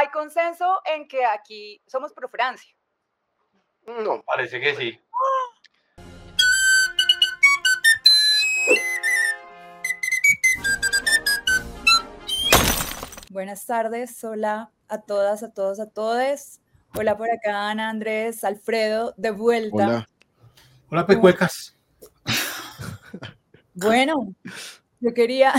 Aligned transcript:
hay 0.00 0.08
consenso 0.08 0.80
en 0.86 1.06
que 1.06 1.26
aquí 1.26 1.82
somos 1.86 2.14
pro 2.14 2.26
Francia. 2.26 2.74
No, 3.86 4.22
parece 4.22 4.58
que 4.58 4.74
sí. 4.74 5.00
Buenas 13.28 13.66
tardes, 13.66 14.24
hola 14.24 14.72
a 14.88 15.02
todas, 15.02 15.42
a 15.42 15.52
todos, 15.52 15.78
a 15.80 15.90
todos. 15.90 16.60
Hola 16.96 17.18
por 17.18 17.30
acá, 17.30 17.68
Ana, 17.68 17.90
Andrés, 17.90 18.42
Alfredo, 18.42 19.12
de 19.18 19.30
vuelta. 19.30 19.86
Hola. 19.86 20.08
Hola, 20.90 21.06
pecuecas. 21.06 21.76
Bueno, 23.74 24.34
yo 24.98 25.14
quería, 25.14 25.52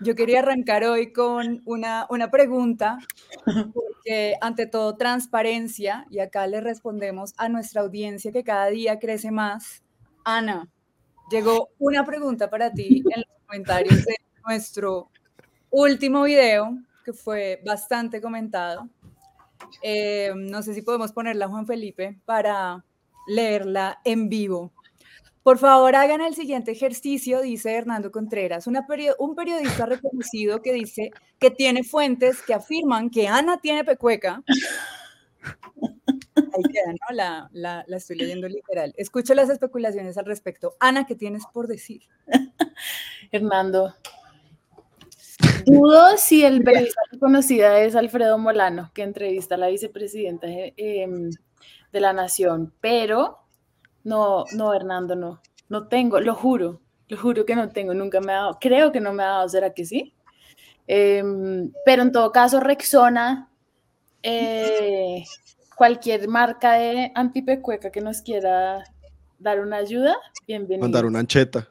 yo 0.00 0.14
quería 0.14 0.40
arrancar 0.40 0.84
hoy 0.84 1.12
con 1.12 1.62
una, 1.64 2.06
una 2.10 2.30
pregunta, 2.30 2.98
porque 3.44 4.36
ante 4.40 4.66
todo 4.66 4.96
transparencia, 4.96 6.06
y 6.10 6.20
acá 6.20 6.46
le 6.46 6.60
respondemos 6.60 7.34
a 7.36 7.48
nuestra 7.48 7.82
audiencia 7.82 8.32
que 8.32 8.44
cada 8.44 8.66
día 8.66 8.98
crece 8.98 9.30
más. 9.30 9.82
Ana, 10.24 10.68
llegó 11.30 11.70
una 11.78 12.04
pregunta 12.04 12.48
para 12.50 12.72
ti 12.72 13.02
en 13.14 13.22
los 13.22 13.40
comentarios 13.46 14.04
de 14.04 14.16
nuestro 14.46 15.10
último 15.70 16.22
video, 16.22 16.78
que 17.04 17.12
fue 17.12 17.60
bastante 17.64 18.20
comentado. 18.20 18.88
Eh, 19.82 20.32
no 20.36 20.62
sé 20.62 20.74
si 20.74 20.82
podemos 20.82 21.12
ponerla, 21.12 21.48
Juan 21.48 21.66
Felipe, 21.66 22.18
para 22.24 22.84
leerla 23.26 24.00
en 24.04 24.28
vivo. 24.28 24.72
Por 25.48 25.56
favor, 25.56 25.96
hagan 25.96 26.20
el 26.20 26.34
siguiente 26.34 26.72
ejercicio, 26.72 27.40
dice 27.40 27.72
Hernando 27.72 28.12
Contreras, 28.12 28.66
una 28.66 28.86
un 29.18 29.34
periodista 29.34 29.86
reconocido 29.86 30.60
que 30.60 30.74
dice 30.74 31.10
que 31.38 31.50
tiene 31.50 31.84
fuentes 31.84 32.42
que 32.42 32.52
afirman 32.52 33.08
que 33.08 33.28
Ana 33.28 33.58
tiene 33.58 33.82
pecueca. 33.82 34.42
Ahí 35.42 36.62
queda, 36.70 36.92
¿no? 36.92 37.16
La, 37.16 37.48
la, 37.52 37.82
la, 37.86 37.96
estoy 37.96 38.18
leyendo 38.18 38.46
literal. 38.46 38.92
Escucho 38.98 39.32
las 39.32 39.48
especulaciones 39.48 40.18
al 40.18 40.26
respecto. 40.26 40.74
Ana, 40.80 41.06
¿qué 41.06 41.14
tienes 41.14 41.44
por 41.50 41.66
decir? 41.66 42.02
Hernando, 43.32 43.94
dudo 45.64 46.18
si 46.18 46.44
el 46.44 46.62
periodista 46.62 47.00
reconocido 47.10 47.72
es 47.72 47.96
Alfredo 47.96 48.36
Molano, 48.36 48.90
que 48.92 49.02
entrevista 49.02 49.54
a 49.54 49.58
la 49.58 49.68
vicepresidenta 49.68 50.46
eh, 50.46 51.08
de 51.90 52.00
la 52.00 52.12
Nación, 52.12 52.74
pero 52.82 53.47
no, 54.08 54.44
no, 54.54 54.74
Hernando, 54.74 55.14
no. 55.14 55.40
No 55.68 55.86
tengo, 55.86 56.18
lo 56.20 56.34
juro, 56.34 56.80
lo 57.08 57.16
juro 57.18 57.44
que 57.44 57.54
no 57.54 57.68
tengo, 57.68 57.92
nunca 57.92 58.20
me 58.20 58.32
ha 58.32 58.36
dado, 58.36 58.58
creo 58.58 58.90
que 58.90 59.00
no 59.00 59.12
me 59.12 59.22
ha 59.22 59.26
dado, 59.26 59.48
¿será 59.50 59.74
que 59.74 59.84
sí? 59.84 60.14
Em, 60.86 61.70
pero 61.84 62.02
en 62.02 62.12
todo 62.12 62.32
caso, 62.32 62.58
Rexona, 62.58 63.50
eh, 64.22 65.24
cualquier 65.76 66.26
marca 66.26 66.72
de 66.72 67.12
antipecueca 67.14 67.90
que 67.90 68.00
nos 68.00 68.22
quiera 68.22 68.82
dar 69.38 69.60
una 69.60 69.76
ayuda, 69.76 70.16
bienvenido. 70.46 70.84
Mandar 70.84 71.04
una 71.04 71.18
ancheta. 71.18 71.68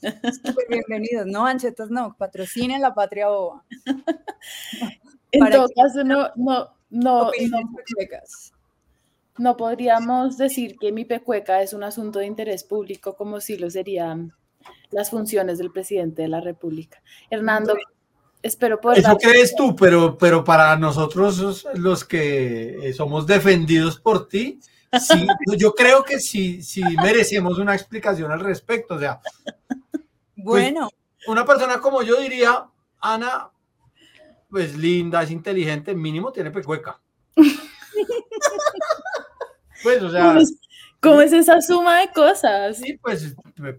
Bienvenidos, 0.70 1.26
no, 1.26 1.44
anchetas 1.44 1.90
no, 1.90 2.16
patrocinen 2.16 2.80
la 2.80 2.94
patria 2.94 3.28
boba. 3.28 3.64
en 5.32 5.50
todo 5.50 5.68
caso, 5.76 6.04
no, 6.04 6.30
no, 6.36 6.70
no, 6.88 7.30
no 7.30 7.30
no 9.40 9.56
podríamos 9.56 10.36
decir 10.36 10.76
que 10.78 10.92
mi 10.92 11.06
pecueca 11.06 11.62
es 11.62 11.72
un 11.72 11.82
asunto 11.82 12.18
de 12.18 12.26
interés 12.26 12.62
público 12.62 13.16
como 13.16 13.40
si 13.40 13.56
lo 13.56 13.70
serían 13.70 14.34
las 14.90 15.08
funciones 15.08 15.56
del 15.56 15.72
presidente 15.72 16.20
de 16.20 16.28
la 16.28 16.42
República. 16.42 17.02
Hernando, 17.30 17.74
espero 18.42 18.78
poder... 18.82 18.98
Eso 18.98 19.16
crees 19.16 19.56
tú, 19.56 19.74
pero, 19.74 20.18
pero 20.18 20.44
para 20.44 20.76
nosotros 20.76 21.66
los 21.72 22.04
que 22.04 22.88
eh, 22.88 22.92
somos 22.92 23.26
defendidos 23.26 23.98
por 23.98 24.28
ti, 24.28 24.60
sí, 25.00 25.26
yo 25.56 25.74
creo 25.74 26.04
que 26.04 26.20
sí, 26.20 26.62
sí 26.62 26.82
merecemos 27.02 27.58
una 27.58 27.74
explicación 27.74 28.30
al 28.30 28.40
respecto. 28.40 28.96
O 28.96 28.98
sea, 28.98 29.22
pues, 30.36 30.44
bueno. 30.70 30.90
una 31.26 31.46
persona 31.46 31.80
como 31.80 32.02
yo 32.02 32.20
diría, 32.20 32.66
Ana, 33.00 33.48
pues 34.50 34.76
linda, 34.76 35.22
es 35.22 35.30
inteligente, 35.30 35.94
mínimo 35.94 36.30
tiene 36.30 36.50
pecueca. 36.50 37.00
Pues, 39.82 40.02
o 40.02 40.10
sea. 40.10 40.38
¿Cómo 41.00 41.22
es, 41.22 41.32
esa 41.32 41.60
suma 41.62 42.00
de 42.00 42.08
cosas? 42.12 42.76
Sí, 42.76 42.98
pues, 42.98 43.34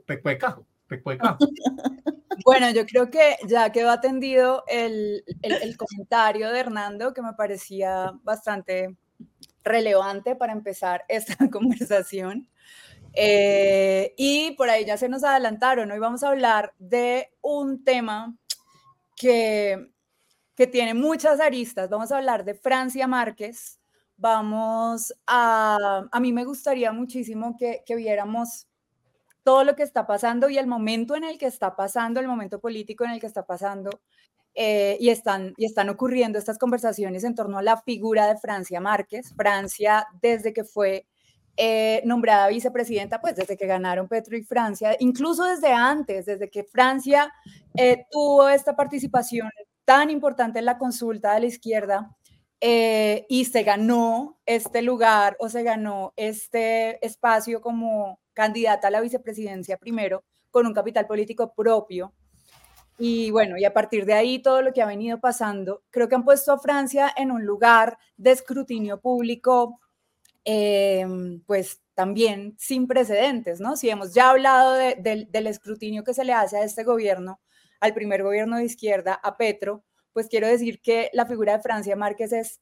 pecueca, 0.05 0.59
pecueca. 0.87 1.37
Bueno, 2.43 2.71
yo 2.71 2.85
creo 2.85 3.11
que 3.11 3.35
ya 3.47 3.71
quedó 3.71 3.91
atendido 3.91 4.63
el, 4.67 5.23
el, 5.43 5.77
comentario 5.77 6.49
de 6.49 6.59
Hernando, 6.59 7.13
que 7.13 7.21
me 7.21 7.33
parecía 7.33 8.13
bastante 8.23 8.95
relevante 9.63 10.35
para 10.35 10.53
empezar 10.53 11.03
esta 11.09 11.49
conversación. 11.49 12.47
Eh, 13.13 14.13
y 14.17 14.51
por 14.51 14.69
ahí 14.69 14.85
ya 14.85 14.97
se 14.97 15.09
nos 15.09 15.23
adelantaron, 15.23 15.91
hoy 15.91 15.99
vamos 15.99 16.23
a 16.23 16.29
hablar 16.29 16.73
de 16.79 17.29
un 17.41 17.83
tema 17.83 18.33
que, 19.17 19.91
que 20.55 20.67
tiene 20.67 20.93
muchas 20.93 21.41
aristas. 21.41 21.89
Vamos 21.89 22.11
a 22.11 22.17
hablar 22.17 22.45
de 22.45 22.55
Francia 22.55 23.07
Márquez, 23.07 23.80
vamos 24.21 25.13
a, 25.25 26.07
a 26.11 26.19
mí 26.19 26.31
me 26.31 26.45
gustaría 26.45 26.91
muchísimo 26.91 27.57
que, 27.57 27.83
que 27.85 27.95
viéramos 27.95 28.67
todo 29.43 29.63
lo 29.63 29.75
que 29.75 29.83
está 29.83 30.05
pasando 30.05 30.47
y 30.49 30.59
el 30.59 30.67
momento 30.67 31.15
en 31.15 31.23
el 31.23 31.39
que 31.39 31.47
está 31.47 31.75
pasando, 31.75 32.19
el 32.19 32.27
momento 32.27 32.59
político 32.59 33.03
en 33.03 33.11
el 33.11 33.19
que 33.19 33.25
está 33.25 33.45
pasando, 33.45 33.89
eh, 34.53 34.97
y, 34.99 35.09
están, 35.09 35.53
y 35.57 35.65
están 35.65 35.89
ocurriendo 35.89 36.37
estas 36.37 36.59
conversaciones 36.59 37.23
en 37.23 37.33
torno 37.33 37.57
a 37.57 37.63
la 37.63 37.81
figura 37.81 38.27
de 38.27 38.37
Francia 38.37 38.79
Márquez. 38.79 39.33
Francia, 39.35 40.05
desde 40.21 40.53
que 40.53 40.63
fue 40.65 41.07
eh, 41.57 42.01
nombrada 42.05 42.47
vicepresidenta, 42.49 43.21
pues 43.21 43.35
desde 43.35 43.57
que 43.57 43.65
ganaron 43.65 44.07
Petro 44.07 44.37
y 44.37 44.43
Francia, 44.43 44.95
incluso 44.99 45.45
desde 45.45 45.71
antes, 45.71 46.25
desde 46.25 46.49
que 46.49 46.63
Francia 46.63 47.33
eh, 47.75 48.05
tuvo 48.11 48.49
esta 48.49 48.75
participación 48.75 49.49
tan 49.83 50.09
importante 50.09 50.59
en 50.59 50.65
la 50.65 50.77
consulta 50.77 51.33
de 51.33 51.39
la 51.39 51.45
izquierda, 51.47 52.15
eh, 52.63 53.25
y 53.27 53.45
se 53.45 53.63
ganó 53.63 54.39
este 54.45 54.83
lugar 54.83 55.35
o 55.39 55.49
se 55.49 55.63
ganó 55.63 56.13
este 56.15 57.03
espacio 57.03 57.59
como 57.59 58.19
candidata 58.33 58.87
a 58.87 58.91
la 58.91 59.01
vicepresidencia 59.01 59.77
primero 59.77 60.23
con 60.51 60.67
un 60.67 60.73
capital 60.73 61.07
político 61.07 61.53
propio. 61.55 62.13
Y 62.99 63.31
bueno, 63.31 63.57
y 63.57 63.65
a 63.65 63.73
partir 63.73 64.05
de 64.05 64.13
ahí 64.13 64.39
todo 64.39 64.61
lo 64.61 64.73
que 64.73 64.83
ha 64.83 64.85
venido 64.85 65.19
pasando, 65.19 65.81
creo 65.89 66.07
que 66.07 66.13
han 66.13 66.23
puesto 66.23 66.51
a 66.53 66.59
Francia 66.59 67.11
en 67.17 67.31
un 67.31 67.45
lugar 67.45 67.97
de 68.15 68.29
escrutinio 68.31 69.01
público, 69.01 69.79
eh, 70.45 71.03
pues 71.47 71.81
también 71.95 72.55
sin 72.59 72.87
precedentes, 72.87 73.59
¿no? 73.59 73.75
Si 73.75 73.89
hemos 73.89 74.13
ya 74.13 74.29
hablado 74.29 74.73
del 74.73 75.47
escrutinio 75.47 76.03
que 76.03 76.13
se 76.13 76.25
le 76.25 76.33
hace 76.33 76.57
a 76.57 76.63
este 76.63 76.83
gobierno, 76.83 77.39
al 77.79 77.95
primer 77.95 78.21
gobierno 78.21 78.57
de 78.57 78.65
izquierda, 78.65 79.13
a 79.15 79.35
Petro, 79.35 79.83
pues 80.13 80.27
quiero 80.27 80.47
decir 80.47 80.81
que 80.81 81.09
la 81.13 81.25
figura 81.25 81.57
de 81.57 81.63
Francia 81.63 81.95
Márquez 81.95 82.33
es 82.33 82.61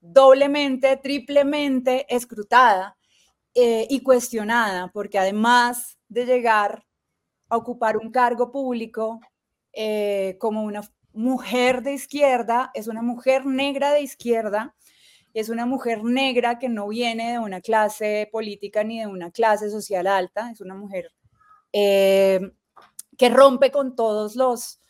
doblemente, 0.00 0.96
triplemente 0.96 2.06
escrutada 2.14 2.96
eh, 3.54 3.86
y 3.90 4.02
cuestionada, 4.02 4.90
porque 4.92 5.18
además 5.18 5.98
de 6.08 6.26
llegar 6.26 6.84
a 7.48 7.56
ocupar 7.56 7.96
un 7.96 8.10
cargo 8.10 8.50
público 8.52 9.20
eh, 9.72 10.36
como 10.38 10.62
una 10.62 10.82
mujer 11.12 11.82
de 11.82 11.94
izquierda, 11.94 12.70
es 12.74 12.86
una 12.86 13.02
mujer 13.02 13.46
negra 13.46 13.92
de 13.92 14.02
izquierda, 14.02 14.74
es 15.34 15.48
una 15.48 15.66
mujer 15.66 16.04
negra 16.04 16.58
que 16.58 16.68
no 16.68 16.88
viene 16.88 17.32
de 17.32 17.38
una 17.38 17.60
clase 17.60 18.28
política 18.30 18.84
ni 18.84 19.00
de 19.00 19.06
una 19.06 19.30
clase 19.30 19.70
social 19.70 20.06
alta, 20.06 20.50
es 20.50 20.60
una 20.60 20.74
mujer 20.74 21.12
eh, 21.72 22.40
que 23.16 23.28
rompe 23.28 23.70
con 23.70 23.96
todos 23.96 24.36
los 24.36 24.80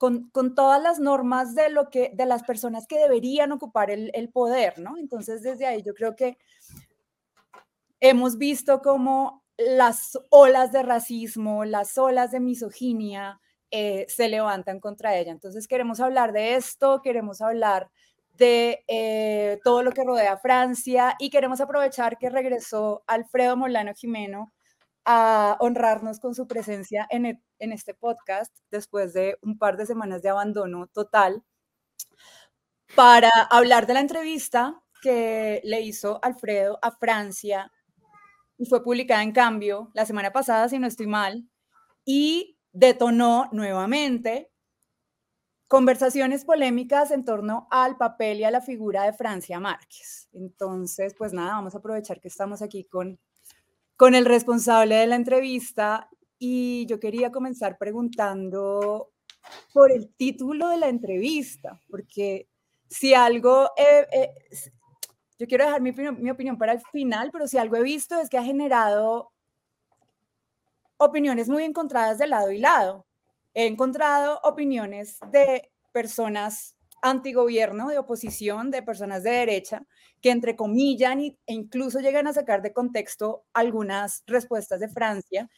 con, 0.00 0.54
todas 0.54 0.82
las 0.82 0.98
normas 0.98 1.54
de, 1.54 1.68
lo 1.68 1.90
que, 1.90 2.10
de 2.14 2.24
las 2.24 2.42
personas 2.42 2.86
que 2.86 2.98
deberían 2.98 3.52
ocupar 3.52 3.90
el, 3.90 4.30
poder, 4.30 4.78
¿no? 4.78 4.96
Entonces, 4.96 5.42
desde 5.42 5.66
ahí 5.66 5.82
yo 5.82 5.92
creo 5.92 6.16
que 6.16 6.38
hemos 8.00 8.38
visto 8.38 8.80
cómo 8.80 9.44
las 9.58 10.18
olas 10.30 10.72
de 10.72 10.82
racismo, 10.82 11.66
las 11.66 11.98
olas 11.98 12.30
de 12.30 12.40
misoginia 12.40 13.40
eh, 13.70 14.06
se 14.08 14.30
levantan 14.30 14.80
contra 14.80 15.18
ella. 15.18 15.32
Entonces, 15.32 15.68
queremos 15.68 16.00
hablar 16.00 16.32
de 16.32 16.54
esto, 16.54 17.02
queremos 17.02 17.42
hablar 17.42 17.90
de 18.38 18.82
eh, 18.88 19.60
todo 19.64 19.82
lo 19.82 19.92
que 19.92 20.02
rodea 20.02 20.32
a 20.32 20.38
Francia 20.38 21.14
y 21.18 21.28
queremos 21.28 21.60
aprovechar 21.60 22.16
que 22.16 22.30
regresó 22.30 23.02
Alfredo 23.06 23.54
Molano 23.54 23.92
Jimeno 23.92 24.50
a 25.04 25.56
honrarnos 25.60 26.20
con 26.20 26.34
su 26.34 26.46
presencia 26.46 27.06
en, 27.10 27.26
e, 27.26 27.42
en 27.58 27.72
este 27.72 27.94
podcast 27.94 28.54
después 28.70 29.12
de 29.12 29.38
un 29.42 29.58
par 29.58 29.76
de 29.76 29.86
semanas 29.86 30.22
de 30.22 30.28
abandono 30.28 30.86
total 30.88 31.42
para 32.94 33.30
hablar 33.50 33.86
de 33.86 33.94
la 33.94 34.00
entrevista 34.00 34.82
que 35.02 35.60
le 35.64 35.80
hizo 35.80 36.18
Alfredo 36.22 36.78
a 36.82 36.90
Francia 36.90 37.72
y 38.58 38.66
fue 38.66 38.84
publicada 38.84 39.22
en 39.22 39.32
cambio 39.32 39.90
la 39.94 40.04
semana 40.04 40.32
pasada, 40.32 40.68
si 40.68 40.78
no 40.78 40.86
estoy 40.86 41.06
mal, 41.06 41.48
y 42.04 42.58
detonó 42.72 43.48
nuevamente 43.52 44.50
conversaciones 45.66 46.44
polémicas 46.44 47.12
en 47.12 47.24
torno 47.24 47.68
al 47.70 47.96
papel 47.96 48.40
y 48.40 48.44
a 48.44 48.50
la 48.50 48.60
figura 48.60 49.04
de 49.04 49.12
Francia 49.12 49.60
Márquez. 49.60 50.28
Entonces, 50.32 51.14
pues 51.16 51.32
nada, 51.32 51.52
vamos 51.52 51.74
a 51.74 51.78
aprovechar 51.78 52.20
que 52.20 52.28
estamos 52.28 52.60
aquí 52.60 52.84
con, 52.84 53.20
con 54.00 54.14
el 54.14 54.24
responsable 54.24 54.94
de 54.94 55.06
la 55.06 55.16
entrevista 55.16 56.08
y 56.38 56.86
yo 56.86 56.98
quería 56.98 57.30
comenzar 57.30 57.76
preguntando 57.76 59.12
por 59.74 59.92
el 59.92 60.08
título 60.14 60.68
de 60.68 60.78
la 60.78 60.88
entrevista, 60.88 61.78
porque 61.90 62.48
si 62.88 63.12
algo, 63.12 63.68
yo 65.38 65.46
quiero 65.46 65.66
dejar 65.66 65.82
mi, 65.82 65.92
mi 65.92 66.30
opinión 66.30 66.56
para 66.56 66.72
el 66.72 66.80
final, 66.90 67.28
pero 67.30 67.46
si 67.46 67.58
algo 67.58 67.76
he 67.76 67.82
visto 67.82 68.18
es 68.18 68.30
que 68.30 68.38
ha 68.38 68.42
generado 68.42 69.32
opiniones 70.96 71.50
muy 71.50 71.64
encontradas 71.64 72.16
de 72.16 72.26
lado 72.26 72.50
y 72.52 72.56
lado. 72.56 73.06
He 73.52 73.66
encontrado 73.66 74.40
opiniones 74.44 75.18
de 75.30 75.70
personas 75.92 76.74
antigobierno, 77.02 77.88
de 77.88 77.98
oposición, 77.98 78.70
de 78.70 78.82
personas 78.82 79.22
de 79.22 79.30
derecha, 79.30 79.86
que 80.20 80.30
entrecomillan 80.30 81.20
e 81.20 81.36
incluso 81.46 82.00
llegan 82.00 82.26
a 82.26 82.32
sacar 82.32 82.62
de 82.62 82.72
contexto 82.72 83.44
algunas 83.52 84.22
respuestas 84.26 84.80
de 84.80 84.88
Francia 84.88 85.48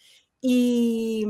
y 0.41 1.27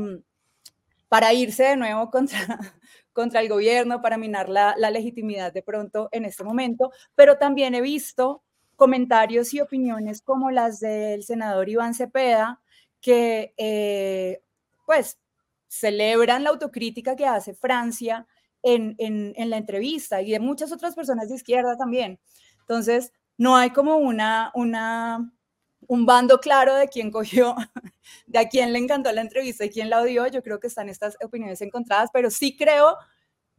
para 1.07 1.31
irse 1.31 1.63
de 1.63 1.77
nuevo 1.77 2.09
contra, 2.09 2.39
contra 3.13 3.39
el 3.39 3.47
gobierno, 3.47 4.01
para 4.01 4.17
minar 4.17 4.49
la, 4.49 4.75
legitimidad 4.89 5.53
de 5.53 5.61
pronto 5.61 6.09
en 6.11 6.25
este 6.25 6.43
momento, 6.43 6.91
pero 7.13 7.37
también 7.37 7.75
he 7.75 7.81
visto 7.81 8.43
comentarios 8.75 9.53
y 9.53 9.61
opiniones 9.61 10.21
como 10.21 10.49
las 10.49 10.79
del 10.79 11.23
senador 11.23 11.69
Iván 11.69 11.93
Cepeda, 11.93 12.61
que 12.99 13.53
eh, 13.57 14.41
pues 14.87 15.19
celebran 15.67 16.43
la 16.43 16.49
autocrítica 16.49 17.15
que 17.15 17.27
hace 17.27 17.53
Francia 17.53 18.27
en, 18.63 18.95
en, 18.97 19.49
la 19.49 19.57
entrevista 19.57 20.21
y 20.21 20.31
de 20.31 20.39
muchas 20.39 20.71
otras 20.71 20.95
personas 20.95 21.29
de 21.29 21.35
izquierda 21.35 21.77
también. 21.77 22.19
Entonces, 22.61 23.11
no 23.37 23.55
hay 23.57 23.71
como 23.71 23.97
una, 23.97 24.51
una, 24.55 25.31
un 25.87 26.05
bando 26.05 26.39
claro 26.39 26.75
de 26.75 26.87
quién 26.87 27.11
cogió, 27.11 27.55
de 28.25 28.39
a 28.39 28.47
quién 28.47 28.71
le 28.73 28.79
encantó 28.79 29.11
la 29.11 29.21
entrevista 29.21 29.65
y 29.65 29.69
quién 29.69 29.89
la 29.89 30.01
odió. 30.01 30.25
Yo 30.27 30.41
creo 30.41 30.59
que 30.59 30.67
están 30.67 30.89
estas 30.89 31.17
opiniones 31.23 31.61
encontradas, 31.61 32.09
pero 32.13 32.31
sí 32.31 32.55
creo 32.55 32.97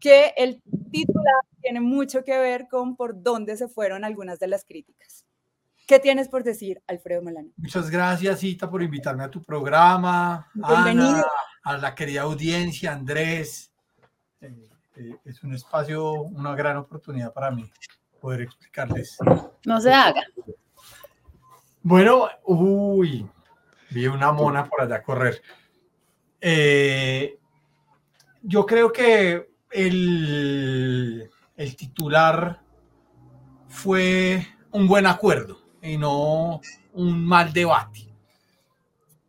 que 0.01 0.33
el 0.37 0.63
titular 0.91 1.43
tiene 1.61 1.81
mucho 1.81 2.25
que 2.25 2.39
ver 2.39 2.67
con 2.69 2.97
por 2.97 3.23
dónde 3.23 3.57
se 3.57 3.69
fueron 3.69 4.05
algunas 4.05 4.39
de 4.39 4.49
las 4.49 4.65
críticas. 4.65 5.25
¿Qué 5.87 5.99
tienes 5.99 6.29
por 6.29 6.45
decir, 6.45 6.83
Alfredo 6.87 7.21
Melano? 7.21 7.51
Muchas 7.57 7.91
gracias, 7.91 8.41
Cita, 8.41 8.71
por 8.71 8.83
invitarme 8.83 9.25
a 9.25 9.31
tu 9.31 9.43
programa. 9.43 10.51
Bienvenido. 10.55 11.27
a 11.63 11.77
la 11.77 11.95
querida 11.95 12.23
audiencia, 12.23 12.93
Andrés. 12.93 13.71
Eh, 14.41 14.74
eh, 14.97 15.17
es 15.25 15.43
un 15.43 15.55
espacio, 15.55 16.13
una 16.13 16.55
gran 16.55 16.77
oportunidad 16.77 17.33
para 17.33 17.51
mí 17.51 17.71
poder 18.21 18.43
explicarles. 18.43 19.19
No 19.67 19.81
se 19.81 19.93
haga. 19.93 20.23
Bueno, 21.83 22.29
uy, 22.45 23.29
vi 23.91 24.07
una 24.07 24.33
mona 24.33 24.65
por 24.65 24.81
allá 24.81 25.03
correr. 25.03 25.43
Eh, 26.41 27.39
yo 28.43 28.65
creo 28.65 28.93
que 28.93 29.51
el, 29.71 31.31
el 31.57 31.77
titular 31.77 32.63
fue 33.69 34.47
un 34.71 34.87
buen 34.87 35.07
acuerdo 35.07 35.59
y 35.83 35.99
no 35.99 36.61
un 36.95 37.27
mal 37.27 37.53
debate. 37.53 38.09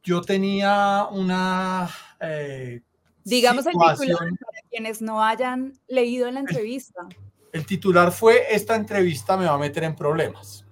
Yo 0.03 0.21
tenía 0.21 1.07
una... 1.11 1.89
Eh, 2.19 2.81
Digamos 3.25 3.65
el 3.65 3.73
titular 3.73 4.29
para 4.29 4.69
quienes 4.69 5.01
no 5.01 5.21
hayan 5.21 5.73
leído 5.87 6.29
la 6.29 6.39
entrevista. 6.41 7.07
el 7.51 7.65
titular 7.65 8.11
fue, 8.11 8.53
esta 8.53 8.75
entrevista 8.75 9.35
me 9.35 9.45
va 9.45 9.55
a 9.55 9.57
meter 9.57 9.83
en 9.83 9.95
problemas. 9.95 10.63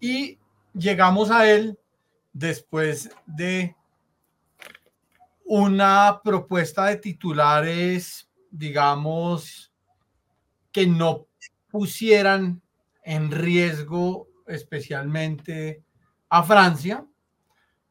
Y 0.00 0.38
llegamos 0.72 1.30
a 1.30 1.48
él 1.50 1.78
después 2.32 3.10
de 3.26 3.76
una 5.44 6.20
propuesta 6.24 6.86
de 6.86 6.96
titulares, 6.96 8.30
digamos, 8.50 9.72
que 10.72 10.86
no 10.86 11.26
pusieran 11.70 12.62
en 13.02 13.30
riesgo 13.30 14.28
especialmente 14.46 15.82
a 16.30 16.42
Francia, 16.42 17.04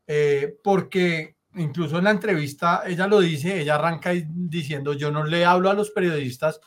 eh, 0.07 0.57
porque 0.63 1.36
incluso 1.57 1.97
en 1.97 2.05
la 2.05 2.11
entrevista 2.11 2.83
ella 2.85 3.07
lo 3.07 3.19
dice, 3.19 3.61
ella 3.61 3.75
arranca 3.75 4.11
diciendo, 4.11 4.93
yo 4.93 5.11
no 5.11 5.23
le 5.23 5.45
hablo 5.45 5.69
a 5.69 5.73
los 5.73 5.91
periodistas 5.91 6.59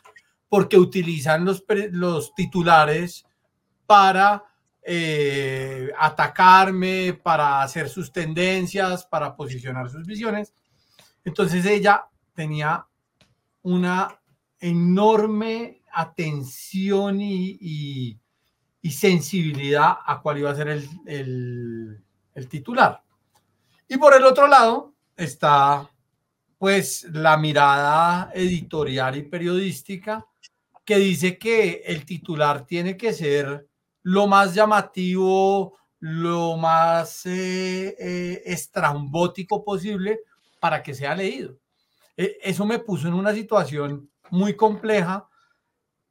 porque 0.49 0.79
utilizan 0.79 1.45
los, 1.45 1.65
los 1.93 2.35
titulares 2.35 3.25
para 3.87 4.45
eh, 4.83 5.91
atacarme, 5.99 7.15
para 7.15 7.63
hacer 7.63 7.89
sus 7.89 8.13
tendencias, 8.13 9.07
para 9.07 9.37
posicionar 9.37 9.89
sus 9.89 10.07
visiones. 10.07 10.55
Entonces 11.25 11.65
ella 11.67 12.07
tenía 12.35 12.87
una 13.63 14.21
enorme 14.59 15.83
atención 15.93 17.21
y, 17.21 18.17
sensibilidad 18.91 19.99
a 20.05 20.21
cuál 20.21 20.39
iba 20.39 20.51
a 20.51 20.55
ser 20.55 20.69
el, 20.69 22.03
el 22.35 22.49
titular. 22.49 23.03
Y 23.93 23.99
por 23.99 24.15
el 24.15 24.25
otro 24.25 24.47
lado 24.47 24.95
está 25.17 25.91
pues 26.59 27.09
la 27.11 27.37
mirada 27.37 28.31
editorial 28.33 29.17
y 29.17 29.23
periodística 29.23 30.25
que 30.85 30.97
dice 30.99 31.39
que 31.39 31.83
el 31.85 32.07
titular 32.07 32.65
tiene 32.65 32.97
que 32.97 33.13
ser 33.13 33.67
lo 34.05 34.29
más 34.29 34.55
llamativo, 34.55 35.77
lo 35.99 36.57
más 36.57 37.27
eh, 37.27 37.97
eh, 37.99 38.43
estrambótico 38.45 39.65
posible 39.65 40.21
para 40.61 40.85
que 40.85 40.95
sea 40.95 41.17
leído. 41.17 41.59
E, 42.17 42.39
eso 42.43 42.65
me 42.65 42.79
puso 42.79 43.09
en 43.09 43.15
una 43.15 43.35
situación 43.35 44.09
muy 44.31 44.55
compleja 44.55 45.29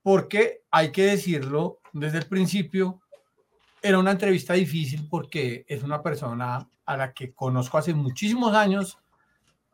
porque 0.03 0.63
hay 0.69 0.91
que 0.91 1.03
decirlo 1.03 1.79
desde 1.93 2.17
el 2.17 2.25
principio, 2.25 2.99
era 3.81 3.99
una 3.99 4.11
entrevista 4.11 4.53
difícil 4.53 5.07
porque 5.09 5.63
es 5.65 5.81
una 5.81 6.03
persona 6.03 6.69
a 6.89 6.97
la 6.97 7.13
que 7.13 7.33
conozco 7.33 7.77
hace 7.77 7.93
muchísimos 7.93 8.55
años 8.55 8.97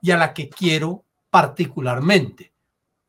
y 0.01 0.11
a 0.11 0.17
la 0.17 0.33
que 0.33 0.49
quiero 0.49 1.05
particularmente, 1.29 2.51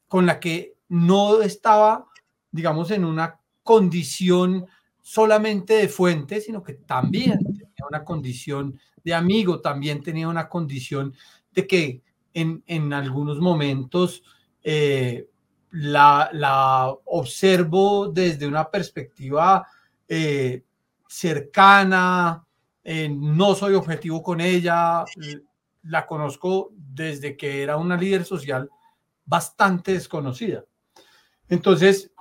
con 0.06 0.26
la 0.26 0.38
que 0.38 0.76
no 0.88 1.42
estaba, 1.42 2.06
digamos, 2.52 2.92
en 2.92 3.04
una 3.04 3.40
condición 3.64 4.64
solamente 5.02 5.74
de 5.74 5.88
fuente, 5.88 6.40
sino 6.40 6.62
que 6.62 6.74
también 6.74 7.40
tenía 7.40 7.86
una 7.90 8.04
condición 8.04 8.78
de 9.02 9.12
amigo, 9.12 9.60
también 9.60 10.00
tenía 10.04 10.28
una 10.28 10.48
condición 10.48 11.12
de 11.50 11.66
que 11.66 12.02
en, 12.32 12.62
en 12.68 12.92
algunos 12.92 13.40
momentos 13.40 14.22
eh, 14.62 15.26
la, 15.72 16.30
la, 16.32 16.94
observo 17.06 18.06
desde 18.06 18.46
una 18.46 18.70
perspectiva 18.70 19.66
eh, 20.08 20.62
cercana, 21.08 22.45
eh, 22.88 23.08
no 23.08 23.56
soy 23.56 23.74
objetivo 23.74 24.22
con 24.22 24.40
ella, 24.40 25.04
la 25.82 26.06
conozco 26.06 26.70
desde 26.72 27.36
que 27.36 27.60
era 27.64 27.76
una 27.78 27.96
líder 27.96 28.24
social 28.24 28.70
bastante 29.24 29.94
desconocida. 29.94 30.64
Entonces, 31.48 32.12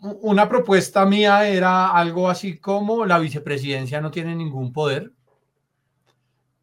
una 0.00 0.48
propuesta 0.48 1.06
mía 1.06 1.48
era 1.48 1.92
algo 1.92 2.28
así 2.28 2.58
como 2.58 3.06
la 3.06 3.20
vicepresidencia 3.20 4.00
no 4.00 4.10
tiene 4.10 4.34
ningún 4.34 4.72
poder. 4.72 5.12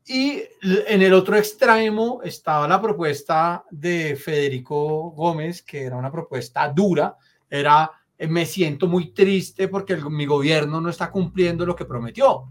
Y 0.06 0.44
en 0.62 1.02
el 1.02 1.14
otro 1.14 1.38
extremo 1.38 2.20
estaba 2.22 2.68
la 2.68 2.82
propuesta 2.82 3.64
de 3.72 4.18
Federico 4.18 5.12
Gómez, 5.12 5.64
que 5.64 5.84
era 5.84 5.96
una 5.96 6.12
propuesta 6.12 6.68
dura, 6.68 7.16
era 7.50 7.90
me 8.20 8.46
siento 8.46 8.88
muy 8.88 9.14
triste 9.14 9.70
porque 9.70 9.96
mi 9.96 10.26
gobierno 10.26 10.82
no 10.82 10.90
está 10.90 11.10
cumpliendo 11.10 11.66
lo 11.66 11.78
que 11.78 11.86
prometió, 11.86 12.50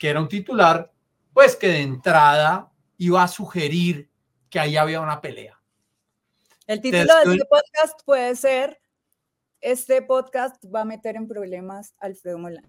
que 0.00 0.08
era 0.08 0.18
un 0.18 0.28
titular, 0.28 0.90
pues 1.34 1.54
que 1.54 1.68
de 1.68 1.82
entrada 1.82 2.72
iba 2.96 3.22
a 3.22 3.28
sugerir 3.28 4.10
que 4.48 4.58
ahí 4.58 4.78
había 4.78 5.02
una 5.02 5.20
pelea. 5.20 5.60
El 6.66 6.80
título 6.80 7.04
de 7.04 7.34
este 7.34 7.44
podcast 7.44 8.00
puede 8.06 8.34
ser 8.34 8.80
este 9.60 10.00
podcast 10.00 10.64
va 10.74 10.80
a 10.80 10.84
meter 10.86 11.16
en 11.16 11.28
problemas 11.28 11.94
a 12.00 12.06
Alfredo 12.06 12.38
Molano. 12.38 12.66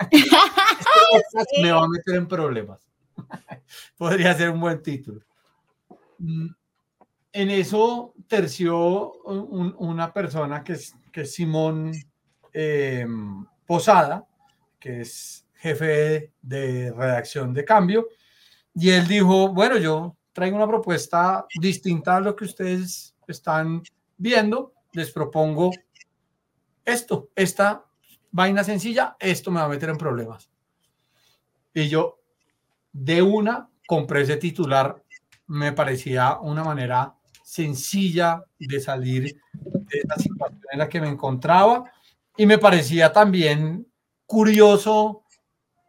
este 0.00 1.60
me 1.62 1.72
va 1.72 1.84
a 1.84 1.88
meter 1.88 2.14
en 2.14 2.26
problemas. 2.26 2.88
Podría 3.98 4.32
ser 4.34 4.48
un 4.48 4.60
buen 4.60 4.82
título. 4.82 5.20
Mm, 6.16 6.48
en 7.34 7.50
eso 7.50 8.14
terció 8.26 9.12
una 9.24 10.10
persona 10.10 10.64
que 10.64 10.72
es, 10.72 10.94
que 11.12 11.26
Simón 11.26 11.92
eh, 12.54 13.06
Posada, 13.66 14.26
que 14.80 15.02
es 15.02 15.41
jefe 15.62 16.32
de 16.42 16.92
redacción 16.92 17.54
de 17.54 17.64
cambio, 17.64 18.08
y 18.74 18.90
él 18.90 19.06
dijo, 19.06 19.48
bueno, 19.48 19.78
yo 19.78 20.16
traigo 20.32 20.56
una 20.56 20.66
propuesta 20.66 21.46
distinta 21.60 22.16
a 22.16 22.20
lo 22.20 22.34
que 22.34 22.46
ustedes 22.46 23.14
están 23.28 23.82
viendo, 24.16 24.72
les 24.92 25.12
propongo 25.12 25.70
esto, 26.84 27.30
esta 27.36 27.84
vaina 28.32 28.64
sencilla, 28.64 29.16
esto 29.20 29.50
me 29.50 29.60
va 29.60 29.66
a 29.66 29.68
meter 29.68 29.90
en 29.90 29.98
problemas. 29.98 30.50
Y 31.72 31.88
yo 31.88 32.18
de 32.92 33.22
una 33.22 33.68
compré 33.86 34.22
ese 34.22 34.36
titular, 34.38 35.02
me 35.46 35.72
parecía 35.72 36.38
una 36.40 36.64
manera 36.64 37.14
sencilla 37.44 38.42
de 38.58 38.80
salir 38.80 39.40
de 39.52 40.02
la 40.08 40.16
situación 40.16 40.62
en 40.72 40.78
la 40.78 40.88
que 40.88 41.00
me 41.00 41.08
encontraba. 41.08 41.92
Y 42.36 42.46
me 42.46 42.58
parecía 42.58 43.12
también 43.12 43.86
curioso 44.26 45.21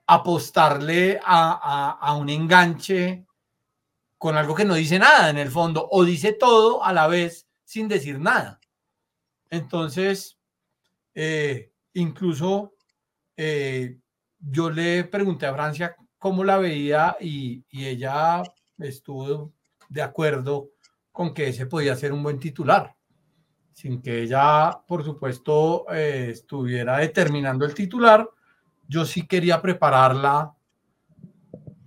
apostarle 0.07 1.19
a, 1.24 1.98
a, 2.00 2.15
un 2.15 2.29
enganche 2.29 3.25
con 4.17 4.36
algo 4.38 4.55
que 4.55 4.65
no 4.65 4.75
dice 4.75 5.00
nada 5.00 5.29
en 5.29 5.38
el 5.38 5.50
fondo 5.50 5.88
o 5.91 6.03
dice 6.03 6.33
todo 6.33 6.83
a 6.83 6.93
la 6.93 7.07
vez 7.07 7.48
sin 7.63 7.88
decir 7.88 8.19
nada. 8.19 8.60
Entonces, 9.50 10.38
eh, 11.13 11.72
incluso 11.93 12.74
eh, 13.38 13.98
yo 14.39 14.69
le 14.69 15.03
pregunté 15.05 15.45
a 15.45 15.53
Francia 15.53 15.95
cómo 16.17 16.43
la 16.43 16.57
veía 16.57 17.17
y, 17.19 17.63
ella 17.72 18.43
estuvo 18.79 19.53
de 19.89 20.01
acuerdo 20.01 20.72
con 21.12 21.33
que 21.33 21.50
ese 21.50 21.65
podía 21.65 21.95
ser 21.95 22.13
un 22.13 22.24
buen 22.24 22.39
titular, 22.39 22.95
sin 23.74 24.01
que 24.01 24.24
ella, 24.24 24.72
por 24.88 25.03
supuesto, 25.03 25.86
eh, 25.91 26.29
estuviera 26.31 26.98
determinando 26.98 27.65
el 27.65 27.74
titular. 27.74 28.27
Yo 28.87 29.05
sí 29.05 29.27
quería 29.27 29.61
prepararla 29.61 30.53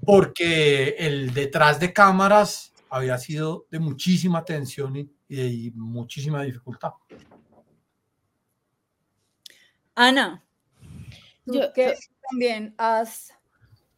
porque 0.04 0.96
el 0.98 1.34
detrás 1.34 1.80
de 1.80 1.92
cámaras 1.92 2.72
había 2.88 3.18
sido 3.18 3.66
de 3.70 3.78
muchísima 3.78 4.44
tensión 4.44 4.96
y, 4.96 5.10
y 5.28 5.72
muchísima 5.74 6.42
dificultad. 6.42 6.92
Ana, 9.94 10.44
yo 11.46 11.72
que 11.72 11.94
también 12.30 12.74
has, 12.76 13.32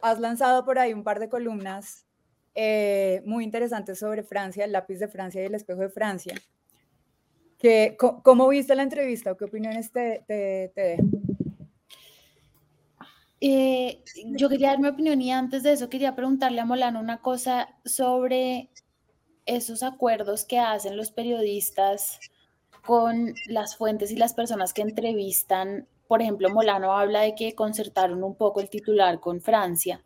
has 0.01 0.19
lanzado 0.19 0.63
por 0.63 0.79
ahí 0.79 0.93
un 0.93 1.03
par 1.03 1.19
de 1.19 1.29
columnas 1.29 2.05
eh, 2.55 3.21
muy 3.25 3.43
interesantes 3.43 3.99
sobre 3.99 4.23
Francia, 4.23 4.65
el 4.65 4.71
lápiz 4.71 4.97
de 4.97 5.07
Francia 5.07 5.41
y 5.41 5.45
el 5.45 5.55
espejo 5.55 5.81
de 5.81 5.89
Francia. 5.89 6.35
Que, 7.57 7.97
¿Cómo 7.97 8.47
viste 8.47 8.75
la 8.75 8.83
entrevista 8.83 9.33
o 9.33 9.37
qué 9.37 9.45
opiniones 9.45 9.91
te, 9.91 10.23
te, 10.25 10.71
te 10.73 10.97
eh, 13.41 14.03
yo 14.37 14.49
quería 14.49 14.69
dar 14.69 14.79
mi 14.79 14.89
opinión 14.89 15.21
y 15.21 15.31
antes 15.31 15.63
de 15.63 15.71
eso 15.71 15.89
quería 15.89 16.15
preguntarle 16.15 16.59
a 16.59 16.65
Molano 16.65 16.99
una 16.99 17.21
cosa 17.21 17.69
sobre 17.85 18.69
esos 19.45 19.81
acuerdos 19.81 20.45
que 20.45 20.59
hacen 20.59 20.97
los 20.97 21.11
periodistas 21.11 22.19
con 22.85 23.33
las 23.47 23.75
fuentes 23.75 24.11
y 24.11 24.15
las 24.15 24.33
personas 24.33 24.73
que 24.73 24.81
entrevistan. 24.81 25.87
Por 26.07 26.21
ejemplo, 26.21 26.49
Molano 26.49 26.97
habla 26.97 27.21
de 27.21 27.35
que 27.35 27.55
concertaron 27.55 28.23
un 28.23 28.35
poco 28.35 28.59
el 28.61 28.69
titular 28.69 29.19
con 29.19 29.41
Francia. 29.41 30.03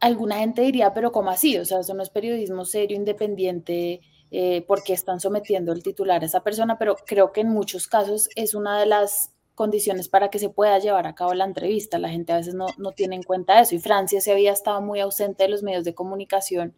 Alguna 0.00 0.38
gente 0.38 0.62
diría, 0.62 0.92
pero 0.94 1.12
¿cómo 1.12 1.30
así? 1.30 1.56
O 1.58 1.64
sea, 1.64 1.80
eso 1.80 1.94
no 1.94 2.02
es 2.02 2.10
periodismo 2.10 2.64
serio, 2.64 2.96
independiente, 2.96 4.00
eh, 4.30 4.64
porque 4.66 4.94
están 4.94 5.20
sometiendo 5.20 5.72
el 5.72 5.82
titular 5.82 6.22
a 6.22 6.26
esa 6.26 6.42
persona, 6.42 6.78
pero 6.78 6.96
creo 7.06 7.32
que 7.32 7.42
en 7.42 7.50
muchos 7.50 7.86
casos 7.86 8.28
es 8.34 8.54
una 8.54 8.80
de 8.80 8.86
las 8.86 9.32
condiciones 9.54 10.08
para 10.08 10.30
que 10.30 10.38
se 10.38 10.48
pueda 10.48 10.78
llevar 10.78 11.06
a 11.06 11.14
cabo 11.14 11.34
la 11.34 11.44
entrevista. 11.44 11.98
La 11.98 12.08
gente 12.08 12.32
a 12.32 12.36
veces 12.36 12.54
no, 12.54 12.66
no 12.78 12.92
tiene 12.92 13.16
en 13.16 13.22
cuenta 13.22 13.60
eso 13.60 13.74
y 13.74 13.78
Francia 13.78 14.20
se 14.20 14.32
había 14.32 14.52
estado 14.52 14.80
muy 14.80 15.00
ausente 15.00 15.44
de 15.44 15.50
los 15.50 15.62
medios 15.62 15.84
de 15.84 15.94
comunicación. 15.94 16.74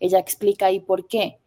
Ella 0.00 0.18
explica 0.18 0.66
ahí 0.66 0.80
por 0.80 1.06
qué 1.06 1.38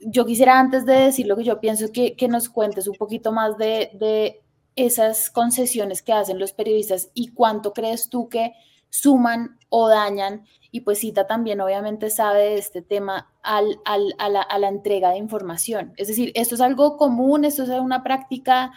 yo 0.00 0.26
quisiera 0.26 0.58
antes 0.58 0.84
de 0.86 0.94
decir 0.94 1.26
lo 1.26 1.36
que 1.36 1.44
yo 1.44 1.60
pienso 1.60 1.90
que, 1.92 2.16
que 2.16 2.28
nos 2.28 2.48
cuentes 2.48 2.86
un 2.86 2.94
poquito 2.94 3.32
más 3.32 3.56
de, 3.58 3.90
de, 3.94 4.40
esas 4.76 5.30
concesiones 5.30 6.02
que 6.02 6.12
hacen 6.12 6.40
los 6.40 6.52
periodistas 6.52 7.08
y 7.14 7.28
cuánto 7.28 7.72
crees 7.72 8.08
tú 8.08 8.28
que 8.28 8.54
suman 8.90 9.56
o 9.68 9.88
dañan. 9.88 10.46
Y 10.72 10.80
pues 10.80 10.98
Cita 10.98 11.28
también 11.28 11.60
obviamente 11.60 12.10
sabe 12.10 12.40
de 12.40 12.58
este 12.58 12.82
tema 12.82 13.32
al, 13.44 13.78
al, 13.84 14.16
a, 14.18 14.28
la, 14.28 14.42
a, 14.42 14.58
la, 14.58 14.66
entrega 14.66 15.10
de 15.10 15.18
información. 15.18 15.92
Es 15.96 16.08
decir, 16.08 16.32
esto 16.34 16.56
es 16.56 16.60
algo 16.60 16.96
común, 16.96 17.44
esto 17.44 17.62
es 17.62 17.68
una 17.68 18.02
práctica 18.02 18.72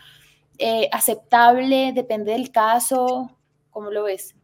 eh, 0.57 0.89
aceptable, 0.91 1.93
depende 1.93 2.31
del 2.31 2.51
caso. 2.51 3.31
¿Cómo 3.69 3.91
lo 3.91 4.03
ves? 4.03 4.35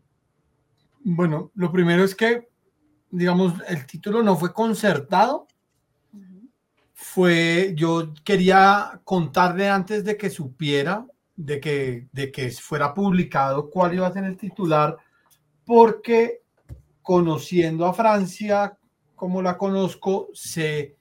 Bueno, 1.03 1.51
lo 1.55 1.71
primero 1.71 2.03
es 2.03 2.15
que, 2.15 2.47
digamos, 3.09 3.53
el 3.67 3.85
título 3.85 4.23
no 4.23 4.35
fue 4.37 4.53
concertado, 4.53 5.47
fue, 6.93 7.73
yo 7.75 8.13
quería 8.23 9.01
contarle 9.03 9.67
antes 9.67 10.05
de 10.05 10.15
que 10.15 10.29
supiera, 10.29 11.05
de 11.35 11.59
que, 11.59 12.07
de 12.13 12.31
que 12.31 12.49
fuera 12.51 12.93
publicado 12.93 13.69
cuál 13.69 13.95
iba 13.95 14.07
a 14.07 14.13
ser 14.13 14.23
el 14.23 14.37
titular, 14.37 14.95
porque 15.65 16.43
conociendo 17.01 17.85
a 17.85 17.93
Francia 17.93 18.77
como 19.15 19.41
la 19.41 19.57
conozco, 19.57 20.29
sé 20.33 20.95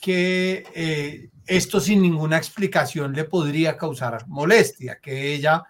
que 0.00 0.64
eh, 0.74 1.30
esto 1.46 1.80
sin 1.80 2.02
ninguna 2.02 2.36
explicación 2.36 3.12
le 3.12 3.24
podría 3.24 3.76
causar 3.76 4.26
molestia, 4.28 4.98
que 5.00 5.34
ella 5.34 5.62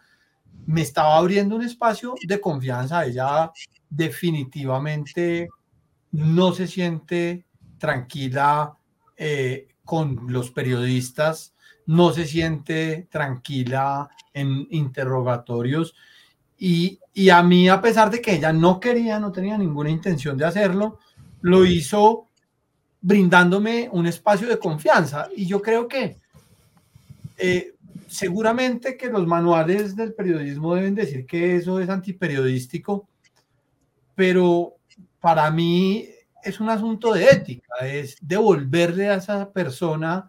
me 0.67 0.83
estaba 0.83 1.17
abriendo 1.17 1.57
un 1.57 1.63
espacio 1.63 2.15
de 2.27 2.41
confianza, 2.41 3.05
ella 3.05 3.51
definitivamente 3.91 5.49
no 6.13 6.53
se 6.53 6.67
siente 6.67 7.45
tranquila 7.79 8.77
eh, 9.17 9.69
con 9.85 10.27
los 10.29 10.51
periodistas, 10.51 11.55
no 11.87 12.13
se 12.13 12.27
siente 12.27 13.09
tranquila 13.11 14.09
en 14.33 14.67
interrogatorios. 14.71 15.95
Y, 16.57 16.99
y, 17.13 17.29
a 17.31 17.43
mí, 17.43 17.69
a 17.69 17.81
pesar 17.81 18.11
de 18.11 18.23
que 18.23 18.37
ella 18.37 18.53
no 18.53 18.81
quería, 18.81 19.19
no 19.19 19.33
tenía 19.33 19.59
ninguna 19.59 19.91
intención 19.91 20.39
de 20.39 20.47
hacerlo, 20.47 20.99
lo 21.43 21.67
hizo 21.67 22.31
brindándome 23.05 23.87
un 23.93 24.07
espacio 24.07 24.49
de 24.49 24.59
confianza. 24.59 25.29
Y 25.37 25.45
yo 25.45 25.61
creo 25.61 25.87
que 25.87 26.17
eh, 27.37 27.75
seguramente 28.09 28.97
que 28.97 29.11
los 29.11 29.27
manuales 29.27 29.95
del 29.95 30.15
periodismo 30.15 30.75
deben 30.75 30.95
decir 30.95 31.27
que 31.27 31.57
eso 31.57 31.81
es 31.81 31.91
antiperiodístico, 31.91 33.07
pero 34.15 34.77
para 35.21 35.51
mí 35.51 36.09
es 36.43 36.61
un 36.61 36.71
asunto 36.71 37.13
de 37.13 37.29
ética, 37.29 37.75
es 37.83 38.17
devolverle 38.23 39.11
a 39.11 39.17
esa 39.17 39.53
persona 39.53 40.27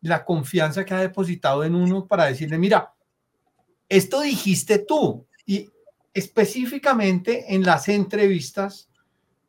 la 0.00 0.24
confianza 0.24 0.84
que 0.84 0.94
ha 0.94 1.00
depositado 1.00 1.62
en 1.62 1.76
uno 1.76 2.08
para 2.08 2.24
decirle, 2.24 2.58
mira, 2.58 2.92
esto 3.88 4.20
dijiste 4.22 4.80
tú 4.80 5.28
y 5.46 5.70
específicamente 6.12 7.54
en 7.54 7.62
las 7.62 7.88
entrevistas 7.88 8.88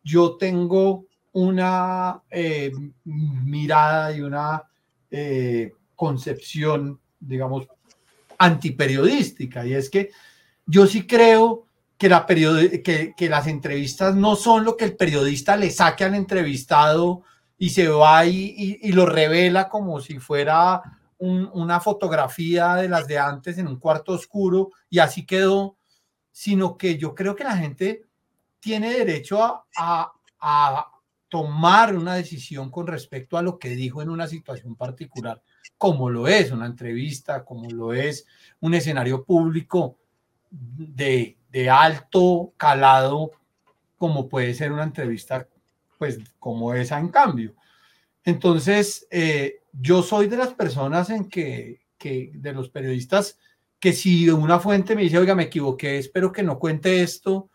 yo 0.04 0.38
tengo 0.38 1.08
una 1.34 2.22
eh, 2.30 2.72
mirada 3.04 4.16
y 4.16 4.22
una 4.22 4.64
eh, 5.10 5.74
concepción, 5.96 7.00
digamos, 7.20 7.68
antiperiodística. 8.38 9.66
Y 9.66 9.74
es 9.74 9.90
que 9.90 10.12
yo 10.66 10.88
sí 10.88 11.06
creo 11.06 11.66
que, 11.98 12.10
la 12.10 12.26
que, 12.26 13.14
que, 13.16 13.30
las 13.30 13.48
entrevistas 13.48 14.16
no 14.16 14.36
son 14.36 14.66
lo 14.66 14.76
que 14.76 14.86
el 14.86 14.98
periodista 14.98 15.56
le 15.56 15.70
saque 15.70 16.04
al 16.04 16.16
entrevistado 16.16 17.24
y 17.58 17.70
se 17.70 17.88
va 17.88 18.26
y, 18.26 18.80
y, 18.82 18.92
lo 18.92 19.06
revela 19.06 19.70
como 19.70 20.00
si 20.02 20.18
fuera 20.18 20.82
una 21.20 21.80
fotografía 21.80 22.74
de 22.76 22.90
las 22.90 23.06
de 23.06 23.20
antes 23.20 23.60
en 23.60 23.68
un 23.68 23.78
cuarto 23.80 24.14
oscuro 24.14 24.72
y 24.90 24.98
así 24.98 25.24
quedó, 25.24 25.78
sino 26.32 26.76
que 26.76 26.98
yo 26.98 27.14
creo 27.14 27.36
que 27.36 27.44
la 27.44 27.56
gente 27.58 28.06
tiene 28.60 28.92
derecho 28.92 29.66
a, 29.78 30.12
tomar 31.32 31.96
una 31.96 32.14
decisión 32.14 32.70
con 32.70 32.86
respecto 32.86 33.38
a 33.38 33.42
lo 33.42 33.58
que 33.58 33.70
dijo 33.70 34.04
en 34.04 34.10
una 34.12 34.28
situación 34.28 34.76
particular, 34.76 35.42
como 35.80 36.12
lo 36.12 36.28
es 36.28 36.52
una 36.52 36.68
entrevista, 36.68 37.44
como 37.44 37.72
lo 37.72 37.94
es 37.94 38.28
un 38.60 38.76
escenario 38.76 39.24
público 39.24 39.98
de 40.52 41.38
de 41.52 41.70
alto 41.70 42.54
calado 42.58 43.32
como 43.98 44.28
puede 44.28 44.54
ser 44.56 44.72
una 44.72 44.84
entrevista, 44.84 45.48
pues 46.00 46.18
como 46.40 46.74
esa 46.74 47.00
en 47.00 47.10
cambio. 47.10 47.54
Entonces, 48.24 49.08
eh, 49.12 49.60
yo 49.74 50.02
soy 50.02 50.28
de 50.28 50.38
las 50.38 50.54
personas 50.54 51.12
en 51.12 51.26
que, 51.26 51.82
que, 52.00 52.32
de 52.34 52.54
los 52.54 52.70
periodistas, 52.70 53.38
que 53.80 53.94
si 53.94 54.28
una 54.30 54.60
fuente 54.60 54.96
me 54.96 55.04
dice, 55.04 55.20
oiga, 55.20 55.36
me 55.36 55.44
equivoqué, 55.44 56.00
espero 56.00 56.32
que 56.32 56.42
no 56.42 56.58
cuente 56.58 57.04
esto, 57.04 57.51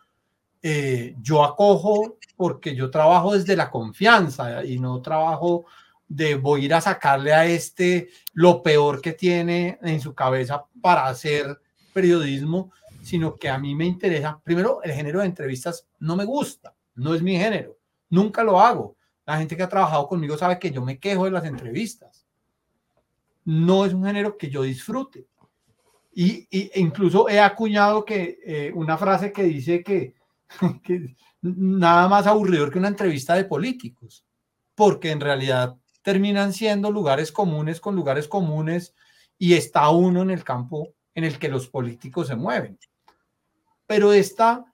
eh, 0.69 1.15
yo 1.23 1.45
acojo 1.45 2.19
porque 2.35 2.75
yo 2.75 2.91
trabajo 2.91 3.35
desde 3.35 3.55
la 3.55 3.71
confianza 3.71 4.65
y 4.65 4.81
no 4.81 5.01
trabajo 5.01 5.67
de 6.09 6.35
voy 6.35 6.63
a 6.63 6.65
ir 6.65 6.75
a 6.75 6.81
sacarle 6.81 7.33
a 7.33 7.47
este 7.47 8.09
lo 8.33 8.65
peor 8.65 9.01
que 9.01 9.13
tiene 9.13 9.79
en 9.81 10.01
su 10.01 10.13
cabeza 10.13 10.65
para 10.83 11.07
hacer 11.07 11.61
periodismo, 11.93 12.73
sino 13.01 13.37
que 13.37 13.49
a 13.49 13.59
mí 13.59 13.77
me 13.77 13.87
interesa, 13.87 14.41
primero, 14.43 14.83
el 14.83 14.91
género 14.91 15.21
de 15.21 15.27
entrevistas 15.27 15.87
no 16.01 16.17
me 16.17 16.25
gusta, 16.25 16.75
no 16.97 17.15
es 17.15 17.23
mi 17.23 17.37
género, 17.37 17.79
nunca 18.11 18.43
lo 18.43 18.61
hago. 18.61 18.97
la 19.25 19.39
gente 19.39 19.57
que 19.57 19.63
ha 19.63 19.69
trabajado 19.69 20.09
conmigo 20.09 20.37
sabe 20.37 20.59
que 20.59 20.73
yo 20.73 20.85
me 20.85 20.99
quejo 20.99 21.27
de 21.27 21.31
las 21.31 21.45
entrevistas. 21.45 22.27
No 23.45 23.85
es 23.85 23.95
un 23.95 24.05
género 24.05 24.37
que 24.37 24.51
yo 24.51 24.63
disfrute. 24.63 25.29
Y, 26.13 26.49
e 26.51 26.81
incluso 26.81 27.29
he 27.29 27.39
acuñado 27.39 28.05
que 28.05 28.41
eh, 28.45 28.73
una 28.75 28.99
frase 28.99 29.31
que 29.31 29.45
dice 29.45 29.85
que, 29.85 30.16
nada 31.43 32.09
más 32.09 32.27
aburridor 32.27 32.71
que 32.71 32.79
una 32.79 32.89
entrevista 32.89 33.35
de 33.35 33.45
políticos, 33.45 34.25
porque 34.75 35.11
en 35.11 35.21
realidad 35.21 35.77
terminan 36.03 36.53
siendo 36.53 36.91
lugares 36.91 37.33
comunes 37.33 37.81
con 37.81 37.97
lugares 37.97 38.29
comunes 38.29 38.95
y 39.39 39.55
está 39.55 39.91
uno 39.91 40.23
en 40.23 40.31
el 40.31 40.45
campo 40.45 40.95
en 41.15 41.25
el 41.25 41.39
que 41.39 41.49
los 41.49 41.69
políticos 41.69 42.29
se 42.29 42.37
mueven. 42.37 42.79
Pero 43.87 44.13
esta 44.13 44.65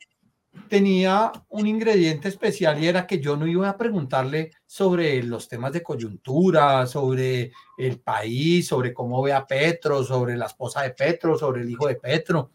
tenía 0.69 1.33
un 1.49 1.67
ingrediente 1.67 2.29
especial 2.29 2.83
y 2.83 2.87
era 2.87 3.07
que 3.07 3.21
yo 3.21 3.37
no 3.37 3.47
iba 3.47 3.69
a 3.69 3.77
preguntarle 3.77 4.51
sobre 4.67 5.23
los 5.23 5.49
temas 5.49 5.73
de 5.73 5.83
coyuntura, 5.83 6.87
sobre 6.87 7.53
el 7.79 8.01
país, 8.01 8.67
sobre 8.67 8.93
cómo 8.93 9.23
ve 9.23 9.33
a 9.33 9.47
Petro, 9.47 10.05
sobre 10.05 10.37
la 10.37 10.47
esposa 10.47 10.83
de 10.83 10.91
Petro, 10.91 11.39
sobre 11.39 11.63
el 11.63 11.71
hijo 11.71 11.87
de 11.89 11.97
Petro. 11.97 12.51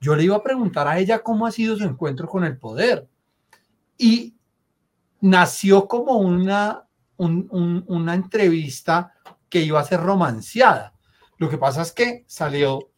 Yo 0.00 0.14
le 0.14 0.24
iba 0.24 0.36
a 0.36 0.42
preguntar 0.42 0.86
a 0.86 0.98
ella 0.98 1.22
cómo 1.22 1.46
ha 1.46 1.52
sido 1.52 1.76
su 1.76 1.84
encuentro 1.84 2.28
con 2.28 2.44
el 2.44 2.56
poder. 2.56 3.08
Y 3.96 4.34
nació 5.20 5.88
como 5.88 6.18
una, 6.18 6.86
una 7.16 8.14
entrevista 8.14 9.12
que 9.48 9.62
iba 9.62 9.80
a 9.80 9.84
ser 9.84 10.00
romanceada. 10.00 10.94
Lo 11.38 11.48
que 11.48 11.58
pasa 11.58 11.82
es 11.82 11.92
que 11.92 12.24
salió 12.26 12.90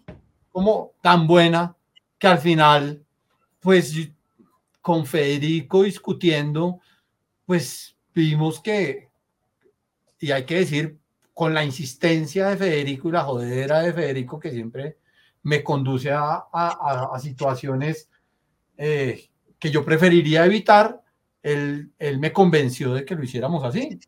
como 0.52 0.92
tan 1.00 1.26
buena 1.26 1.76
que 2.18 2.26
al 2.26 2.38
final, 2.38 3.04
pues 3.60 4.10
con 4.80 5.06
Federico 5.06 5.82
discutiendo, 5.82 6.80
pues 7.46 7.96
vimos 8.14 8.60
que, 8.60 9.10
y 10.18 10.30
hay 10.30 10.44
que 10.44 10.56
decir, 10.56 10.98
con 11.32 11.54
la 11.54 11.64
insistencia 11.64 12.48
de 12.48 12.56
Federico 12.56 13.08
y 13.08 13.12
la 13.12 13.24
jodedera 13.24 13.80
de 13.80 13.92
Federico, 13.92 14.38
que 14.38 14.50
siempre 14.50 14.98
me 15.42 15.62
conduce 15.62 16.10
a, 16.12 17.18
situaciones 17.20 18.10
eh, 18.76 19.28
que 19.58 19.70
yo 19.70 19.84
preferiría 19.84 20.44
evitar, 20.46 21.02
él, 21.42 21.92
me 22.18 22.32
convenció 22.32 22.94
de 22.94 23.04
que 23.04 23.14
lo 23.14 23.24
hiciéramos 23.24 23.64
así. 23.64 23.98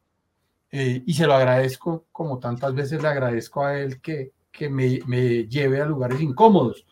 Eh, 0.70 1.02
y 1.04 1.14
se 1.14 1.26
lo 1.26 1.34
agradezco, 1.34 2.06
como 2.12 2.38
tantas 2.38 2.74
veces 2.74 3.02
le 3.02 3.08
agradezco 3.08 3.64
a 3.64 3.78
él 3.78 4.00
que, 4.00 4.32
que 4.50 4.70
me, 4.70 5.00
me 5.06 5.46
lleve 5.46 5.80
a 5.80 5.86
lugares 5.86 6.20
incómodos. 6.20 6.86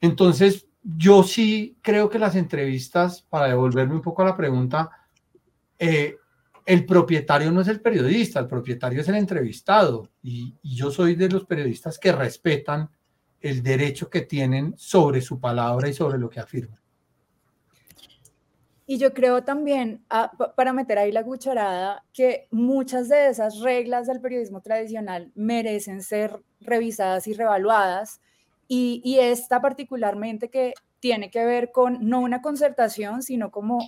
Entonces, 0.00 0.66
yo 0.82 1.22
sí 1.22 1.78
creo 1.82 2.08
que 2.08 2.18
las 2.18 2.34
entrevistas, 2.36 3.22
para 3.22 3.48
devolverme 3.48 3.94
un 3.94 4.02
poco 4.02 4.22
a 4.22 4.26
la 4.26 4.36
pregunta, 4.36 4.90
eh, 5.78 6.16
el 6.66 6.86
propietario 6.86 7.50
no 7.50 7.60
es 7.60 7.68
el 7.68 7.80
periodista, 7.80 8.40
el 8.40 8.46
propietario 8.46 9.00
es 9.00 9.08
el 9.08 9.16
entrevistado. 9.16 10.08
Y, 10.22 10.54
yo 10.62 10.90
soy 10.90 11.14
de 11.14 11.28
los 11.28 11.44
periodistas 11.44 11.98
que 11.98 12.12
respetan 12.12 12.90
el 13.40 13.62
derecho 13.62 14.10
que 14.10 14.22
tienen 14.22 14.74
sobre 14.76 15.20
su 15.20 15.40
palabra 15.40 15.88
y 15.88 15.92
sobre 15.92 16.18
lo 16.18 16.28
que 16.28 16.40
afirman. 16.40 16.80
Y 18.90 18.98
yo 18.98 19.14
creo 19.14 19.44
también, 19.44 20.04
ah, 20.10 20.32
para 20.56 20.72
meter 20.72 20.98
ahí 20.98 21.12
la 21.12 21.22
cucharada, 21.22 22.04
que 22.12 22.48
muchas 22.50 23.08
de 23.08 23.28
esas 23.28 23.60
reglas 23.60 24.08
del 24.08 24.20
periodismo 24.20 24.62
tradicional 24.62 25.30
merecen 25.36 26.02
ser 26.02 26.42
revisadas 26.60 27.28
y 27.28 27.34
revaluadas 27.34 28.20
y, 28.66 29.18
esta 29.20 29.60
particularmente 29.60 30.50
que 30.50 30.74
tiene 30.98 31.30
que 31.30 31.44
ver 31.44 31.70
con 31.70 32.08
no 32.08 32.18
una 32.18 32.42
concertación, 32.42 33.22
sino 33.22 33.52
como 33.52 33.78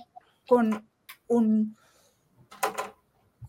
con 0.47 0.87
un, 1.27 1.75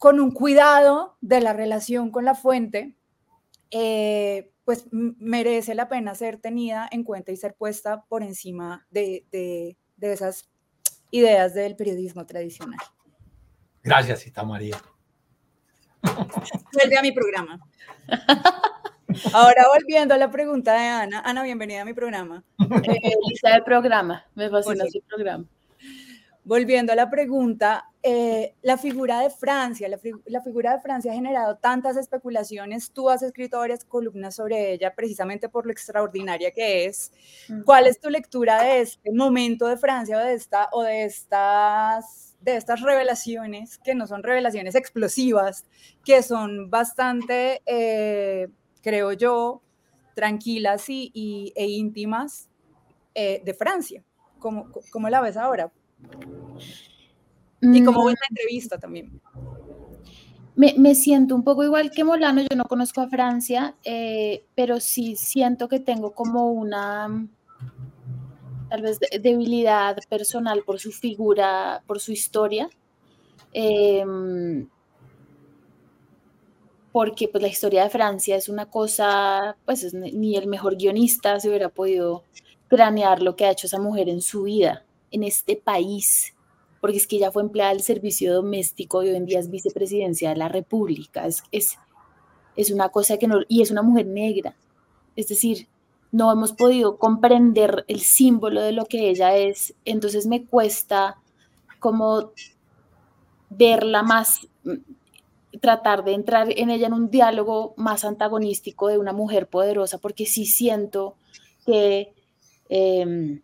con 0.00 0.18
un 0.18 0.32
cuidado 0.32 1.16
de 1.20 1.40
la 1.40 1.52
relación 1.52 2.10
con 2.10 2.24
la 2.24 2.34
fuente, 2.34 2.96
eh, 3.70 4.50
pues 4.64 4.86
merece 4.90 5.74
la 5.74 5.88
pena 5.88 6.14
ser 6.14 6.38
tenida 6.38 6.88
en 6.90 7.04
cuenta 7.04 7.32
y 7.32 7.36
ser 7.36 7.54
puesta 7.54 8.04
por 8.08 8.22
encima 8.22 8.86
de, 8.90 9.24
de, 9.30 9.76
de 9.96 10.12
esas 10.12 10.48
ideas 11.10 11.54
del 11.54 11.76
periodismo 11.76 12.26
tradicional. 12.26 12.80
Gracias, 13.82 14.20
Cita 14.20 14.42
María. 14.42 14.76
Vuelve 16.72 16.98
a 16.98 17.02
mi 17.02 17.12
programa. 17.12 17.60
Ahora 19.32 19.66
volviendo 19.72 20.14
a 20.14 20.18
la 20.18 20.30
pregunta 20.30 20.72
de 20.72 20.86
Ana. 20.86 21.20
Ana, 21.20 21.42
bienvenida 21.42 21.82
a 21.82 21.84
mi 21.84 21.94
programa. 21.94 22.42
Eh, 22.58 23.12
lista 23.28 23.54
de 23.54 23.62
programa, 23.62 24.24
me 24.34 24.50
fascina 24.50 24.86
su 24.86 25.00
programa. 25.02 25.44
Volviendo 26.44 26.92
a 26.92 26.96
la 26.96 27.08
pregunta, 27.08 27.90
eh, 28.02 28.54
la 28.62 28.76
figura 28.76 29.20
de 29.20 29.30
Francia, 29.30 29.88
la, 29.88 29.98
la, 30.26 30.42
figura 30.42 30.74
de 30.74 30.80
Francia 30.82 31.10
ha 31.10 31.14
generado 31.14 31.56
tantas 31.56 31.96
especulaciones, 31.96 32.90
tú 32.90 33.08
has 33.08 33.22
escrito 33.22 33.58
varias 33.58 33.84
columnas 33.84 34.34
sobre 34.34 34.72
ella 34.72 34.94
precisamente 34.94 35.48
por 35.48 35.64
lo 35.64 35.72
extraordinaria 35.72 36.50
que 36.50 36.84
es. 36.84 37.12
¿Cuál 37.64 37.86
es 37.86 37.98
tu 37.98 38.10
lectura 38.10 38.62
de 38.62 38.82
este 38.82 39.10
momento 39.10 39.66
de 39.66 39.78
Francia 39.78 40.18
o 40.18 40.20
de, 40.20 40.34
esta, 40.34 40.68
o 40.72 40.82
de, 40.82 41.04
estas, 41.04 42.36
de 42.42 42.56
estas 42.56 42.82
revelaciones, 42.82 43.78
que 43.78 43.94
no 43.94 44.06
son 44.06 44.22
revelaciones 44.22 44.74
explosivas, 44.74 45.64
que 46.04 46.22
son 46.22 46.68
bastante... 46.68 47.62
Eh, 47.64 48.48
creo 48.84 49.12
yo, 49.12 49.62
tranquilas 50.14 50.84
y, 50.88 51.52
e 51.56 51.66
íntimas 51.66 52.50
eh, 53.14 53.40
de 53.44 53.54
Francia. 53.54 54.04
¿Cómo, 54.38 54.70
¿Cómo, 54.92 55.08
la 55.08 55.22
ves 55.22 55.38
ahora? 55.38 55.72
Y 57.60 57.82
cómo 57.82 58.04
ves 58.04 58.16
la 58.20 58.26
mm. 58.28 58.32
entrevista 58.32 58.78
también. 58.78 59.20
Me, 60.56 60.74
me, 60.78 60.94
siento 60.94 61.34
un 61.34 61.42
poco 61.42 61.64
igual 61.64 61.90
que 61.90 62.04
Molano, 62.04 62.42
yo 62.42 62.56
no 62.56 62.64
conozco 62.64 63.00
a 63.00 63.08
Francia, 63.08 63.74
eh, 63.82 64.44
pero 64.54 64.78
sí 64.78 65.16
siento 65.16 65.68
que 65.68 65.80
tengo 65.80 66.14
como 66.14 66.52
una 66.52 67.26
tal 68.68 68.82
vez 68.82 68.98
debilidad 69.20 69.96
personal 70.08 70.62
por 70.64 70.78
su 70.78 70.92
figura, 70.92 71.82
por 71.86 72.00
su 72.00 72.12
historia. 72.12 72.68
Eh, 73.52 74.04
porque 76.94 77.26
pues 77.26 77.42
la 77.42 77.48
historia 77.48 77.82
de 77.82 77.90
Francia 77.90 78.36
es 78.36 78.48
una 78.48 78.66
cosa, 78.66 79.56
pues 79.64 79.92
ni 79.92 80.36
el 80.36 80.46
mejor 80.46 80.76
guionista 80.76 81.40
se 81.40 81.48
hubiera 81.48 81.68
podido 81.68 82.22
planear 82.68 83.20
lo 83.20 83.34
que 83.34 83.46
ha 83.46 83.50
hecho 83.50 83.66
esa 83.66 83.80
mujer 83.80 84.08
en 84.08 84.22
su 84.22 84.44
vida, 84.44 84.84
en 85.14 85.22
este 85.22 85.54
país, 85.56 86.34
porque 86.80 86.96
es 86.96 87.06
que 87.06 87.16
ella 87.16 87.30
fue 87.30 87.42
empleada 87.42 87.70
del 87.70 87.82
servicio 87.82 88.34
doméstico 88.34 89.02
y 89.02 89.10
hoy 89.10 89.16
en 89.16 89.26
día 89.26 89.38
es 89.38 89.48
vicepresidencia 89.48 90.30
de 90.30 90.36
la 90.36 90.48
República, 90.48 91.26
es, 91.26 91.44
es, 91.52 92.70
una 92.72 92.88
cosa 92.88 93.16
que 93.16 93.28
no, 93.28 93.38
y 93.48 93.62
es 93.62 93.70
una 93.70 93.82
mujer 93.82 94.06
negra, 94.06 94.56
es 95.14 95.28
decir, 95.28 95.68
no 96.10 96.32
hemos 96.32 96.52
podido 96.52 96.98
comprender 96.98 97.84
el 97.86 98.00
símbolo 98.00 98.60
de 98.60 98.72
lo 98.72 98.86
que 98.86 99.08
ella 99.08 99.36
es, 99.36 99.74
entonces 99.84 100.26
me 100.26 100.44
cuesta 100.44 101.18
como 101.78 102.32
verla 103.50 104.02
más 104.02 104.48
tratar 105.60 106.02
de 106.02 106.14
entrar 106.14 106.48
en 106.56 106.70
ella 106.70 106.88
en 106.88 106.92
un 106.92 107.08
diálogo 107.08 107.74
más 107.76 108.04
antagonístico 108.04 108.88
de 108.88 108.98
una 108.98 109.12
mujer 109.12 109.46
poderosa, 109.46 109.98
porque 109.98 110.26
sí 110.26 110.44
siento 110.44 111.14
que 111.64 112.12
em, 112.68 113.42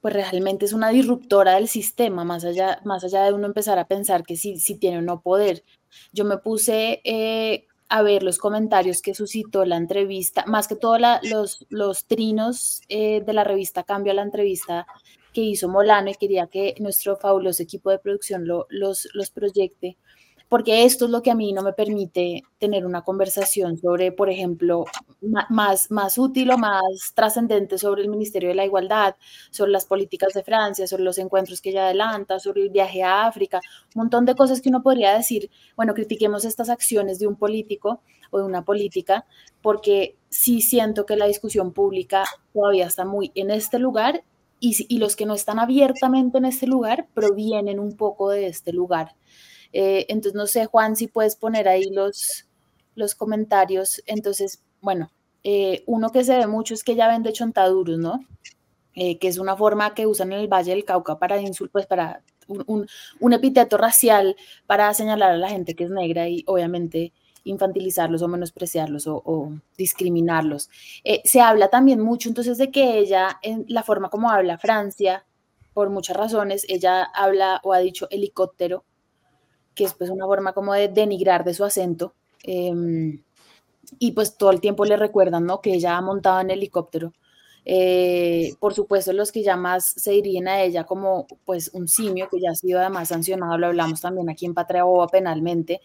pues 0.00 0.14
realmente 0.14 0.64
es 0.64 0.72
una 0.72 0.90
disruptora 0.90 1.54
del 1.54 1.68
sistema, 1.68 2.24
más 2.24 2.44
allá, 2.44 2.80
más 2.84 3.04
allá 3.04 3.24
de 3.24 3.32
uno 3.32 3.46
empezar 3.46 3.78
a 3.78 3.86
pensar 3.86 4.24
que 4.24 4.36
sí, 4.36 4.58
sí 4.58 4.76
tiene 4.76 4.98
o 4.98 5.02
no 5.02 5.20
poder. 5.20 5.64
Yo 6.12 6.24
me 6.24 6.38
puse 6.38 7.00
eh, 7.04 7.66
a 7.88 8.02
ver 8.02 8.22
los 8.22 8.38
comentarios 8.38 9.02
que 9.02 9.14
suscitó 9.14 9.64
la 9.64 9.76
entrevista, 9.76 10.44
más 10.46 10.68
que 10.68 10.76
todo 10.76 10.98
los, 11.22 11.66
los 11.70 12.04
trinos 12.06 12.82
eh, 12.88 13.22
de 13.24 13.32
la 13.32 13.44
revista 13.44 13.82
Cambio 13.82 14.12
a 14.12 14.16
la 14.16 14.22
entrevista 14.22 14.86
que 15.32 15.40
hizo 15.42 15.68
Molano 15.68 16.10
y 16.10 16.14
quería 16.14 16.46
que 16.46 16.74
nuestro 16.80 17.16
fabuloso 17.16 17.62
equipo 17.62 17.90
de 17.90 17.98
producción 17.98 18.46
lo, 18.46 18.66
los, 18.70 19.08
los 19.14 19.30
proyecte 19.30 19.96
porque 20.48 20.84
esto 20.84 21.04
es 21.04 21.10
lo 21.10 21.22
que 21.22 21.30
a 21.30 21.34
mí 21.34 21.52
no 21.52 21.62
me 21.62 21.72
permite 21.72 22.42
tener 22.58 22.86
una 22.86 23.02
conversación 23.02 23.76
sobre, 23.76 24.12
por 24.12 24.30
ejemplo, 24.30 24.86
más, 25.50 25.90
más 25.90 26.18
útil 26.18 26.50
o 26.50 26.58
más 26.58 26.82
trascendente 27.14 27.76
sobre 27.76 28.02
el 28.02 28.08
Ministerio 28.08 28.48
de 28.48 28.54
la 28.54 28.64
Igualdad, 28.64 29.16
sobre 29.50 29.72
las 29.72 29.84
políticas 29.84 30.32
de 30.32 30.42
Francia, 30.42 30.86
sobre 30.86 31.04
los 31.04 31.18
encuentros 31.18 31.60
que 31.60 31.70
ella 31.70 31.84
adelanta, 31.84 32.38
sobre 32.40 32.62
el 32.62 32.70
viaje 32.70 33.02
a 33.02 33.26
África, 33.26 33.60
un 33.94 34.02
montón 34.02 34.24
de 34.24 34.34
cosas 34.34 34.62
que 34.62 34.70
uno 34.70 34.82
podría 34.82 35.12
decir, 35.12 35.50
bueno, 35.76 35.92
critiquemos 35.92 36.44
estas 36.44 36.70
acciones 36.70 37.18
de 37.18 37.26
un 37.26 37.36
político 37.36 38.00
o 38.30 38.38
de 38.38 38.44
una 38.44 38.64
política, 38.64 39.26
porque 39.60 40.16
sí 40.30 40.62
siento 40.62 41.04
que 41.04 41.16
la 41.16 41.26
discusión 41.26 41.72
pública 41.72 42.24
todavía 42.54 42.86
está 42.86 43.04
muy 43.04 43.32
en 43.34 43.50
este 43.50 43.78
lugar 43.78 44.24
y, 44.60 44.86
y 44.88 44.98
los 44.98 45.14
que 45.14 45.26
no 45.26 45.34
están 45.34 45.58
abiertamente 45.58 46.38
en 46.38 46.46
este 46.46 46.66
lugar 46.66 47.06
provienen 47.14 47.78
un 47.78 47.96
poco 47.96 48.30
de 48.30 48.46
este 48.46 48.72
lugar. 48.72 49.14
Eh, 49.72 50.06
entonces, 50.08 50.34
no 50.34 50.46
sé, 50.46 50.66
Juan, 50.66 50.96
si 50.96 51.06
puedes 51.06 51.36
poner 51.36 51.68
ahí 51.68 51.90
los, 51.90 52.46
los 52.94 53.14
comentarios. 53.14 54.02
Entonces, 54.06 54.62
bueno, 54.80 55.10
eh, 55.44 55.84
uno 55.86 56.10
que 56.10 56.24
se 56.24 56.36
ve 56.36 56.46
mucho 56.46 56.74
es 56.74 56.84
que 56.84 56.94
ya 56.94 57.08
vende 57.08 57.32
chontaduros, 57.32 57.98
¿no? 57.98 58.20
Eh, 58.94 59.18
que 59.18 59.28
es 59.28 59.38
una 59.38 59.56
forma 59.56 59.94
que 59.94 60.06
usan 60.06 60.32
en 60.32 60.40
el 60.40 60.48
Valle 60.48 60.72
del 60.72 60.84
Cauca 60.84 61.18
para 61.18 61.40
insultos, 61.40 61.72
pues 61.72 61.86
para 61.86 62.22
un, 62.48 63.32
epíteto 63.32 63.76
racial 63.76 64.34
para 64.66 64.92
señalar 64.94 65.32
a 65.32 65.36
la 65.36 65.50
gente 65.50 65.74
que 65.74 65.84
es 65.84 65.90
negra 65.90 66.28
y 66.28 66.42
obviamente 66.46 67.12
infantilizarlos 67.44 68.22
o 68.22 68.28
menospreciarlos 68.28 69.06
o, 69.06 69.52
discriminarlos. 69.76 70.68
Eh, 71.04 71.22
se 71.24 71.40
habla 71.40 71.68
también 71.68 72.00
mucho 72.00 72.28
entonces 72.28 72.58
de 72.58 72.70
que 72.70 72.98
ella, 72.98 73.38
en 73.42 73.64
la 73.68 73.82
forma 73.82 74.10
como 74.10 74.30
habla 74.30 74.58
Francia, 74.58 75.24
por 75.74 75.90
muchas 75.90 76.16
razones, 76.16 76.66
ella 76.68 77.04
habla 77.04 77.60
o 77.62 77.72
ha 77.72 77.78
dicho 77.78 78.08
helicóptero, 78.10 78.84
que 79.78 79.84
es 79.84 79.94
pues 79.94 80.10
una 80.10 80.26
forma 80.26 80.52
como 80.52 80.74
de 80.74 80.88
denigrar 80.88 81.44
de 81.44 81.54
su 81.54 81.64
acento. 81.64 82.12
Em, 82.42 83.22
y 84.00 84.10
pues 84.10 84.36
todo 84.36 84.50
el 84.50 84.60
tiempo 84.60 84.84
le 84.84 84.96
recuerdan, 84.96 85.46
¿no? 85.46 85.60
Que 85.60 85.74
ella 85.74 85.96
ha 85.96 86.00
montado 86.00 86.40
en 86.40 86.50
helicóptero. 86.50 87.12
Eh, 87.64 88.54
por 88.58 88.74
supuesto, 88.74 89.12
los 89.12 89.30
que 89.30 89.44
ya 89.44 89.56
más 89.56 89.84
se 89.86 90.10
dirigen 90.10 90.48
a 90.48 90.62
ella 90.62 90.82
como 90.82 91.28
pues 91.44 91.70
un 91.74 91.86
simio, 91.86 92.28
que 92.28 92.40
ya 92.40 92.50
ha 92.50 92.54
sido 92.56 92.80
además 92.80 93.08
sancionado, 93.08 93.56
lo 93.56 93.68
hablamos 93.68 94.00
también 94.00 94.28
aquí 94.28 94.46
en 94.46 94.54
Patria 94.54 94.82
penalmente, 95.12 95.80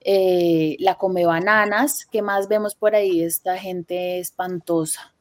eh, 0.00 0.76
la 0.80 0.96
come 0.96 1.24
bananas, 1.24 2.04
que 2.04 2.20
más 2.20 2.46
vemos 2.46 2.74
por 2.74 2.94
ahí? 2.94 3.22
Esta 3.22 3.56
gente 3.56 4.18
espantosa. 4.18 5.14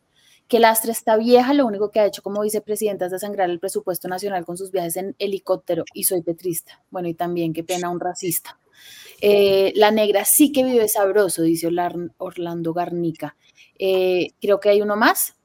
Que 0.50 0.60
Lastra 0.60 0.92
está 0.92 1.16
vieja, 1.16 1.54
lo 1.54 1.66
único 1.66 1.92
que 1.92 2.02
ha 2.02 2.06
hecho 2.06 2.22
como 2.22 2.42
vicepresidenta 2.42 3.06
es 3.06 3.12
desangrar 3.12 3.50
el 3.50 3.60
presupuesto 3.60 4.10
nacional 4.10 4.46
con 4.46 4.58
sus 4.58 4.72
viajes 4.72 4.98
en 4.98 5.16
helicóptero 5.18 5.86
y 5.94 6.04
soy 6.04 6.22
petrista. 6.22 6.84
Bueno, 6.90 7.08
y 7.08 7.14
también 7.14 7.54
qué 7.54 7.64
pena 7.64 7.90
un 7.90 8.02
racista. 8.02 8.60
Eh, 9.22 9.72
la 9.76 9.92
negra 9.92 10.26
sí 10.26 10.52
que 10.52 10.64
vive 10.64 10.88
sabroso, 10.88 11.44
dice 11.44 11.70
Orlando 12.18 12.74
Garnica. 12.74 13.38
Eh, 13.78 14.34
creo 14.42 14.60
que 14.60 14.70
hay 14.70 14.82
uno 14.82 14.96
más. 14.96 15.36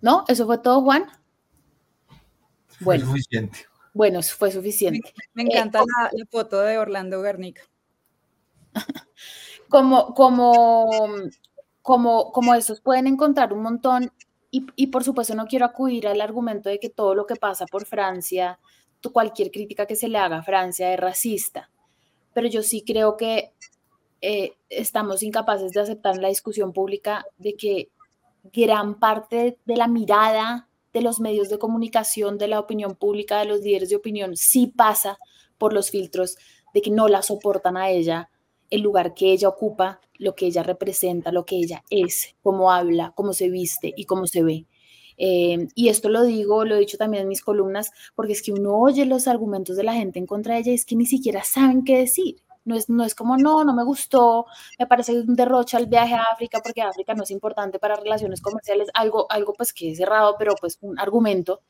¿No? 0.00 0.24
¿Eso 0.28 0.44
fue 0.46 0.58
todo, 0.58 0.82
Juan? 0.82 1.06
Bueno. 2.80 3.06
Fue 3.06 3.12
suficiente. 3.18 3.58
Bueno, 3.94 4.22
fue 4.22 4.50
suficiente. 4.50 5.12
Me, 5.34 5.42
encanta 5.42 5.80
la, 5.80 6.10
foto 6.30 6.60
de 6.60 6.78
Orlando 6.78 7.20
Garnica. 7.20 7.62
Como, 9.68 10.14
como, 10.14 11.10
como, 11.88 12.32
como 12.32 12.54
esos 12.54 12.82
pueden 12.82 13.06
encontrar 13.06 13.54
un 13.54 13.62
montón 13.62 14.12
y, 14.50 14.66
y, 14.76 14.88
por 14.88 15.04
supuesto 15.04 15.34
no 15.34 15.46
quiero 15.46 15.64
acudir 15.64 16.06
al 16.06 16.20
argumento 16.20 16.68
de 16.68 16.78
que 16.78 16.90
todo 16.90 17.14
lo 17.14 17.24
que 17.24 17.36
pasa 17.36 17.64
por 17.64 17.86
Francia 17.86 18.58
cualquier 19.10 19.50
crítica 19.50 19.86
que 19.86 19.96
se 19.96 20.06
le 20.06 20.18
haga 20.18 20.36
a 20.36 20.42
Francia 20.42 20.92
es 20.92 21.00
racista, 21.00 21.70
pero 22.34 22.46
yo 22.46 22.62
sí 22.62 22.84
creo 22.86 23.16
que 23.16 23.54
eh, 24.20 24.52
estamos 24.68 25.22
incapaces 25.22 25.72
de 25.72 25.80
aceptar 25.80 26.18
la 26.18 26.28
discusión 26.28 26.74
pública 26.74 27.24
de 27.38 27.54
que 27.54 27.88
gran 28.52 29.00
parte 29.00 29.56
de 29.64 29.76
la 29.78 29.88
mirada 29.88 30.68
de 30.92 31.00
los 31.00 31.20
medios 31.20 31.48
de 31.48 31.58
comunicación, 31.58 32.36
de 32.36 32.48
la 32.48 32.60
opinión 32.60 32.96
pública, 32.96 33.38
de 33.38 33.46
los 33.46 33.62
líderes 33.62 33.88
de 33.88 33.96
opinión, 33.96 34.36
sí 34.36 34.66
pasa 34.66 35.18
por 35.56 35.72
los 35.72 35.90
filtros 35.90 36.36
de 36.74 36.82
que 36.82 36.90
no 36.90 37.08
la 37.08 37.22
soportan 37.22 37.78
a 37.78 37.88
ella, 37.88 38.28
el 38.70 38.82
lugar 38.82 39.14
que 39.14 39.32
ella 39.32 39.48
ocupa, 39.48 40.00
lo 40.18 40.34
que 40.34 40.46
ella 40.46 40.62
representa, 40.62 41.32
lo 41.32 41.44
que 41.44 41.56
ella 41.56 41.84
es, 41.90 42.34
cómo 42.42 42.72
habla, 42.72 43.12
cómo 43.14 43.32
se 43.32 43.48
viste 43.48 43.92
y 43.96 44.04
cómo 44.04 44.26
se 44.26 44.42
ve. 44.42 44.66
Eh, 45.16 45.68
y 45.74 45.88
esto 45.88 46.08
lo 46.08 46.22
digo, 46.22 46.64
lo 46.64 46.76
he 46.76 46.80
dicho 46.80 46.96
también 46.96 47.22
en 47.22 47.28
mis 47.28 47.42
columnas, 47.42 47.90
porque 48.14 48.32
es 48.32 48.42
que 48.42 48.52
uno 48.52 48.76
oye 48.78 49.04
los 49.04 49.26
argumentos 49.26 49.76
de 49.76 49.82
la 49.82 49.94
gente 49.94 50.18
en 50.18 50.26
contra 50.26 50.54
de 50.54 50.60
ella 50.60 50.72
y 50.72 50.74
es 50.76 50.84
que 50.84 50.96
ni 50.96 51.06
siquiera 51.06 51.42
saben 51.44 51.84
qué 51.84 51.98
decir. 51.98 52.36
No 52.64 52.76
es, 52.76 52.90
no 52.90 53.02
es 53.02 53.14
como, 53.14 53.38
no, 53.38 53.64
no 53.64 53.72
me 53.74 53.82
gustó, 53.82 54.44
me 54.78 54.86
parece 54.86 55.20
un 55.20 55.34
derroche 55.34 55.78
al 55.78 55.86
viaje 55.86 56.14
a 56.14 56.24
África, 56.24 56.60
porque 56.62 56.82
África 56.82 57.14
no 57.14 57.22
es 57.22 57.30
importante 57.30 57.78
para 57.78 57.96
relaciones 57.96 58.42
comerciales, 58.42 58.88
algo, 58.92 59.26
algo 59.30 59.54
pues 59.54 59.72
que 59.72 59.90
es 59.92 59.96
cerrado, 59.96 60.36
pero 60.38 60.54
pues 60.60 60.76
un 60.82 60.98
argumento, 60.98 61.62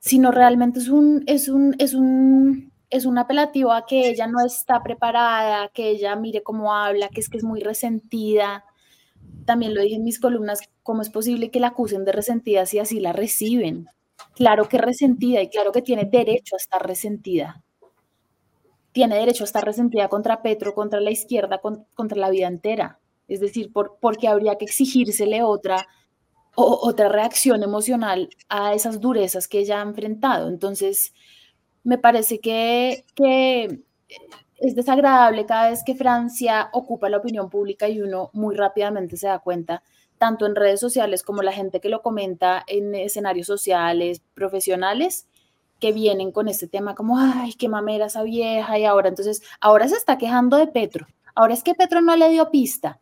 sino 0.00 0.32
realmente 0.32 0.80
es 0.80 0.88
un, 0.88 1.22
es 1.28 1.48
un, 1.48 1.76
es 1.78 1.94
un, 1.94 2.72
es 2.90 3.06
un 3.06 3.18
apelativo 3.18 3.72
a 3.72 3.86
que 3.86 4.08
ella 4.08 4.26
no 4.26 4.44
está 4.44 4.82
preparada, 4.82 5.68
que 5.68 5.88
ella 5.90 6.16
mire 6.16 6.42
cómo 6.42 6.74
habla, 6.74 7.08
que 7.08 7.20
es 7.20 7.28
que 7.28 7.38
es 7.38 7.44
muy 7.44 7.60
resentida, 7.60 8.64
también 9.44 9.74
lo 9.74 9.82
dije 9.82 9.96
en 9.96 10.04
mis 10.04 10.20
columnas, 10.20 10.60
¿cómo 10.82 11.02
es 11.02 11.10
posible 11.10 11.50
que 11.50 11.60
la 11.60 11.68
acusen 11.68 12.04
de 12.04 12.12
resentida 12.12 12.66
si 12.66 12.78
así 12.78 13.00
la 13.00 13.12
reciben? 13.12 13.86
Claro 14.34 14.68
que 14.68 14.78
resentida 14.78 15.42
y 15.42 15.48
claro 15.48 15.72
que 15.72 15.82
tiene 15.82 16.04
derecho 16.04 16.56
a 16.56 16.58
estar 16.58 16.86
resentida. 16.86 17.62
Tiene 18.92 19.16
derecho 19.16 19.44
a 19.44 19.46
estar 19.46 19.64
resentida 19.64 20.08
contra 20.08 20.42
Petro, 20.42 20.74
contra 20.74 21.00
la 21.00 21.10
izquierda, 21.10 21.60
contra 21.60 22.18
la 22.18 22.30
vida 22.30 22.48
entera. 22.48 23.00
Es 23.28 23.40
decir, 23.40 23.72
por, 23.72 23.98
porque 24.00 24.28
habría 24.28 24.56
que 24.56 24.64
exigírsele 24.64 25.42
otra, 25.42 25.86
otra 26.54 27.08
reacción 27.08 27.62
emocional 27.62 28.28
a 28.48 28.74
esas 28.74 29.00
durezas 29.00 29.46
que 29.46 29.60
ella 29.60 29.78
ha 29.80 29.82
enfrentado. 29.82 30.48
Entonces, 30.48 31.14
me 31.84 31.98
parece 31.98 32.40
que, 32.40 33.04
es 34.58 34.74
desagradable 34.74 35.46
cada 35.46 35.70
vez 35.70 35.82
que 35.84 35.94
Francia 35.94 36.68
ocupa 36.72 37.08
la 37.08 37.16
opinión 37.16 37.48
pública 37.48 37.88
y 37.88 38.00
uno 38.00 38.30
muy 38.34 38.54
rápidamente 38.54 39.16
se 39.16 39.26
da 39.26 39.38
cuenta, 39.38 39.82
tanto 40.18 40.44
en 40.44 40.54
redes 40.54 40.80
sociales 40.80 41.22
como 41.22 41.42
la 41.42 41.52
gente 41.52 41.80
que 41.80 41.88
lo 41.88 42.02
comenta 42.02 42.62
en 42.66 42.94
escenarios 42.94 43.46
sociales, 43.46 44.20
profesionales, 44.34 45.26
que 45.78 45.92
vienen 45.92 46.30
con 46.30 46.48
este 46.48 46.66
tema 46.66 46.94
como, 46.94 47.18
ay, 47.18 47.54
qué 47.54 47.68
mamera 47.68 48.06
esa 48.06 48.22
vieja, 48.22 48.78
y 48.78 48.84
ahora 48.84 49.08
entonces, 49.08 49.42
ahora 49.60 49.88
se 49.88 49.96
está 49.96 50.18
quejando 50.18 50.58
de 50.58 50.66
Petro, 50.66 51.06
ahora 51.34 51.54
es 51.54 51.62
que 51.62 51.74
Petro 51.74 52.02
no 52.02 52.14
le 52.16 52.28
dio 52.28 52.50
pista, 52.50 53.00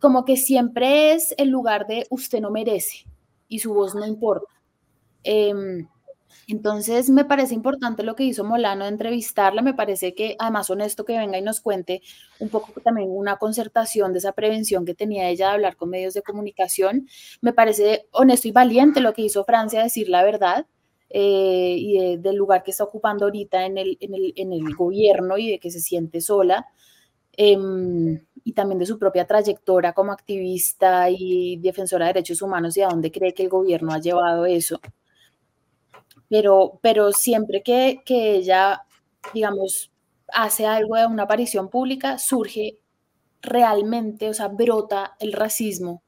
como 0.00 0.24
que 0.24 0.36
siempre 0.36 1.12
es 1.12 1.34
el 1.38 1.50
lugar 1.50 1.86
de 1.86 2.06
usted 2.10 2.40
no 2.40 2.50
merece 2.50 3.06
y 3.48 3.60
su 3.60 3.72
voz 3.72 3.94
no 3.94 4.06
importa. 4.06 4.52
Em, 5.22 5.86
entonces, 6.48 7.10
me 7.10 7.24
parece 7.24 7.54
importante 7.54 8.04
lo 8.04 8.14
que 8.14 8.22
hizo 8.24 8.44
Molano 8.44 8.84
de 8.84 8.90
entrevistarla, 8.90 9.62
me 9.62 9.74
parece 9.74 10.14
que 10.14 10.36
además 10.38 10.70
honesto 10.70 11.04
que 11.04 11.18
venga 11.18 11.38
y 11.38 11.42
nos 11.42 11.60
cuente 11.60 12.02
un 12.38 12.48
poco 12.50 12.80
también 12.80 13.08
una 13.10 13.36
concertación 13.36 14.12
de 14.12 14.20
esa 14.20 14.32
prevención 14.32 14.84
que 14.84 14.94
tenía 14.94 15.28
ella 15.28 15.48
de 15.48 15.54
hablar 15.54 15.76
con 15.76 15.90
medios 15.90 16.14
de 16.14 16.22
comunicación. 16.22 17.08
Me 17.40 17.52
parece 17.52 18.06
honesto 18.12 18.46
y 18.48 18.52
valiente 18.52 19.00
lo 19.00 19.12
que 19.12 19.22
hizo 19.22 19.44
Francia, 19.44 19.82
decir 19.82 20.08
la 20.08 20.22
verdad. 20.22 20.66
Eh, 21.08 21.76
y 21.78 22.16
del 22.16 22.36
lugar 22.36 22.64
que 22.64 22.72
está 22.72 22.82
ocupando 22.84 23.26
ahorita 23.26 23.64
en 23.64 23.78
el, 23.78 23.96
en 24.00 24.52
el, 24.52 24.74
gobierno 24.74 25.38
y 25.38 25.52
de 25.52 25.60
que 25.60 25.70
se 25.70 25.80
siente 25.80 26.20
sola, 26.20 26.66
em, 27.36 28.26
y 28.44 28.52
también 28.52 28.78
de 28.80 28.86
su 28.86 28.98
propia 28.98 29.26
trayectoria 29.26 29.92
como 29.92 30.12
activista 30.12 31.08
y 31.10 31.58
defensora 31.58 32.06
de 32.06 32.14
derechos 32.14 32.42
humanos 32.42 32.76
y 32.76 32.82
a 32.82 32.88
dónde 32.88 33.12
cree 33.12 33.34
que 33.34 33.44
el 33.44 33.48
gobierno 33.48 33.92
ha 33.92 34.00
llevado 34.00 34.46
eso 34.46 34.80
pero, 36.28 36.78
pero 36.82 37.12
siempre 37.12 37.62
que, 37.62 38.02
que 38.04 38.34
ella, 38.36 38.82
digamos, 39.34 39.92
hace 40.28 40.66
algo 40.66 40.96
de 40.96 41.06
una 41.06 41.24
aparición 41.24 41.68
pública, 41.70 42.18
surge 42.18 42.78
realmente, 43.42 44.28
o 44.30 44.34
sea, 44.34 44.48
brota 44.48 45.16
el 45.20 45.32
racismo 45.32 46.02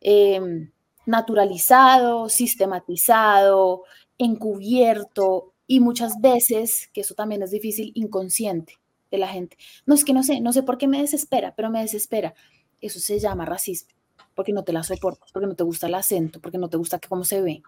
em, 0.00 0.72
naturalizado, 1.06 2.28
sistematizado, 2.28 3.84
encubierto 4.18 5.54
y 5.66 5.80
muchas 5.80 6.20
veces, 6.20 6.88
que 6.92 7.02
eso 7.02 7.14
también 7.14 7.42
es 7.42 7.50
difícil, 7.50 7.92
inconsciente 7.94 8.74
de 9.10 9.18
la 9.18 9.28
gente. 9.28 9.56
No 9.86 9.94
es 9.94 10.04
que 10.04 10.12
no 10.12 10.22
sé, 10.22 10.40
no 10.40 10.52
sé 10.52 10.62
por 10.62 10.78
qué 10.78 10.88
me 10.88 11.00
desespera, 11.00 11.54
pero 11.56 11.70
me 11.70 11.80
desespera. 11.80 12.34
Eso 12.80 13.00
se 13.00 13.18
llama 13.18 13.44
racismo, 13.44 13.90
porque 14.34 14.52
no 14.52 14.64
te 14.64 14.72
la 14.72 14.82
soportas, 14.82 15.32
porque 15.32 15.46
no 15.46 15.56
te 15.56 15.64
gusta 15.64 15.86
el 15.86 15.94
acento, 15.94 16.40
porque 16.40 16.58
no 16.58 16.68
te 16.68 16.76
gusta 16.76 17.00
cómo 17.08 17.24
se 17.24 17.42
ve. 17.42 17.62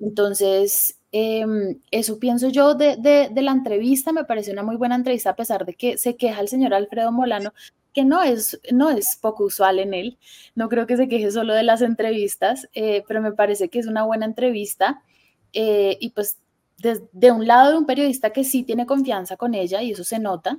Entonces, 0.00 0.98
Em, 1.16 1.78
eso 1.92 2.18
pienso 2.18 2.48
yo 2.48 2.74
de, 2.74 2.96
de, 2.96 3.42
la 3.42 3.52
entrevista, 3.52 4.10
me 4.12 4.24
pareció 4.24 4.52
una 4.52 4.64
muy 4.64 4.74
buena 4.74 4.96
entrevista 4.96 5.30
a 5.30 5.36
pesar 5.36 5.64
de 5.64 5.74
que 5.74 5.96
se 5.96 6.16
queja 6.16 6.40
el 6.40 6.48
señor 6.48 6.74
Alfredo 6.74 7.12
Molano, 7.12 7.52
que 7.92 8.04
no 8.04 8.20
es, 8.24 8.60
no 8.72 8.90
es 8.90 9.16
poco 9.22 9.44
usual 9.44 9.78
en 9.78 9.94
él, 9.94 10.18
no 10.56 10.68
creo 10.68 10.88
que 10.88 10.96
se 10.96 11.06
queje 11.06 11.30
solo 11.30 11.54
de 11.54 11.62
las 11.62 11.82
entrevistas, 11.82 12.68
eh, 12.74 13.04
pero 13.06 13.22
me 13.22 13.30
parece 13.30 13.68
que 13.68 13.78
es 13.78 13.86
una 13.86 14.02
buena 14.02 14.26
entrevista 14.26 15.04
eh, 15.52 15.96
y 16.00 16.10
pues 16.10 16.38
de, 16.78 17.30
un 17.30 17.46
lado 17.46 17.70
de 17.70 17.78
un 17.78 17.86
periodista 17.86 18.30
que 18.30 18.42
sí 18.42 18.64
tiene 18.64 18.84
confianza 18.84 19.36
con 19.36 19.54
ella 19.54 19.82
y 19.82 19.92
eso 19.92 20.02
se 20.02 20.18
nota, 20.18 20.58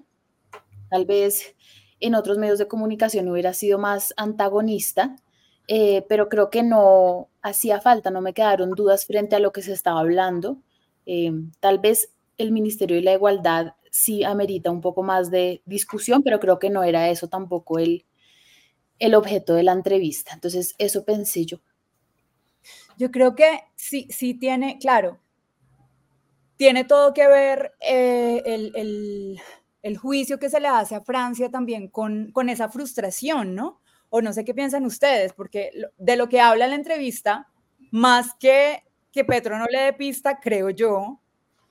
tal 0.89 1.03
vez 1.03 1.53
en 1.99 2.15
otros 2.15 2.37
medios 2.37 2.59
de 2.59 2.69
comunicación 2.69 3.27
hubiera 3.27 3.53
sido 3.53 3.77
más 3.77 4.13
antagonista, 4.15 5.17
eh, 5.67 6.05
pero 6.07 6.29
creo 6.29 6.49
que 6.49 6.63
no 6.63 7.29
hacía 7.41 7.81
falta, 7.81 8.11
no 8.11 8.21
me 8.21 8.33
quedaron 8.33 8.71
dudas 8.71 9.05
frente 9.05 9.35
a 9.35 9.39
lo 9.39 9.51
que 9.51 9.61
se 9.61 9.73
estaba 9.73 9.99
hablando. 9.99 10.57
Eh, 11.05 11.31
tal 11.59 11.79
vez 11.79 12.11
el 12.37 12.51
Ministerio 12.51 12.97
de 12.97 13.03
la 13.03 13.13
Igualdad 13.13 13.73
sí 13.91 14.23
amerita 14.23 14.71
un 14.71 14.81
poco 14.81 15.03
más 15.03 15.31
de 15.31 15.61
discusión, 15.65 16.21
pero 16.23 16.39
creo 16.39 16.59
que 16.59 16.69
no 16.69 16.83
era 16.83 17.09
eso 17.09 17.27
tampoco 17.29 17.79
el, 17.79 18.05
el 18.99 19.15
objeto 19.15 19.53
de 19.55 19.63
la 19.63 19.71
entrevista. 19.71 20.33
Entonces, 20.33 20.75
eso 20.77 21.05
pensé 21.05 21.45
yo. 21.45 21.59
Yo 22.97 23.11
creo 23.11 23.35
que 23.35 23.61
sí, 23.75 24.07
sí 24.09 24.33
tiene, 24.33 24.77
claro, 24.79 25.19
tiene 26.57 26.85
todo 26.85 27.13
que 27.13 27.27
ver 27.27 27.73
eh, 27.81 28.41
el, 28.45 29.39
el, 29.81 29.97
juicio 29.97 30.39
que 30.39 30.49
se 30.49 30.59
le 30.59 30.67
hace 30.67 30.95
a 30.95 31.01
Francia 31.01 31.49
también 31.49 31.89
con, 31.89 32.31
con 32.31 32.49
esa 32.49 32.69
frustración, 32.69 33.55
¿no? 33.55 33.81
O 34.15 34.21
no 34.21 34.31
sé 34.31 34.45
qué 34.45 34.53
piensan 34.53 34.85
ustedes, 34.85 35.33
porque 35.33 35.71
de 35.97 36.15
lo 36.15 36.29
que 36.29 36.39
habla 36.39 36.67
la 36.67 36.75
entrevista, 36.75 37.49
más 37.91 38.33
que, 38.39 38.81
que 39.11 39.25
Petro 39.25 39.59
no 39.59 39.65
le 39.65 39.81
dé 39.81 39.91
pista, 39.91 40.39
creo 40.39 40.69
yo, 40.69 41.19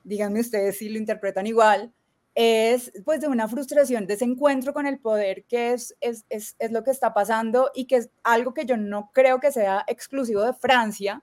díganme 0.02 0.40
ustedes 0.40 0.76
si 0.76 0.90
lo 0.90 0.98
interpretan 0.98 1.46
igual, 1.46 1.94
es 2.34 2.92
pues 3.02 3.22
de 3.22 3.28
una 3.28 3.48
frustración, 3.48 4.06
de 4.06 4.14
ese 4.14 4.26
encuentro 4.26 4.74
con 4.74 4.86
el 4.86 4.98
poder 4.98 5.46
que 5.46 5.72
es, 5.72 5.96
es, 6.02 6.26
es, 6.28 6.54
es, 6.58 6.70
lo 6.70 6.84
que 6.84 6.90
está 6.90 7.14
pasando 7.14 7.70
y 7.74 7.86
que 7.86 7.96
es 7.96 8.10
algo 8.22 8.52
que 8.52 8.66
yo 8.66 8.76
no 8.76 9.10
creo 9.14 9.40
que 9.40 9.50
sea 9.50 9.82
exclusivo 9.86 10.42
de 10.42 10.52
Francia, 10.52 11.22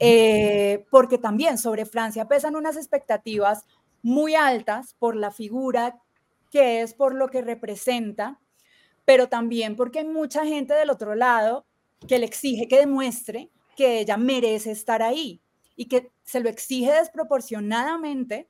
eh, 0.00 0.84
porque 0.90 1.16
también 1.16 1.56
sobre 1.56 1.86
Francia 1.86 2.28
pesan 2.28 2.56
unas 2.56 2.76
expectativas 2.76 3.64
muy 4.02 4.34
altas 4.34 4.96
por 4.98 5.16
la 5.16 5.30
figura 5.30 5.98
que 6.50 6.82
es, 6.82 6.92
por 6.92 7.14
lo 7.14 7.28
que 7.28 7.40
representa, 7.40 8.38
pero 9.04 9.28
también 9.28 9.76
porque 9.76 10.00
hay 10.00 10.06
mucha 10.06 10.44
gente 10.44 10.74
del 10.74 10.90
otro 10.90 11.14
lado 11.14 11.64
que 12.06 12.18
le 12.18 12.26
exige 12.26 12.68
que 12.68 12.78
demuestre 12.78 13.50
que 13.76 14.00
ella 14.00 14.16
merece 14.16 14.70
estar 14.70 15.02
ahí 15.02 15.40
y 15.76 15.86
que 15.86 16.10
se 16.24 16.40
lo 16.40 16.48
exige 16.48 16.92
desproporcionadamente 16.92 18.48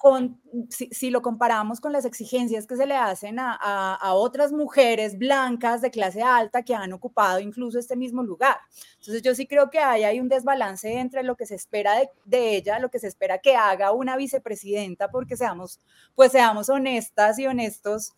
con, 0.00 0.40
si, 0.70 1.10
lo 1.10 1.20
comparamos 1.20 1.78
con 1.78 1.92
las 1.92 2.06
exigencias 2.06 2.66
que 2.66 2.74
se 2.74 2.86
le 2.86 2.94
hacen 2.94 3.38
a, 3.38 3.54
a, 3.54 4.14
otras 4.14 4.50
mujeres 4.50 5.18
blancas 5.18 5.82
de 5.82 5.90
clase 5.90 6.22
alta 6.22 6.62
que 6.62 6.74
han 6.74 6.94
ocupado 6.94 7.38
incluso 7.38 7.78
este 7.78 7.96
mismo 7.96 8.22
lugar. 8.22 8.56
Entonces 8.94 9.20
yo 9.20 9.34
sí 9.34 9.46
creo 9.46 9.68
que 9.68 9.78
hay, 9.78 10.04
hay 10.04 10.18
un 10.18 10.30
desbalance 10.30 10.90
entre 10.90 11.22
lo 11.22 11.36
que 11.36 11.44
se 11.44 11.54
espera 11.54 11.96
de, 11.98 12.08
de, 12.24 12.56
ella, 12.56 12.78
lo 12.78 12.90
que 12.90 12.98
se 12.98 13.08
espera 13.08 13.40
que 13.42 13.56
haga 13.56 13.92
una 13.92 14.16
vicepresidenta, 14.16 15.10
porque 15.10 15.36
seamos, 15.36 15.80
pues 16.14 16.32
seamos 16.32 16.70
honestas 16.70 17.38
y 17.38 17.46
honestos, 17.46 18.14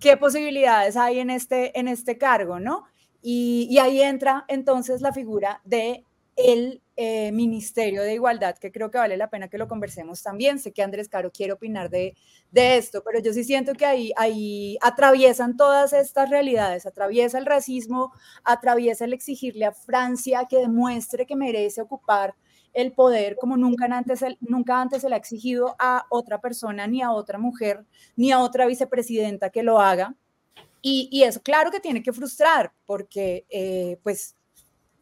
qué 0.00 0.16
posibilidades 0.16 0.96
hay 0.96 1.20
en 1.20 1.30
este, 1.30 1.78
en 1.78 1.88
este 1.88 2.18
cargo, 2.18 2.58
¿no? 2.58 2.84
Y, 3.22 3.78
ahí 3.78 4.00
entra 4.00 4.44
entonces 4.48 5.02
la 5.02 5.12
figura 5.12 5.60
de 5.64 6.04
el 6.36 6.82
eh, 6.96 7.32
Ministerio 7.32 8.02
de 8.02 8.14
Igualdad, 8.14 8.56
que 8.56 8.72
creo 8.72 8.90
que 8.90 8.96
vale 8.96 9.18
la 9.18 9.28
pena 9.28 9.48
que 9.48 9.58
lo 9.58 9.68
conversemos 9.68 10.22
también. 10.22 10.58
Sé 10.58 10.72
que 10.72 10.82
Andrés 10.82 11.08
Caro 11.08 11.30
quiere 11.30 11.52
opinar 11.52 11.90
de, 11.90 12.16
de 12.50 12.78
esto, 12.78 13.02
pero 13.04 13.20
yo 13.20 13.32
sí 13.34 13.44
siento 13.44 13.74
que 13.74 13.84
ahí, 13.84 14.12
ahí 14.16 14.78
atraviesan 14.80 15.56
todas 15.56 15.92
estas 15.92 16.30
realidades, 16.30 16.86
atraviesa 16.86 17.36
el 17.38 17.44
racismo, 17.44 18.12
atraviesa 18.42 19.04
el 19.04 19.12
exigirle 19.12 19.66
a 19.66 19.72
Francia 19.72 20.46
que 20.48 20.58
demuestre 20.58 21.26
que 21.26 21.36
merece 21.36 21.82
ocupar 21.82 22.34
el 22.72 22.92
poder 22.92 23.36
como 23.36 23.56
nunca 23.56 23.86
antes, 23.86 24.24
nunca 24.40 24.80
antes 24.80 25.02
se 25.02 25.08
le 25.08 25.14
ha 25.14 25.18
exigido 25.18 25.76
a 25.78 26.06
otra 26.10 26.40
persona, 26.40 26.86
ni 26.86 27.02
a 27.02 27.12
otra 27.12 27.38
mujer, 27.38 27.84
ni 28.16 28.32
a 28.32 28.40
otra 28.40 28.66
vicepresidenta 28.66 29.50
que 29.50 29.62
lo 29.62 29.80
haga. 29.80 30.14
Y, 30.82 31.08
y 31.12 31.24
eso 31.24 31.42
claro 31.42 31.70
que 31.70 31.80
tiene 31.80 32.02
que 32.02 32.12
frustrar, 32.12 32.72
porque 32.86 33.44
eh, 33.50 33.98
pues 34.02 34.36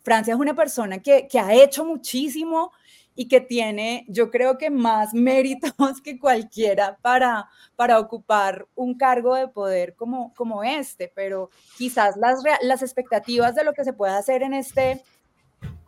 Francia 0.08 0.32
es 0.32 0.40
una 0.40 0.54
persona 0.54 1.00
que, 1.00 1.28
ha 1.38 1.52
hecho 1.52 1.84
muchísimo 1.84 2.72
y 3.14 3.28
que 3.28 3.42
tiene, 3.42 4.06
yo 4.08 4.30
creo 4.30 4.56
que 4.56 4.70
más 4.70 5.12
méritos 5.14 6.00
que 6.02 6.18
cualquiera 6.18 6.96
para, 7.02 7.46
para 7.76 7.98
ocupar 7.98 8.66
un 8.74 8.96
cargo 8.96 9.34
de 9.34 9.48
poder 9.48 9.94
como, 9.96 10.32
como 10.34 10.64
este, 10.64 11.12
pero 11.14 11.50
quizás 11.76 12.16
las, 12.16 12.42
las 12.62 12.80
expectativas 12.80 13.54
de 13.54 13.64
lo 13.64 13.74
que 13.74 13.84
se 13.84 13.92
puede 13.92 14.14
hacer 14.14 14.42
en 14.42 14.54
este, 14.54 15.02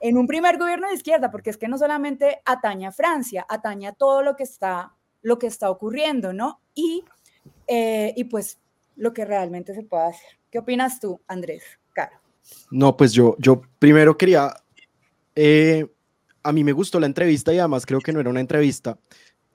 en 0.00 0.16
un 0.16 0.26
primer 0.26 0.58
gobierno 0.58 0.88
de 0.88 0.94
izquierda, 0.94 1.30
porque 1.30 1.50
es 1.50 1.56
que 1.56 1.68
no 1.68 1.78
solamente 1.78 2.40
atañe 2.44 2.86
a 2.86 2.92
Francia, 2.92 3.46
atañe 3.48 3.86
a 3.86 3.92
todo 3.92 4.22
lo 4.22 4.34
que 4.34 4.44
está, 4.44 4.94
lo 5.22 5.38
que 5.38 5.46
está 5.46 5.70
ocurriendo, 5.70 6.32
¿no? 6.32 6.60
Y, 6.74 7.04
eh, 7.66 8.12
y 8.16 8.24
pues 8.24 8.58
lo 8.96 9.12
que 9.12 9.24
realmente 9.24 9.74
se 9.74 9.82
puede 9.82 10.08
hacer. 10.08 10.38
¿Qué 10.50 10.58
opinas 10.58 11.00
tú, 11.00 11.20
Andrés? 11.26 11.62
Caro. 11.92 12.16
No, 12.70 12.96
pues 12.96 13.12
yo, 13.12 13.36
yo 13.38 13.62
primero 13.78 14.16
quería, 14.16 14.52
eh, 15.34 15.86
a 16.42 16.52
mí 16.52 16.64
me 16.64 16.72
gustó 16.72 16.98
la 16.98 17.06
entrevista 17.06 17.52
y 17.52 17.58
además 17.58 17.86
creo 17.86 18.00
que 18.00 18.12
no 18.12 18.20
era 18.20 18.30
una 18.30 18.40
entrevista. 18.40 18.98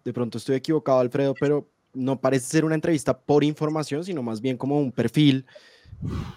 De 0.04 0.14
pronto 0.14 0.38
estoy 0.38 0.56
equivocado, 0.56 1.00
Alfredo, 1.00 1.34
pero 1.40 1.68
no 1.94 2.20
parece 2.20 2.46
ser 2.48 2.66
una 2.66 2.76
entrevista 2.76 3.18
por 3.18 3.44
información, 3.44 4.04
sino 4.04 4.22
más 4.22 4.42
bien 4.42 4.58
como 4.58 4.78
un 4.78 4.92
perfil 4.92 5.46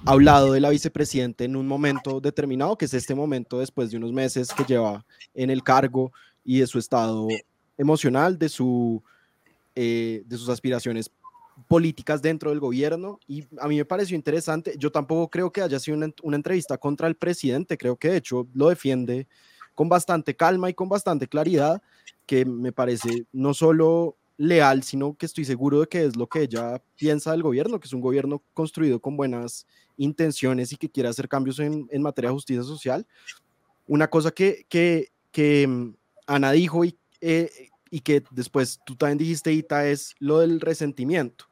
hablado 0.04 0.52
de 0.52 0.60
la 0.60 0.70
vicepresidenta 0.70 1.44
en 1.44 1.56
un 1.56 1.66
momento 1.66 2.20
determinado, 2.20 2.76
que 2.76 2.86
es 2.86 2.94
este 2.94 3.14
momento 3.14 3.58
después 3.58 3.90
de 3.90 3.96
unos 3.96 4.12
meses 4.12 4.52
que 4.52 4.64
lleva 4.64 5.04
en 5.34 5.50
el 5.50 5.62
cargo 5.62 6.12
y 6.44 6.60
de 6.60 6.66
su 6.66 6.78
estado 6.78 7.28
emocional, 7.76 8.38
de, 8.38 8.48
su, 8.48 9.02
eh, 9.74 10.22
de 10.26 10.36
sus 10.36 10.48
aspiraciones 10.48 11.10
políticas 11.66 12.22
dentro 12.22 12.50
del 12.50 12.60
gobierno 12.60 13.18
y 13.26 13.44
a 13.58 13.66
mí 13.66 13.76
me 13.76 13.84
pareció 13.84 14.14
interesante. 14.14 14.74
Yo 14.78 14.92
tampoco 14.92 15.28
creo 15.28 15.50
que 15.50 15.62
haya 15.62 15.78
sido 15.78 15.96
una, 15.96 16.36
entrevista 16.36 16.78
contra 16.78 17.08
el 17.08 17.16
presidente, 17.16 17.76
creo 17.76 17.96
que 17.96 18.08
de 18.08 18.18
hecho 18.18 18.46
lo 18.54 18.68
defiende 18.68 19.26
con 19.74 19.88
bastante 19.88 20.34
calma 20.34 20.70
y 20.70 20.74
con 20.74 20.88
bastante 20.88 21.26
claridad, 21.26 21.82
que 22.26 22.44
me 22.44 22.72
parece 22.72 23.26
no 23.32 23.54
solo 23.54 24.16
leal, 24.38 24.84
sino 24.84 25.14
que 25.14 25.26
estoy 25.26 25.44
seguro 25.44 25.80
de 25.80 25.88
que 25.88 26.04
es 26.04 26.16
lo 26.16 26.28
que 26.28 26.42
ella 26.42 26.80
piensa 26.96 27.32
del 27.32 27.42
gobierno, 27.42 27.78
que 27.78 27.86
es 27.86 27.92
un 27.92 28.00
gobierno 28.00 28.42
construido 28.54 29.00
con 29.00 29.16
buenas 29.16 29.66
intenciones 29.96 30.72
y 30.72 30.76
que 30.76 30.88
quiere 30.88 31.08
hacer 31.08 31.28
cambios 31.28 31.58
en, 31.58 31.88
materia 32.00 32.30
de 32.30 32.34
justicia 32.34 32.62
social. 32.62 33.06
Una 33.86 34.08
cosa 34.08 34.30
que, 34.30 34.64
que, 34.68 35.10
que 35.32 35.66
mm, 35.66 35.94
Ana 36.26 36.52
dijo 36.52 36.84
y, 36.84 36.96
eh, 37.20 37.50
y 37.90 38.00
que 38.00 38.22
después 38.30 38.80
tú 38.86 38.94
también 38.94 39.18
dijiste, 39.18 39.52
Ita, 39.52 39.88
es 39.88 40.14
lo 40.20 40.38
del 40.38 40.60
resentimiento. 40.60 41.46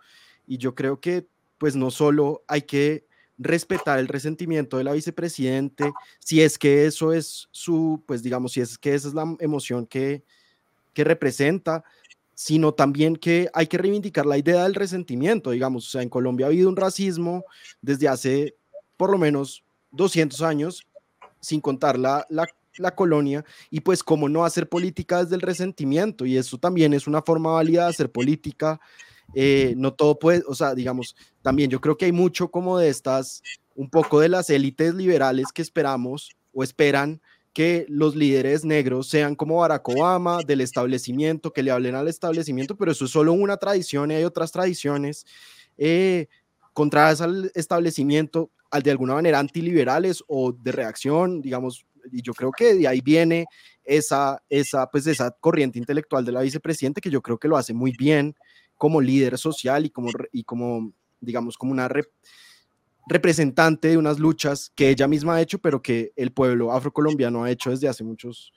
Y 0.47 0.59
yo 0.59 0.75
creo 0.75 1.01
que 1.01 1.27
pues 1.59 1.75
no 1.75 1.91
solo 1.91 2.45
hay 2.47 2.63
que 2.63 3.07
respetar 3.39 3.99
el 3.99 4.09
resentimiento 4.09 4.79
de 4.79 4.85
la 4.85 4.93
vicepresidente, 4.93 5.93
si 6.21 6.41
es 6.41 6.57
que 6.59 6.87
eso 6.87 7.13
es 7.13 7.49
su, 7.51 8.03
pues 8.07 8.23
digamos, 8.23 8.53
si 8.53 8.61
es 8.61 8.79
que 8.79 8.95
esa 8.95 9.09
es 9.09 9.15
la 9.15 9.37
emoción 9.41 9.87
que, 9.87 10.23
que 10.95 11.05
representa, 11.05 11.85
sino 12.37 12.75
también 12.75 13.17
que 13.17 13.49
hay 13.55 13.67
que 13.67 13.79
reivindicar 13.79 14.27
la 14.27 14.37
idea 14.37 14.65
del 14.65 14.75
resentimiento, 14.75 15.53
digamos, 15.53 15.89
o 15.89 15.91
sea, 15.91 16.03
en 16.03 16.11
Colombia 16.11 16.45
ha 16.45 16.51
habido 16.51 16.69
un 16.69 16.77
racismo 16.77 17.47
desde 17.81 18.09
hace 18.09 18.55
por 18.99 19.11
lo 19.11 19.17
menos 19.17 19.65
200 19.93 20.43
años, 20.43 20.87
sin 21.41 21.63
contar 21.63 21.99
la, 21.99 22.27
la, 22.29 22.95
colonia, 22.95 23.43
y 23.71 23.81
pues 23.81 24.05
cómo 24.05 24.29
no 24.29 24.45
hacer 24.45 24.69
política 24.69 25.25
desde 25.25 25.35
el 25.35 25.41
resentimiento, 25.41 26.27
y 26.27 26.37
eso 26.37 26.59
también 26.59 26.93
es 26.93 27.07
una 27.07 27.23
forma 27.23 27.53
válida 27.53 27.85
de 27.85 27.89
hacer 27.89 28.13
política 28.13 28.79
eh, 29.35 29.75
no 29.77 29.95
todo 29.95 30.19
puede, 30.19 30.43
o 30.47 30.55
sea, 30.55 30.75
digamos, 30.75 31.17
también 31.43 31.71
yo 31.71 31.81
creo 31.81 31.97
que 31.97 32.05
hay 32.05 32.13
mucho 32.13 32.51
como 32.51 32.79
de 32.79 32.91
estas, 32.91 33.43
un 33.75 33.89
poco 33.89 34.21
de 34.21 34.29
las 34.29 34.51
élites 34.51 34.95
liberales 34.95 35.47
que 35.53 35.63
esperamos 35.63 36.37
o 36.53 36.63
esperan 36.63 37.21
que 37.57 37.87
los 37.89 38.15
líderes 38.15 38.67
negros 38.67 39.09
sean 39.09 39.35
como 39.35 39.57
Barack 39.57 39.89
Obama, 39.89 40.43
del 40.43 40.61
establecimiento, 40.61 41.55
que 41.55 41.63
le 41.63 41.71
hablen 41.71 41.95
al 41.95 42.07
establecimiento, 42.07 42.77
pero 42.77 42.93
eso 42.93 43.07
es 43.07 43.11
solo 43.11 43.33
una 43.33 43.57
tradición 43.57 44.11
y 44.11 44.15
hay 44.15 44.25
otras 44.25 44.53
tradiciones 44.53 45.25
eh, 45.79 46.27
contrarias 46.75 47.23
al 47.23 47.51
establecimiento, 47.55 48.51
al 48.71 48.83
de 48.83 48.91
alguna 48.91 49.15
manera 49.15 49.39
antiliberales 49.39 50.23
o 50.27 50.53
de 50.53 50.71
reacción, 50.71 51.41
digamos, 51.41 51.87
y 52.13 52.21
yo 52.21 52.35
creo 52.35 52.53
que 52.53 52.75
de 52.75 52.89
ahí 52.89 53.01
viene 53.01 53.47
esa, 53.87 54.43
esa, 54.51 54.91
pues 54.91 55.07
esa 55.07 55.31
corriente 55.31 55.79
intelectual 55.79 56.27
de 56.27 56.33
la 56.33 56.43
vicepresidenta 56.43 57.01
que 57.01 57.09
yo 57.09 57.23
creo 57.23 57.39
que 57.39 57.49
lo 57.49 57.57
hace 57.57 57.73
muy 57.73 57.93
bien 57.93 58.35
como 58.75 59.01
líder 59.01 59.39
social 59.39 59.87
y 59.87 59.89
como, 59.89 60.11
y 60.31 60.45
como 60.45 60.93
digamos, 61.21 61.57
como 61.57 61.73
una 61.73 61.89
representante 63.07 63.89
de 63.89 63.99
unas 63.99 64.19
luchas 64.19 64.73
que 64.75 64.91
ella 64.91 65.07
misma 65.07 65.37
ha 65.37 65.41
hecho, 65.41 65.59
pero 65.59 65.81
que 65.81 66.13
el 66.17 66.33
pueblo 66.33 66.73
afrocolombiano 66.73 67.45
ha 67.45 67.51
hecho 67.51 67.71
desde 67.71 67.89
hace 67.89 68.03
muchos, 68.03 68.53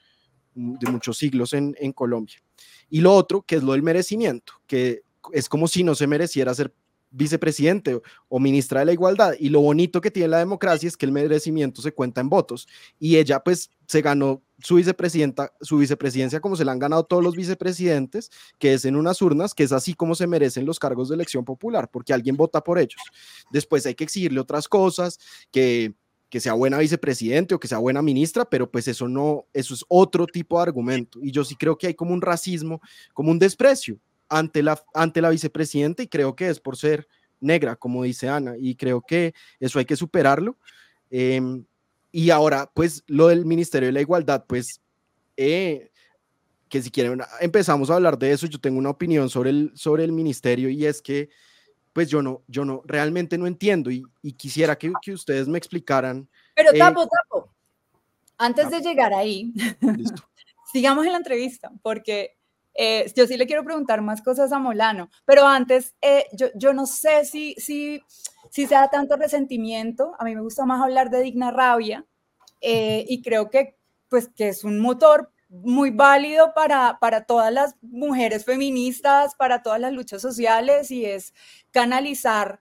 de 0.54 0.90
muchos 0.90 1.16
siglos 1.16 1.52
en, 1.52 1.76
en 1.78 1.92
Colombia. 1.92 2.42
Y 2.88 3.00
lo 3.00 3.14
otro, 3.14 3.42
que 3.42 3.56
es 3.56 3.62
lo 3.62 3.72
del 3.72 3.82
merecimiento, 3.82 4.54
que 4.66 5.02
es 5.32 5.48
como 5.48 5.68
si 5.68 5.84
no 5.84 5.94
se 5.94 6.06
mereciera 6.06 6.54
ser 6.54 6.74
vicepresidente 7.10 8.00
o 8.28 8.38
ministra 8.38 8.80
de 8.80 8.86
la 8.86 8.92
igualdad. 8.92 9.34
Y 9.38 9.48
lo 9.48 9.60
bonito 9.60 10.00
que 10.00 10.10
tiene 10.10 10.28
la 10.28 10.38
democracia 10.38 10.88
es 10.88 10.96
que 10.96 11.06
el 11.06 11.12
merecimiento 11.12 11.82
se 11.82 11.92
cuenta 11.92 12.20
en 12.20 12.28
votos. 12.28 12.68
Y 12.98 13.16
ella 13.16 13.40
pues 13.40 13.70
se 13.86 14.02
ganó 14.02 14.42
su 14.58 14.76
vicepresidenta, 14.76 15.52
su 15.60 15.78
vicepresidencia 15.78 16.40
como 16.40 16.56
se 16.56 16.64
la 16.64 16.72
han 16.72 16.78
ganado 16.78 17.04
todos 17.04 17.24
los 17.24 17.34
vicepresidentes, 17.34 18.30
que 18.58 18.74
es 18.74 18.84
en 18.84 18.96
unas 18.96 19.20
urnas, 19.22 19.54
que 19.54 19.64
es 19.64 19.72
así 19.72 19.94
como 19.94 20.14
se 20.14 20.26
merecen 20.26 20.66
los 20.66 20.78
cargos 20.78 21.08
de 21.08 21.14
elección 21.16 21.44
popular, 21.44 21.90
porque 21.90 22.12
alguien 22.12 22.36
vota 22.36 22.62
por 22.62 22.78
ellos. 22.78 23.00
Después 23.50 23.84
hay 23.86 23.94
que 23.94 24.04
exigirle 24.04 24.40
otras 24.40 24.68
cosas, 24.68 25.18
que 25.50 25.94
que 26.30 26.38
sea 26.38 26.52
buena 26.52 26.78
vicepresidente 26.78 27.54
o 27.54 27.60
que 27.60 27.66
sea 27.66 27.78
buena 27.78 28.02
ministra, 28.02 28.44
pero 28.44 28.70
pues 28.70 28.86
eso 28.86 29.08
no, 29.08 29.46
eso 29.52 29.74
es 29.74 29.84
otro 29.88 30.26
tipo 30.26 30.56
de 30.56 30.62
argumento. 30.62 31.18
Y 31.20 31.32
yo 31.32 31.44
sí 31.44 31.56
creo 31.56 31.76
que 31.76 31.88
hay 31.88 31.94
como 31.94 32.14
un 32.14 32.22
racismo, 32.22 32.80
como 33.12 33.32
un 33.32 33.38
desprecio 33.40 33.98
ante 34.30 34.62
la, 34.62 34.82
ante 34.94 35.20
la 35.20 35.28
vicepresidenta 35.28 36.02
y 36.02 36.08
creo 36.08 36.34
que 36.34 36.48
es 36.48 36.60
por 36.60 36.76
ser 36.76 37.06
negra, 37.40 37.76
como 37.76 38.04
dice 38.04 38.28
Ana, 38.28 38.54
y 38.58 38.76
creo 38.76 39.02
que 39.02 39.34
eso 39.58 39.78
hay 39.78 39.84
que 39.84 39.96
superarlo. 39.96 40.56
Em, 41.10 41.64
y 42.12 42.30
ahora, 42.30 42.70
pues 42.72 43.02
lo 43.06 43.28
del 43.28 43.44
Ministerio 43.44 43.88
de 43.88 43.92
la 43.92 44.00
Igualdad, 44.00 44.44
pues, 44.46 44.80
eh, 45.36 45.90
que 46.68 46.80
si 46.80 46.90
quieren, 46.90 47.20
empezamos 47.40 47.90
a 47.90 47.96
hablar 47.96 48.18
de 48.18 48.30
eso, 48.30 48.46
yo 48.46 48.60
tengo 48.60 48.78
una 48.78 48.90
opinión 48.90 49.28
sobre 49.28 49.50
el, 49.50 49.72
sobre 49.74 50.04
el 50.04 50.12
ministerio 50.12 50.68
y 50.70 50.86
es 50.86 51.02
que, 51.02 51.28
pues 51.92 52.08
yo 52.08 52.22
no, 52.22 52.42
yo 52.46 52.64
no, 52.64 52.82
realmente 52.86 53.36
no 53.36 53.48
entiendo 53.48 53.90
y, 53.90 54.04
quisiera 54.36 54.78
que, 54.78 54.92
que, 55.02 55.12
ustedes 55.12 55.48
me 55.48 55.58
explicaran. 55.58 56.28
Pero 56.54 56.72
eh, 56.72 56.78
tapo, 56.78 57.08
tapo. 57.08 57.52
antes 58.38 58.70
de 58.70 58.80
llegar 58.80 59.12
ahí, 59.12 59.52
sigamos 60.72 61.04
en 61.06 61.12
la 61.12 61.18
entrevista, 61.18 61.72
porque 61.82 62.36
eh, 62.74 63.10
yo 63.16 63.26
sí 63.26 63.36
le 63.36 63.46
quiero 63.46 63.64
preguntar 63.64 64.00
más 64.02 64.22
cosas 64.22 64.52
a 64.52 64.58
Molano, 64.58 65.10
pero 65.24 65.46
antes, 65.46 65.94
eh, 66.00 66.26
yo, 66.32 66.48
yo, 66.54 66.72
no 66.72 66.86
sé 66.86 67.24
si, 67.24 67.54
si, 67.54 68.02
si 68.50 68.66
se 68.66 68.74
da 68.74 68.88
tanto 68.88 69.16
resentimiento, 69.16 70.12
a 70.18 70.24
mí 70.24 70.34
me 70.34 70.40
gusta 70.40 70.64
más 70.64 70.82
hablar 70.82 71.10
de 71.10 71.22
digna 71.22 71.50
rabia, 71.50 72.06
eh, 72.60 73.04
y 73.08 73.22
creo 73.22 73.50
que, 73.50 73.76
pues, 74.08 74.28
que 74.28 74.48
es 74.48 74.64
un 74.64 74.78
motor 74.78 75.32
muy 75.48 75.90
válido 75.90 76.54
para, 76.54 76.98
para 77.00 77.24
todas 77.24 77.52
las 77.52 77.74
mujeres 77.82 78.44
feministas, 78.44 79.34
para 79.34 79.62
todas 79.62 79.80
las 79.80 79.92
luchas 79.92 80.22
sociales, 80.22 80.90
y 80.90 81.04
es 81.04 81.34
canalizar 81.72 82.60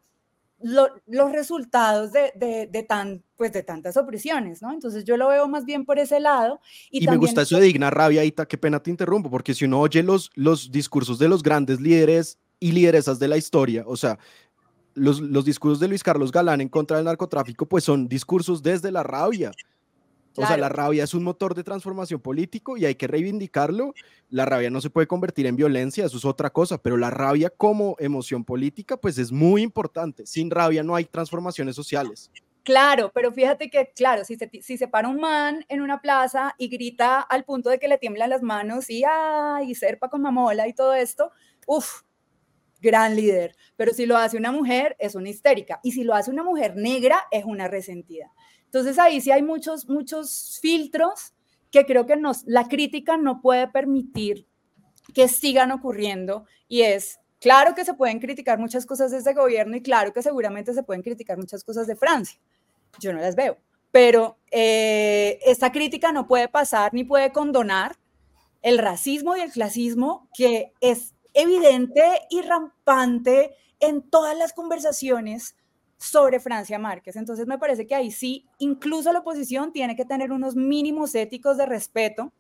los 0.62 1.32
resultados 1.32 2.12
de, 2.12 2.34
de, 2.70 2.84
tan, 2.84 3.24
pues 3.40 3.54
de 3.54 3.64
tantas 3.64 3.96
opresiones, 3.96 4.62
¿no? 4.62 4.74
Entonces 4.74 5.06
yo 5.06 5.16
lo 5.16 5.30
veo 5.30 5.48
más 5.48 5.64
bien 5.64 5.86
por 5.86 5.98
ese 5.98 6.20
lado. 6.20 6.60
Y, 6.92 7.08
me 7.08 7.16
gusta 7.16 7.44
eso 7.44 7.56
de 7.56 7.64
digna 7.64 7.90
rabia, 7.90 8.26
Ita, 8.26 8.46
qué 8.46 8.58
pena 8.58 8.84
te 8.84 8.90
interrumpo, 8.90 9.32
porque 9.32 9.54
si 9.54 9.64
uno 9.64 9.80
oye 9.80 10.04
los, 10.04 10.30
los 10.36 10.74
discursos 10.74 11.18
de 11.20 11.30
los 11.30 11.42
grandes 11.42 11.80
líderes 11.80 12.38
y 12.60 12.74
lideresas 12.74 13.18
de 13.18 13.30
la 13.30 13.38
historia, 13.38 13.86
o 13.88 13.96
sea, 13.96 14.20
los, 14.94 15.22
los 15.22 15.46
discursos 15.46 15.80
de 15.80 15.88
Luis 15.88 16.04
Carlos 16.04 16.34
Galán 16.34 16.60
en 16.60 16.68
contra 16.68 16.98
del 16.98 17.06
narcotráfico, 17.06 17.66
pues 17.66 17.86
son 17.86 18.10
discursos 18.10 18.62
desde 18.62 18.92
la 18.92 19.04
rabia. 19.04 19.54
O 20.36 20.46
sea, 20.46 20.58
la 20.58 20.70
rabia 20.70 21.06
es 21.06 21.14
un 21.14 21.24
motor 21.24 21.56
de 21.56 21.64
transformación 21.64 22.20
político 22.20 22.76
y 22.76 22.86
hay 22.86 22.96
que 22.96 23.08
reivindicarlo. 23.08 23.94
La 24.30 24.46
rabia 24.46 24.70
no 24.70 24.82
se 24.82 24.90
puede 24.90 25.08
convertir 25.08 25.46
en 25.48 25.56
violencia, 25.56 26.06
eso 26.06 26.18
es 26.18 26.26
otra 26.26 26.50
cosa, 26.50 26.78
pero 26.78 26.98
la 26.98 27.10
rabia 27.10 27.50
como 27.50 27.96
emoción 28.00 28.44
política, 28.44 28.98
pues 28.98 29.18
es 29.18 29.32
muy 29.32 29.62
importante. 29.62 30.26
Sin 30.26 30.52
rabia 30.52 30.84
no 30.84 30.96
hay 30.96 31.06
transformaciones 31.06 31.76
sociales. 31.76 32.32
Claro, 32.66 33.12
pero 33.14 33.32
fíjate 33.32 33.70
que, 33.70 33.92
claro, 33.96 34.24
si 34.26 34.36
se, 34.36 34.50
si 34.62 34.78
se 34.78 34.88
para 34.88 35.08
un 35.08 35.20
man 35.20 35.66
en 35.70 35.82
una 35.82 36.02
plaza 36.02 36.56
y 36.58 36.68
grita 36.68 37.20
al 37.22 37.44
punto 37.46 37.70
de 37.70 37.80
que 37.80 37.88
le 37.88 37.98
tiemblan 37.98 38.30
las 38.30 38.44
manos 38.44 38.90
y, 38.90 39.04
ay, 39.08 39.72
y 39.72 39.76
serpa 39.76 40.10
con 40.10 40.22
mamola 40.22 40.68
y 40.68 40.74
todo 40.74 40.94
esto, 40.94 41.32
uff, 41.66 42.02
gran 42.82 43.16
líder. 43.16 43.56
Pero 43.78 43.94
si 43.94 44.06
lo 44.06 44.18
hace 44.18 44.38
una 44.38 44.52
mujer, 44.52 44.96
es 45.00 45.16
una 45.16 45.30
histérica. 45.30 45.80
Y 45.84 45.94
si 45.94 46.04
lo 46.04 46.16
hace 46.16 46.32
una 46.32 46.44
mujer 46.44 46.76
negra, 46.76 47.20
es 47.32 47.46
una 47.46 47.68
resentida. 47.68 48.32
Entonces 48.66 49.00
ahí 49.00 49.22
sí 49.22 49.32
hay 49.32 49.44
muchos, 49.44 49.88
muchos 49.90 50.60
filtros 50.62 51.34
que 51.72 51.86
creo 51.86 52.06
que 52.06 52.18
nos, 52.18 52.44
la 52.46 52.68
crítica 52.68 53.18
no 53.18 53.42
puede 53.42 53.68
permitir 53.68 54.48
que 55.14 55.28
sigan 55.28 55.72
ocurriendo 55.72 56.46
y 56.68 56.82
es, 56.84 57.20
claro 57.40 57.76
que 57.76 57.86
se 57.86 57.94
pueden 57.96 58.20
criticar 58.20 58.60
muchas 58.60 58.86
cosas 58.86 59.12
de 59.12 59.18
este 59.20 59.34
gobierno 59.34 59.76
y 59.78 59.82
claro 59.82 60.14
que 60.14 60.22
seguramente 60.24 60.74
se 60.74 60.84
pueden 60.84 61.04
criticar 61.04 61.38
muchas 61.38 61.64
cosas 61.64 61.88
de 61.88 61.96
Francia. 61.96 62.40
Yo 63.00 63.14
no 63.14 63.20
las 63.20 63.36
veo, 63.36 63.58
pero 63.92 64.38
eh, 64.52 65.40
esta 65.46 65.72
crítica 65.72 66.12
no 66.12 66.28
puede 66.28 66.48
pasar 66.48 66.94
ni 66.94 67.04
puede 67.04 67.32
condonar 67.32 67.98
el 68.62 68.78
racismo 68.78 69.38
y 69.38 69.42
el 69.42 69.52
clasismo 69.52 70.30
que 70.36 70.74
es 70.82 71.14
evidente 71.34 72.04
y 72.30 72.42
rampante 72.42 73.56
en 73.80 74.02
todas 74.10 74.38
las 74.38 74.54
conversaciones 74.54 75.56
sobre 75.98 76.40
Francia 76.40 76.80
Márquez. 76.80 77.16
Entonces 77.16 77.46
me 77.46 77.58
parece 77.58 77.86
que 77.86 77.96
ahí 77.96 78.12
sí, 78.12 78.48
incluso 78.58 79.12
la 79.12 79.20
oposición 79.20 79.72
tiene 79.72 79.96
que 79.96 80.06
tener 80.06 80.32
unos 80.32 80.56
mínimos 80.56 81.14
éticos 81.16 81.58
de 81.58 81.66
respeto 81.66 82.34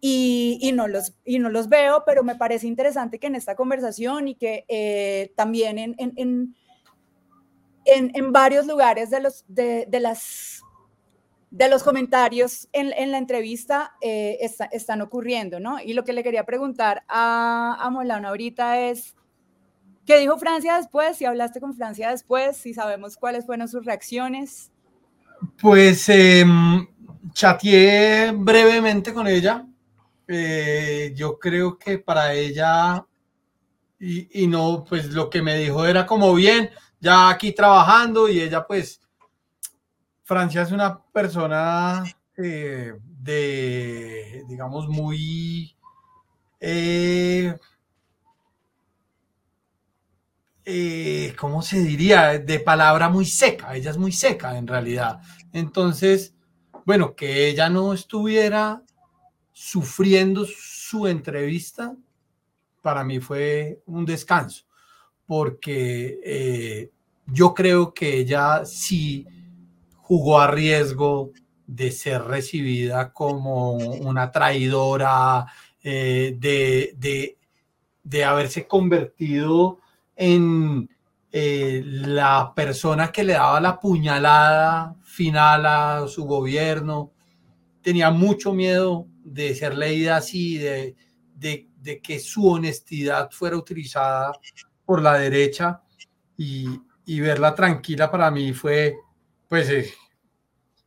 y, 0.00 0.70
no, 0.74 0.86
los, 0.86 1.14
y 1.24 1.38
no 1.38 1.48
los 1.48 1.68
veo, 1.68 2.04
pero 2.06 2.22
me 2.22 2.36
parece 2.36 2.66
interesante 2.66 3.18
que 3.18 3.26
en 3.26 3.34
esta 3.34 3.56
conversación 3.56 4.28
y 4.28 4.34
que 4.36 4.64
eh, 4.68 5.32
también 5.36 5.78
en, 5.78 6.54
varios 8.30 8.66
lugares 8.66 9.10
de 9.10 9.20
los, 9.20 9.44
de, 9.48 9.86
las, 10.00 10.62
de 11.50 11.68
los 11.68 11.82
comentarios 11.82 12.68
en, 12.72 13.10
la 13.10 13.18
entrevista 13.18 13.92
eh, 14.00 14.38
están 14.72 15.00
ocurriendo, 15.00 15.60
¿no? 15.60 15.78
Y 15.80 15.94
lo 15.94 16.04
que 16.04 16.12
le 16.12 16.22
quería 16.22 16.44
preguntar 16.44 17.04
a, 17.08 17.76
a 17.78 17.90
Molano 17.90 18.28
ahorita 18.28 18.80
es 18.80 19.16
¿Qué 20.06 20.20
dijo 20.20 20.38
Francia 20.38 20.76
después? 20.76 21.16
Si 21.16 21.24
hablaste 21.24 21.60
con 21.60 21.74
Francia 21.74 22.10
después, 22.10 22.56
si 22.56 22.72
sabemos 22.72 23.16
cuáles 23.16 23.44
fueron 23.44 23.66
sus 23.66 23.84
reacciones. 23.84 24.70
Pues 25.60 26.08
eh, 26.08 26.46
chateé 27.32 28.30
brevemente 28.30 29.12
con 29.12 29.26
ella. 29.26 29.66
Eh, 30.28 31.12
yo 31.16 31.40
creo 31.40 31.76
que 31.76 31.98
para 31.98 32.34
ella, 32.34 33.04
y, 33.98 34.46
no, 34.46 34.84
pues 34.88 35.06
lo 35.06 35.28
que 35.28 35.42
me 35.42 35.58
dijo 35.58 35.84
era 35.84 36.06
como 36.06 36.32
bien, 36.34 36.70
ya 37.06 37.28
aquí 37.28 37.52
trabajando 37.52 38.28
y 38.28 38.40
ella 38.40 38.66
pues, 38.66 39.00
Francia 40.24 40.62
es 40.62 40.72
una 40.72 41.00
persona 41.00 42.02
eh, 42.36 42.94
de, 43.22 44.44
digamos, 44.48 44.88
muy... 44.88 45.72
Eh, 46.58 47.56
eh, 50.64 51.36
¿cómo 51.38 51.62
se 51.62 51.78
diría? 51.78 52.40
De 52.40 52.58
palabra 52.58 53.08
muy 53.08 53.24
seca, 53.24 53.76
ella 53.76 53.92
es 53.92 53.98
muy 53.98 54.10
seca 54.10 54.58
en 54.58 54.66
realidad. 54.66 55.20
Entonces, 55.52 56.34
bueno, 56.84 57.14
que 57.14 57.48
ella 57.48 57.70
no 57.70 57.92
estuviera 57.92 58.82
sufriendo 59.52 60.44
su 60.44 61.06
entrevista, 61.06 61.94
para 62.82 63.04
mí 63.04 63.20
fue 63.20 63.80
un 63.86 64.04
descanso, 64.04 64.64
porque 65.24 66.18
eh, 66.24 66.90
yo 67.26 67.54
creo 67.54 67.92
que 67.92 68.18
ella 68.18 68.64
sí 68.64 69.26
jugó 69.96 70.40
a 70.40 70.50
riesgo 70.50 71.32
de 71.66 71.90
ser 71.90 72.22
recibida 72.22 73.12
como 73.12 73.72
una 73.72 74.30
traidora, 74.30 75.46
eh, 75.82 76.36
de, 76.38 76.94
de, 76.96 77.38
de 78.02 78.24
haberse 78.24 78.66
convertido 78.66 79.80
en 80.14 80.88
eh, 81.32 81.82
la 81.84 82.52
persona 82.54 83.12
que 83.12 83.22
le 83.22 83.34
daba 83.34 83.60
la 83.60 83.78
puñalada 83.78 84.96
final 85.02 85.66
a 85.66 86.08
su 86.08 86.24
gobierno. 86.24 87.12
Tenía 87.82 88.10
mucho 88.10 88.52
miedo 88.52 89.06
de 89.22 89.54
ser 89.54 89.76
leída 89.76 90.16
así, 90.16 90.56
de, 90.56 90.96
de, 91.34 92.00
que 92.02 92.18
su 92.18 92.48
honestidad 92.48 93.30
fuera 93.30 93.56
utilizada 93.56 94.32
por 94.84 95.02
la 95.02 95.18
derecha 95.18 95.82
y, 96.36 96.66
y 97.06 97.20
verla 97.20 97.54
tranquila 97.54 98.10
para 98.10 98.30
mí 98.30 98.52
fue, 98.52 98.98
pues, 99.48 99.70
eh, 99.70 99.94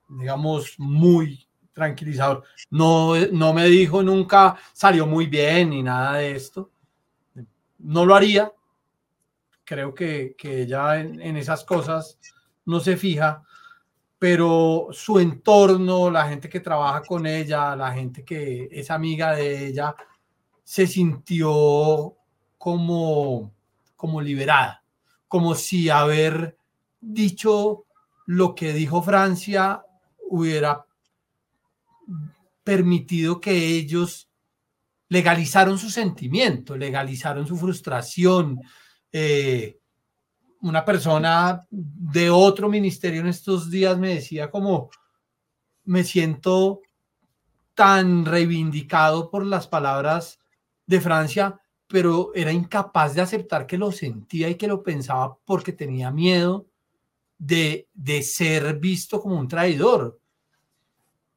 digamos, 0.10 0.76
muy 0.78 1.48
tranquilizador. 1.74 2.44
No, 2.70 3.16
no 3.32 3.54
me 3.54 3.66
dijo 3.66 4.04
nunca 4.04 4.58
salió 4.74 5.08
muy 5.08 5.28
bien 5.28 5.70
ni 5.72 5.82
nada 5.82 6.18
de 6.18 6.36
esto. 6.36 6.72
No 7.80 8.06
lo 8.06 8.14
haría, 8.14 8.52
creo 9.64 9.94
que, 9.94 10.36
que 10.38 10.64
ella 10.64 11.00
en, 11.00 11.38
esas 11.38 11.64
cosas 11.64 12.20
no 12.66 12.82
se 12.82 12.98
fija, 12.98 13.44
pero 14.18 14.90
su 14.92 15.20
entorno, 15.20 16.12
la 16.12 16.28
gente 16.28 16.50
que 16.50 16.60
trabaja 16.60 17.02
con 17.02 17.26
ella, 17.26 17.78
la 17.78 17.94
gente 17.94 18.26
que 18.26 18.68
es 18.70 18.92
amiga 18.92 19.34
de 19.36 19.68
ella, 19.68 19.96
se 20.66 20.86
sintió 20.86 22.18
como, 22.58 23.54
como 23.96 24.20
liberada, 24.20 24.84
como 25.30 25.56
si 25.56 25.90
haber 25.90 26.58
dicho 27.00 27.86
lo 28.26 28.54
que 28.54 28.74
dijo 28.74 29.02
Francia 29.02 29.82
hubiera 30.30 30.86
permitido 32.64 33.40
que 33.40 33.54
ellos 33.54 34.30
legalizaron 35.08 35.78
su 35.78 35.90
sentimiento, 35.90 36.76
legalizaron 36.76 37.48
su 37.48 37.58
frustración, 37.58 38.60
eh, 39.12 39.80
una 40.62 40.84
persona 40.84 41.66
de 41.70 42.30
otro 42.30 42.68
ministerio 42.68 43.22
en 43.22 43.28
estos 43.28 43.72
días 43.72 43.98
me 43.98 44.16
decía 44.16 44.52
como, 44.52 44.90
me 45.86 46.04
siento 46.04 46.82
tan 47.74 48.26
reivindicado 48.26 49.32
por 49.32 49.46
las 49.46 49.68
palabras 49.68 50.40
de 50.86 51.00
Francia, 51.00 51.62
pero 51.90 52.32
era 52.36 52.54
incapaz 52.54 53.16
de 53.16 53.22
aceptar 53.22 53.66
que 53.66 53.78
lo 53.78 53.92
sentía 53.92 54.48
y 54.48 54.56
que 54.56 54.68
lo 54.68 54.84
pensaba 54.84 55.38
porque 55.44 55.74
tenía 55.74 56.12
miedo 56.12 56.68
de, 57.38 57.90
de 57.94 58.22
ser 58.22 58.80
visto 58.80 59.20
como 59.20 59.38
un 59.38 59.48
traidor. 59.48 60.20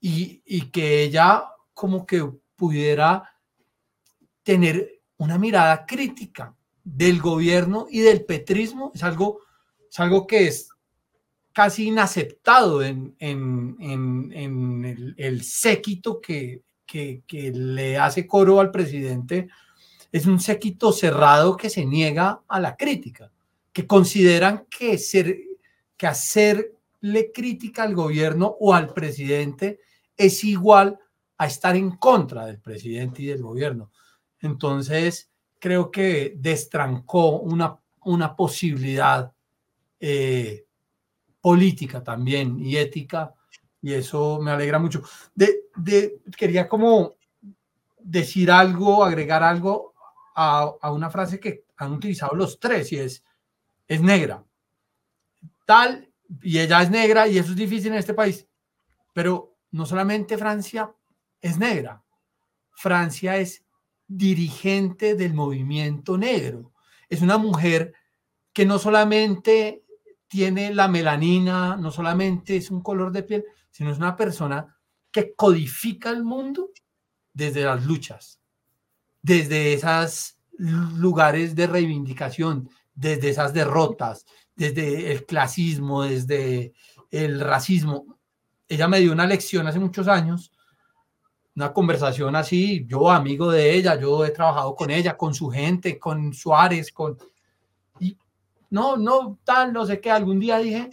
Y, 0.01 0.43
y 0.45 0.71
que 0.71 1.03
ella 1.03 1.45
como 1.73 2.05
que 2.05 2.29
pudiera 2.57 3.33
tener 4.43 5.01
una 5.17 5.39
mirada 5.39 5.87
crítica 5.87 6.55
del 6.85 7.21
gobierno 7.21 7.87
y 7.89 8.01
del 8.01 8.25
petrismo 8.25 8.91
es 8.95 9.03
algo, 9.03 9.41
es 9.89 10.01
algo 10.01 10.27
que 10.27 10.49
es 10.49 10.69
casi 11.53 11.89
inaceptado 11.89 12.83
en, 12.83 13.15
el, 15.17 15.43
séquito 15.43 16.21
que, 16.21 16.63
le 17.33 17.99
hace 17.99 18.27
coro 18.27 18.61
al 18.61 18.71
presidente. 18.71 19.49
Es 20.13 20.27
un 20.27 20.39
séquito 20.39 20.93
cerrado 20.93 21.57
que 21.57 21.71
se 21.71 21.87
niega 21.87 22.43
a 22.47 22.61
la 22.61 22.77
crítica, 22.77 23.33
que 23.73 23.87
consideran 23.87 24.67
que, 24.69 24.99
ser, 24.99 25.35
que 25.97 26.07
hacerle 26.07 27.33
crítica 27.35 27.83
al 27.83 27.95
gobierno 27.95 28.55
o 28.61 28.75
al 28.75 28.93
presidente 28.93 29.81
es 30.15 30.45
igual 30.45 30.99
a 31.39 31.47
estar 31.47 31.75
en 31.75 31.97
contra 31.97 32.45
del 32.47 32.61
presidente 32.61 33.23
y 33.23 33.27
del 33.27 33.43
gobierno. 33.43 33.91
Entonces, 34.41 35.31
creo 35.59 35.91
que 35.91 36.35
destrancó 36.37 37.39
una, 37.41 37.79
una 38.05 38.37
posibilidad 38.37 39.33
eh, 39.99 40.67
política 41.41 42.05
también 42.05 42.59
y 42.61 42.77
ética, 42.77 43.33
y 43.81 43.95
eso 43.95 44.41
me 44.43 44.51
alegra 44.51 44.79
mucho. 44.79 45.03
De, 45.35 45.63
de, 45.77 46.21
quería 46.37 46.69
como 46.69 47.15
decir 47.99 48.51
algo, 48.51 49.03
agregar 49.05 49.43
algo 49.43 49.92
a, 50.35 50.91
una 50.91 51.11
frase 51.11 51.39
que 51.39 51.65
han 51.77 51.93
utilizado 51.93 52.35
los 52.35 52.59
tres, 52.59 52.93
y 52.93 52.99
es, 52.99 53.25
es 53.87 54.01
negra. 54.01 54.45
Tal, 55.67 56.11
y 56.41 56.59
ella 56.59 56.83
es 56.83 56.91
negra, 56.91 57.29
y 57.29 57.39
eso 57.39 57.51
es 57.51 57.57
difícil 57.57 57.93
en 57.93 57.99
este 57.99 58.15
país, 58.15 58.47
pero 59.13 59.57
no 59.71 59.87
solamente 59.87 60.39
Francia 60.39 60.93
es 61.41 61.59
negra, 61.59 62.03
Francia 62.73 63.37
es 63.37 63.65
dirigente 64.07 65.15
del 65.15 65.35
movimiento 65.35 66.19
negro. 66.19 66.73
Es 67.09 67.23
una 67.23 67.39
mujer 67.39 67.95
que 68.53 68.67
no 68.67 68.79
solamente 68.79 69.85
tiene 70.29 70.75
la 70.75 70.89
melanina, 70.89 71.77
no 71.77 71.91
solamente 71.91 72.57
es 72.57 72.71
un 72.71 72.83
color 72.83 73.13
de 73.13 73.23
piel, 73.23 73.45
sino 73.71 73.91
es 73.91 73.99
una 73.99 74.17
persona 74.17 74.79
que 75.11 75.35
codifica 75.35 76.11
el 76.11 76.25
mundo 76.25 76.71
desde 77.33 77.63
las 77.63 77.85
luchas, 77.85 78.41
desde 79.23 79.75
esos 79.75 80.37
lugares 80.59 81.55
de 81.55 81.67
reivindicación, 81.67 82.69
desde 82.95 83.31
esas 83.31 83.55
derrotas, 83.55 84.27
desde 84.55 85.13
el 85.13 85.25
clasismo, 85.25 86.03
desde 86.03 86.73
el 87.11 87.41
racismo. 87.41 88.19
Ella 88.69 88.89
me 88.89 89.01
dio 89.01 89.13
una 89.13 89.27
lección 89.27 89.67
hace 89.67 89.79
muchos 89.79 90.09
años, 90.09 90.53
una 91.55 91.73
conversación 91.73 92.37
así, 92.37 92.85
yo 92.87 93.11
amigo 93.11 93.51
de 93.51 93.75
ella, 93.75 93.99
yo 93.99 94.25
he 94.25 94.31
trabajado 94.31 94.75
con 94.75 94.91
ella, 94.91 95.17
con 95.17 95.35
su 95.35 95.49
gente, 95.49 95.99
con 95.99 96.33
Suárez, 96.33 96.93
con 96.93 97.17
no, 98.73 98.97
no, 98.97 99.39
tal, 99.45 99.71
no 99.75 99.85
sé 99.85 100.01
qué, 100.01 100.11
algún 100.11 100.41
día 100.41 100.57
dije. 100.57 100.89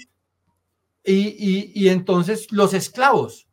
Y, 1.05 1.87
entonces 1.87 2.51
los 2.51 2.73
esclavos. 2.73 3.47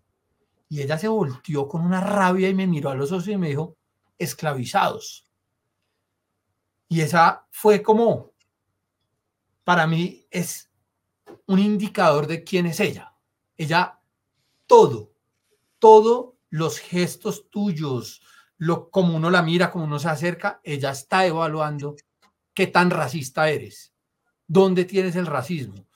Y 0.69 0.83
ella 0.83 0.99
se 0.99 1.07
volteó 1.07 1.69
con 1.69 1.83
una 1.83 2.01
rabia 2.01 2.49
y 2.49 2.55
me 2.55 2.67
miró 2.67 2.91
a 2.91 2.97
los 2.97 3.13
ojos 3.13 3.29
y 3.29 3.37
me 3.37 3.51
dijo, 3.51 3.77
esclavizados. 4.19 5.27
Y 6.89 7.01
esa 7.01 7.47
fue 7.51 7.83
como, 7.83 8.33
para 9.65 9.87
mí 9.87 10.27
es 10.31 10.71
un 11.47 11.59
indicador 11.59 12.27
de 12.27 12.45
quién 12.45 12.67
es 12.67 12.81
ella. 12.81 13.15
Ella, 13.57 14.01
todo, 14.67 15.13
todo 15.79 16.37
los 16.51 16.79
gestos 16.79 17.51
tuyos, 17.51 18.23
lo, 18.59 18.91
como 18.91 19.17
uno 19.17 19.31
la 19.31 19.43
mira, 19.43 19.71
como 19.71 19.85
uno 19.85 19.99
se 19.99 20.09
acerca, 20.09 20.61
ella 20.63 20.91
está 20.91 21.27
evaluando 21.27 21.97
qué 22.55 22.67
tan 22.67 22.91
racista 22.91 23.51
eres 23.51 23.93
dónde 24.47 24.85
tienes 24.85 25.17
el 25.17 25.27
racismo. 25.27 25.87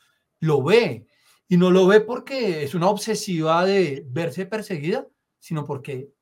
Lo 0.40 0.62
ve. 0.62 1.06
Y 1.48 1.56
no 1.56 1.70
lo 1.70 1.86
ve 1.86 2.00
porque 2.00 2.62
es 2.62 2.74
una 2.74 2.88
obsesiva 2.88 3.64
de 3.64 4.04
verse 4.06 4.46
perseguida, 4.46 5.06
sino 5.38 5.64
porque 5.64 6.12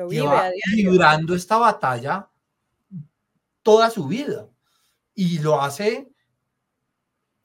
lo 0.00 0.10
lleva 0.10 0.50
librando 0.74 1.34
esta 1.34 1.58
batalla 1.58 2.28
toda 3.62 3.90
su 3.90 4.06
vida. 4.06 4.48
Y 5.14 5.38
lo 5.40 5.60
hace, 5.60 6.10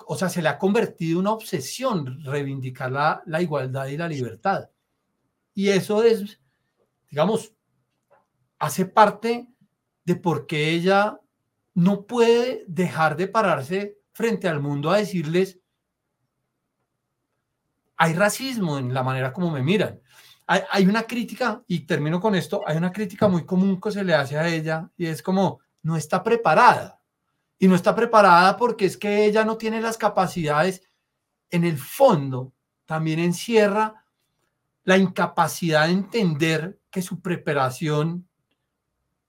o 0.06 0.16
sea, 0.16 0.30
se 0.30 0.42
le 0.42 0.50
ha 0.50 0.58
convertido 0.58 1.14
en 1.14 1.22
una 1.22 1.34
obsesión 1.34 2.24
reivindicar 2.24 2.92
la, 2.92 3.22
la 3.26 3.42
igualdad 3.42 3.88
y 3.88 3.98
la 3.98 4.08
libertad. 4.08 4.70
Y 5.54 5.70
eso 5.70 6.04
es, 6.04 6.40
digamos, 7.10 7.54
hace 8.60 8.86
parte 8.86 9.48
de 10.06 10.16
por 10.16 10.48
qué 10.48 10.70
ella 10.70 11.20
no 11.74 12.06
puede 12.06 12.64
dejar 12.68 13.18
de 13.18 13.28
pararse 13.28 14.00
frente 14.14 14.48
al 14.48 14.62
mundo 14.62 14.92
a 14.92 14.98
decirles, 14.98 15.60
hay 17.98 18.14
racismo 18.14 18.78
en 18.78 18.94
la 18.94 19.04
manera 19.04 19.34
como 19.34 19.52
me 19.52 19.62
miran. 19.62 20.02
Hay, 20.48 20.86
una 20.86 21.04
crítica, 21.04 21.64
y 21.68 21.82
termino 21.82 22.20
con 22.20 22.36
esto, 22.36 22.62
hay 22.68 22.78
una 22.78 22.92
crítica 22.92 23.28
muy 23.28 23.46
común 23.46 23.82
que 23.82 23.92
se 23.92 24.04
le 24.04 24.14
hace 24.14 24.38
a 24.38 24.48
ella 24.48 24.92
y 24.96 25.08
es 25.08 25.24
como, 25.24 25.60
no 25.82 25.98
está 25.98 26.22
preparada. 26.22 27.02
Y 27.58 27.68
no 27.68 27.76
está 27.76 27.96
preparada 27.96 28.56
porque 28.58 28.86
es 28.86 28.98
que 28.98 29.26
ella 29.26 29.44
no 29.44 29.58
tiene 29.58 29.82
las 29.82 29.98
capacidades. 29.98 30.84
En 31.50 31.64
el 31.64 31.78
fondo, 31.78 32.54
también 32.86 33.20
encierra 33.20 34.06
la 34.84 34.98
incapacidad 34.98 35.88
de 35.88 35.94
entender 35.94 36.80
que 36.92 37.02
su 37.02 37.22
preparación 37.22 38.28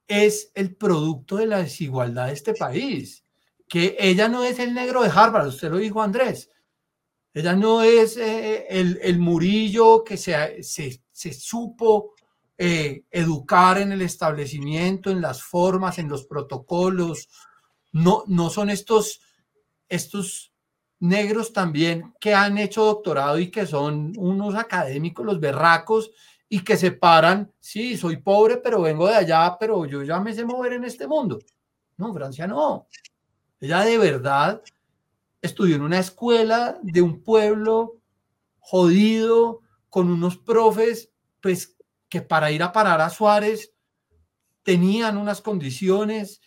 es 0.07 0.51
el 0.53 0.75
producto 0.75 1.37
de 1.37 1.47
la 1.47 1.57
desigualdad 1.57 2.27
de 2.27 2.33
este 2.33 2.53
país 2.53 3.23
que 3.67 3.97
ella 3.99 4.29
no 4.29 4.43
es 4.43 4.59
el 4.59 4.73
negro 4.73 5.03
de 5.03 5.11
Harvard, 5.13 5.47
usted 5.47 5.69
lo 5.69 5.77
dijo 5.77 6.01
Andrés. 6.01 6.49
Ella 7.33 7.55
no 7.55 7.83
es 7.83 8.17
eh, 8.17 8.65
el, 8.69 8.99
el, 9.01 9.19
Murillo 9.19 10.03
que 10.03 10.17
se, 10.17 10.63
se, 10.63 11.01
se 11.17 11.33
supo 11.33 12.13
eh, 12.59 13.05
educar 13.09 13.79
en 13.79 13.91
el 13.91 14.03
establecimiento, 14.03 15.09
en 15.09 15.19
las 15.19 15.41
formas, 15.41 15.97
en 15.97 16.09
los 16.09 16.27
protocolos. 16.27 17.27
No, 17.91 18.23
no 18.27 18.51
son 18.51 18.69
estos, 18.69 19.21
estos 19.89 20.53
negros 20.99 21.53
también 21.53 22.13
que 22.19 22.35
han 22.35 22.59
hecho 22.59 22.85
doctorado 22.85 23.39
y 23.39 23.49
que 23.49 23.65
son 23.65 24.13
unos 24.15 24.53
académicos, 24.53 25.25
los 25.25 25.39
berracos, 25.39 26.11
y 26.47 26.63
que 26.63 26.77
se 26.77 26.91
paran, 26.91 27.51
sí, 27.59 27.97
soy 27.97 28.17
pobre, 28.17 28.57
pero 28.57 28.83
vengo 28.83 29.07
de 29.07 29.15
allá, 29.15 29.57
pero 29.59 29.87
yo 29.87 30.03
ya 30.03 30.19
me 30.19 30.35
sé 30.35 30.45
mover 30.45 30.73
en 30.73 30.83
este 30.83 31.07
mundo. 31.07 31.39
No, 31.97 32.13
Francia 32.13 32.45
no. 32.45 32.85
Ella 33.59 33.79
de 33.79 33.97
verdad 33.97 34.61
estudió 35.41 35.77
en 35.77 35.81
una 35.81 35.97
escuela 35.97 36.77
de 36.83 37.01
un 37.01 37.23
pueblo 37.23 37.95
jodido, 38.59 39.61
con 39.97 40.11
unos 40.11 40.37
profes, 40.37 41.09
pues 41.41 41.75
que 42.07 42.21
para 42.21 42.51
ir 42.51 42.61
a 42.61 42.71
parar 42.71 43.01
a 43.01 43.09
Suárez 43.09 43.73
tenían 44.61 45.17
unas 45.17 45.41
condiciones. 45.41 46.39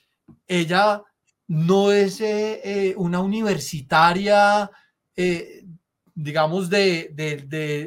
Ella 0.46 1.03
no 1.48 1.90
es 1.90 2.20
eh, 2.20 2.61
eh, 2.62 2.94
una 2.96 3.18
universitaria, 3.18 4.70
eh, 5.16 5.64
digamos, 6.14 6.70
de, 6.70 7.12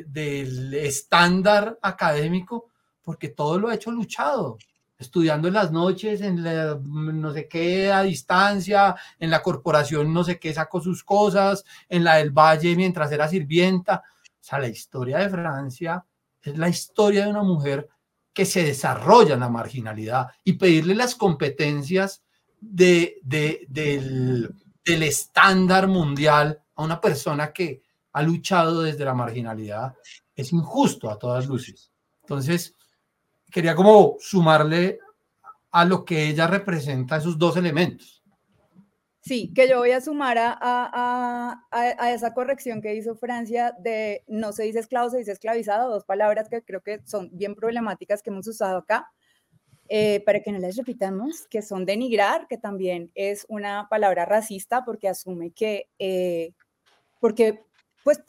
del 0.06 0.74
estándar 0.74 1.80
académico, 1.82 2.66
porque 3.02 3.30
todo 3.30 3.58
lo 3.58 3.70
ha 3.70 3.76
hecho 3.76 3.90
luchado 3.90 4.58
estudiando 4.98 5.48
en 5.48 5.54
las 5.54 5.72
noches, 5.72 6.20
en 6.20 6.44
no 6.44 7.32
sé 7.32 7.48
qué 7.48 7.90
a 7.90 8.04
distancia, 8.04 8.98
en 9.18 9.30
la 9.30 9.42
corporación 9.42 10.14
no 10.14 10.26
sé 10.26 10.40
qué 10.40 10.54
sacó 10.54 10.82
sus 10.82 11.06
cosas, 11.06 11.64
en 11.88 12.04
la 12.04 12.16
del 12.16 12.32
Valle 12.32 12.76
mientras 12.76 13.10
era 13.14 13.30
sirvienta. 13.30 14.04
O 14.44 14.46
sea, 14.46 14.60
la 14.60 14.68
historia 14.68 15.20
de 15.20 15.30
Francia 15.30 16.06
es 16.42 16.58
la 16.58 16.68
historia 16.68 17.24
de 17.24 17.32
una 17.32 17.44
mujer 17.44 17.88
que 18.34 18.44
se 18.44 18.62
desarrolla 18.62 19.36
en 19.36 19.40
la 19.40 19.48
marginalidad 19.48 20.28
y 20.44 20.54
pedirle 20.54 20.96
las 20.96 21.16
competencias 21.16 22.22
de, 22.60 23.22
del, 23.24 24.54
del 24.84 25.04
estándar 25.04 25.88
mundial 25.88 26.62
a 26.76 26.84
una 26.84 27.00
persona 27.00 27.54
que 27.54 27.84
ha 28.12 28.22
luchado 28.22 28.82
desde 28.82 29.06
la 29.06 29.14
marginalidad 29.14 29.96
es 30.36 30.52
injusto 30.52 31.10
a 31.10 31.18
todas 31.18 31.48
luces. 31.48 31.90
Entonces, 32.24 32.76
quería 33.50 33.74
como 33.74 34.18
sumarle 34.20 35.00
a 35.72 35.86
lo 35.86 36.04
que 36.04 36.28
ella 36.28 36.48
representa 36.48 37.16
esos 37.16 37.38
dos 37.38 37.56
elementos. 37.56 38.23
Sí, 39.26 39.54
que 39.56 39.70
yo 39.70 39.78
voy 39.78 39.92
a 39.92 40.02
sumar 40.02 40.38
a, 40.38 40.58
a, 40.62 41.66
a, 41.72 42.12
esa 42.12 42.34
corrección 42.34 42.82
que 42.82 42.94
hizo 42.94 43.16
Francia 43.16 43.74
de 43.80 44.26
no 44.28 44.52
se 44.52 44.64
dice 44.64 44.80
esclavo, 44.80 45.10
se 45.10 45.20
dice 45.20 45.32
esclavizado, 45.32 45.90
dos 45.90 46.04
palabras 46.04 46.50
que 46.50 46.62
creo 46.62 46.82
que 46.82 47.00
son 47.06 47.30
bien 47.32 47.56
problemáticas 47.56 48.22
que 48.22 48.32
hemos 48.32 48.48
usado 48.48 48.80
acá, 48.80 49.10
eh, 49.88 50.22
para 50.26 50.42
que 50.42 50.52
no 50.52 50.60
las 50.60 50.76
repitamos, 50.76 51.48
que 51.50 51.62
son 51.62 51.86
denigrar, 51.86 52.48
que 52.50 52.58
también 52.58 53.12
es 53.16 53.46
una 53.48 53.88
palabra 53.90 54.26
racista 54.26 54.84
porque 54.84 55.08
asume 55.08 55.52
que, 55.52 55.90
eh, 56.00 56.52
porque, 57.22 57.64
pues, 58.04 58.22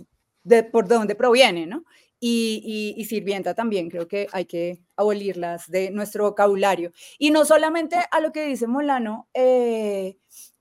de, 0.44 0.62
por 0.62 0.86
dónde 0.86 1.16
proviene, 1.16 1.66
¿no? 1.66 1.84
y, 2.26 3.04
sirvienta 3.08 3.54
también, 3.54 3.90
creo 3.90 4.08
que 4.08 4.28
hay 4.32 4.46
que 4.46 4.80
abolirlas 4.96 5.68
de 5.68 5.90
nuestro 5.90 6.24
vocabulario. 6.24 6.92
Y 7.18 7.30
no 7.30 7.44
solamente 7.44 7.96
a 8.10 8.20
lo 8.20 8.32
que 8.32 8.46
dice 8.46 8.66
Molano, 8.66 9.28
eh, 9.34 10.16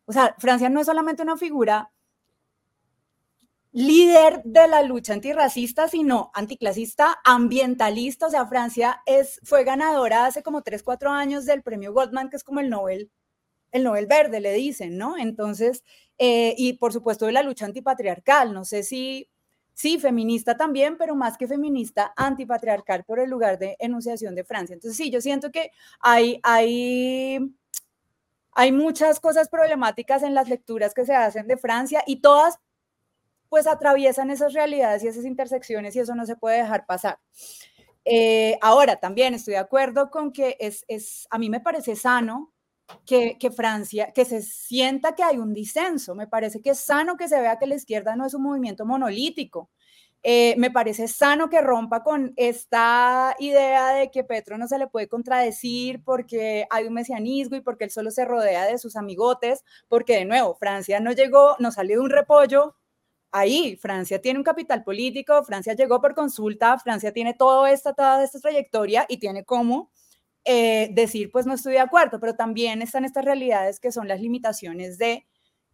o 0.06 0.14
sea, 0.14 0.36
Francia 0.39 0.70
no 0.70 0.80
es 0.80 0.86
solamente 0.86 1.24
una 1.24 1.38
figura 1.38 1.91
líder 3.72 4.43
de 4.43 4.68
la 4.68 4.84
lucha 4.84 5.14
antirracista, 5.14 5.88
sino 5.88 6.32
anticlasista, 6.36 7.20
ambientalista. 7.24 8.28
O 8.28 8.30
sea, 8.30 8.45
Francia 8.45 9.01
es, 9.06 9.39
fue 9.43 9.64
ganadora 9.64 10.26
hace 10.28 10.43
como 10.43 10.62
3, 10.62 10.84
4 10.84 11.10
años 11.10 11.45
del 11.45 11.64
premio 11.64 11.91
Goldman, 11.91 12.30
que 12.30 12.38
es 12.38 12.43
como 12.43 12.60
el 12.60 12.70
Nobel, 12.70 13.12
el 13.72 13.84
Nobel 13.84 14.06
Verde, 14.06 14.39
le 14.39 14.54
dicen, 14.54 14.97
¿no? 14.97 15.18
Entonces, 15.18 15.84
eh, 16.20 16.54
y 16.58 16.74
por 16.74 16.93
supuesto 16.93 17.26
de 17.26 17.32
la 17.32 17.43
lucha 17.43 17.66
antipatriarcal. 17.66 18.54
No 18.54 18.64
sé 18.64 18.84
si 18.84 19.30
sí, 19.74 19.99
feminista 19.99 20.56
también, 20.58 20.97
pero 20.97 21.16
más 21.16 21.38
que 21.38 21.47
feminista, 21.47 22.14
antipatriarcal 22.16 23.04
por 23.06 23.20
el 23.20 23.30
lugar 23.30 23.58
de 23.60 23.76
enunciación 23.80 24.36
de 24.36 24.43
Francia. 24.43 24.74
Entonces, 24.74 24.97
sí, 24.97 25.10
yo 25.12 25.22
siento 25.22 25.51
que 25.51 25.72
hay, 25.99 26.39
hay, 26.43 27.39
hay 28.56 28.72
muchas 28.72 29.20
cosas 29.20 29.49
problemáticas 29.49 30.24
en 30.24 30.34
las 30.34 30.49
lecturas 30.49 30.93
que 30.93 31.06
se 31.06 31.16
hacen 31.16 31.47
de 31.47 31.58
Francia 31.58 32.04
y 32.06 32.22
todas 32.22 32.60
pues 33.49 33.68
atraviesan 33.68 34.32
esas 34.32 34.54
realidades 34.54 35.04
y 35.04 35.08
esas 35.08 35.26
intersecciones 35.26 35.95
y 35.95 35.99
eso 35.99 36.16
no 36.16 36.26
se 36.26 36.36
puede 36.36 36.58
dejar 36.58 36.88
pasar. 36.88 37.20
Eh, 38.06 38.58
ahora, 38.62 38.95
también 38.95 39.34
estoy 39.34 39.54
de 39.54 39.60
acuerdo 39.60 40.10
con 40.10 40.32
que 40.32 40.58
es, 40.60 40.84
es 40.88 41.28
a 41.30 41.38
mí 41.38 41.49
me 41.49 41.60
parece 41.60 41.95
sano 41.95 42.51
que, 43.06 43.38
que, 43.39 43.51
Francia, 43.51 44.12
que 44.12 44.26
se 44.26 44.41
sienta 44.41 45.16
que 45.16 45.24
hay 45.24 45.38
un 45.38 45.54
disenso. 45.54 46.16
Me 46.16 46.28
parece 46.28 46.62
que 46.62 46.72
es 46.72 46.80
sano 46.80 47.16
que 47.16 47.28
se 47.28 47.39
vea 47.39 47.60
que 47.60 47.68
la 47.68 47.76
izquierda 47.76 48.16
no 48.16 48.26
es 48.26 48.34
un 48.34 48.43
movimiento 48.43 48.86
monolítico. 48.86 49.70
Eh, 50.26 50.55
me 50.57 50.71
parece 50.71 51.09
sano 51.09 51.49
que 51.49 51.59
rompa 51.61 52.01
con 52.01 52.34
esta 52.38 53.36
idea 53.39 53.89
de 53.89 54.09
que 54.09 54.24
Petro 54.24 54.57
no 54.57 54.69
se 54.69 54.78
le 54.78 54.88
puede 54.88 55.09
contradecir 55.09 56.01
porque 56.01 56.65
hay 56.69 56.86
un 56.86 56.93
mesianismo 56.93 57.57
y 57.57 57.61
porque 57.61 57.84
él 57.84 57.91
solo 57.91 58.09
se 58.09 58.24
rodea 58.24 58.65
de 58.65 58.78
sus 58.78 58.95
amigotes, 58.95 59.65
porque 59.89 60.15
de 60.15 60.26
nuevo, 60.26 60.55
Francia 60.55 61.01
no 61.01 61.11
llegó, 61.11 61.57
no 61.59 61.71
salió 61.74 61.97
de 61.97 62.03
un 62.03 62.09
repollo, 62.09 62.78
ahí 63.34 63.76
Francia 63.78 64.21
tiene 64.21 64.39
un 64.39 64.45
capital 64.45 64.84
político, 64.84 65.43
Francia 65.43 65.74
llegó 65.74 65.99
por 65.99 66.15
consulta, 66.15 66.80
Francia 66.80 67.11
tiene 67.11 67.34
toda 67.34 67.69
esta, 67.71 67.93
toda 67.93 68.24
esta 68.24 68.39
trayectoria 68.39 69.05
y 69.09 69.17
tiene 69.17 69.43
cómo 69.43 69.91
eh, 70.45 70.89
decir, 70.93 71.32
pues 71.32 71.45
no 71.45 71.53
estoy 71.55 71.74
de 71.74 71.80
acuerdo, 71.80 72.19
pero 72.21 72.36
también 72.36 72.82
están 72.82 73.05
estas 73.05 73.26
realidades 73.26 73.80
que 73.80 73.91
son 73.91 74.07
las 74.07 74.21
limitaciones 74.21 74.97
de 74.97 75.26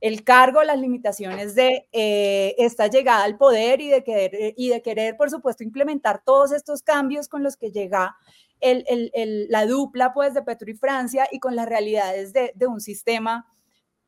el 0.01 0.23
cargo, 0.23 0.63
las 0.63 0.79
limitaciones 0.79 1.55
de 1.55 1.87
eh, 1.91 2.55
esta 2.57 2.87
llegada 2.87 3.23
al 3.23 3.37
poder 3.37 3.81
y 3.81 3.89
de, 3.89 4.03
querer, 4.03 4.35
eh, 4.35 4.53
y 4.55 4.69
de 4.69 4.81
querer, 4.81 5.17
por 5.17 5.29
supuesto, 5.29 5.63
implementar 5.63 6.23
todos 6.23 6.51
estos 6.51 6.81
cambios 6.81 7.27
con 7.27 7.43
los 7.43 7.57
que 7.57 7.71
llega 7.71 8.15
la 8.61 9.65
dupla 9.65 10.13
pues, 10.13 10.33
de 10.33 10.41
Petro 10.41 10.69
y 10.69 10.73
Francia 10.73 11.27
y 11.31 11.39
con 11.39 11.55
las 11.55 11.67
realidades 11.67 12.33
de, 12.33 12.53
un 12.67 12.81
sistema 12.81 13.47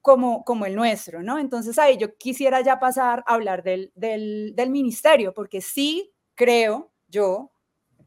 como, 0.02 0.44
como 0.44 0.66
el 0.66 0.76
nuestro, 0.76 1.24
¿no? 1.24 1.40
Entonces 1.40 1.80
ahí 1.80 1.98
yo 1.98 2.18
quisiera 2.18 2.60
ya 2.62 2.80
pasar 2.80 3.24
a 3.28 3.34
hablar 3.34 3.64
del, 3.64 3.94
del, 3.96 4.54
del 4.56 4.70
ministerio, 4.70 5.34
porque 5.34 5.62
sí 5.62 6.12
creo 6.36 6.92
yo, 7.08 7.52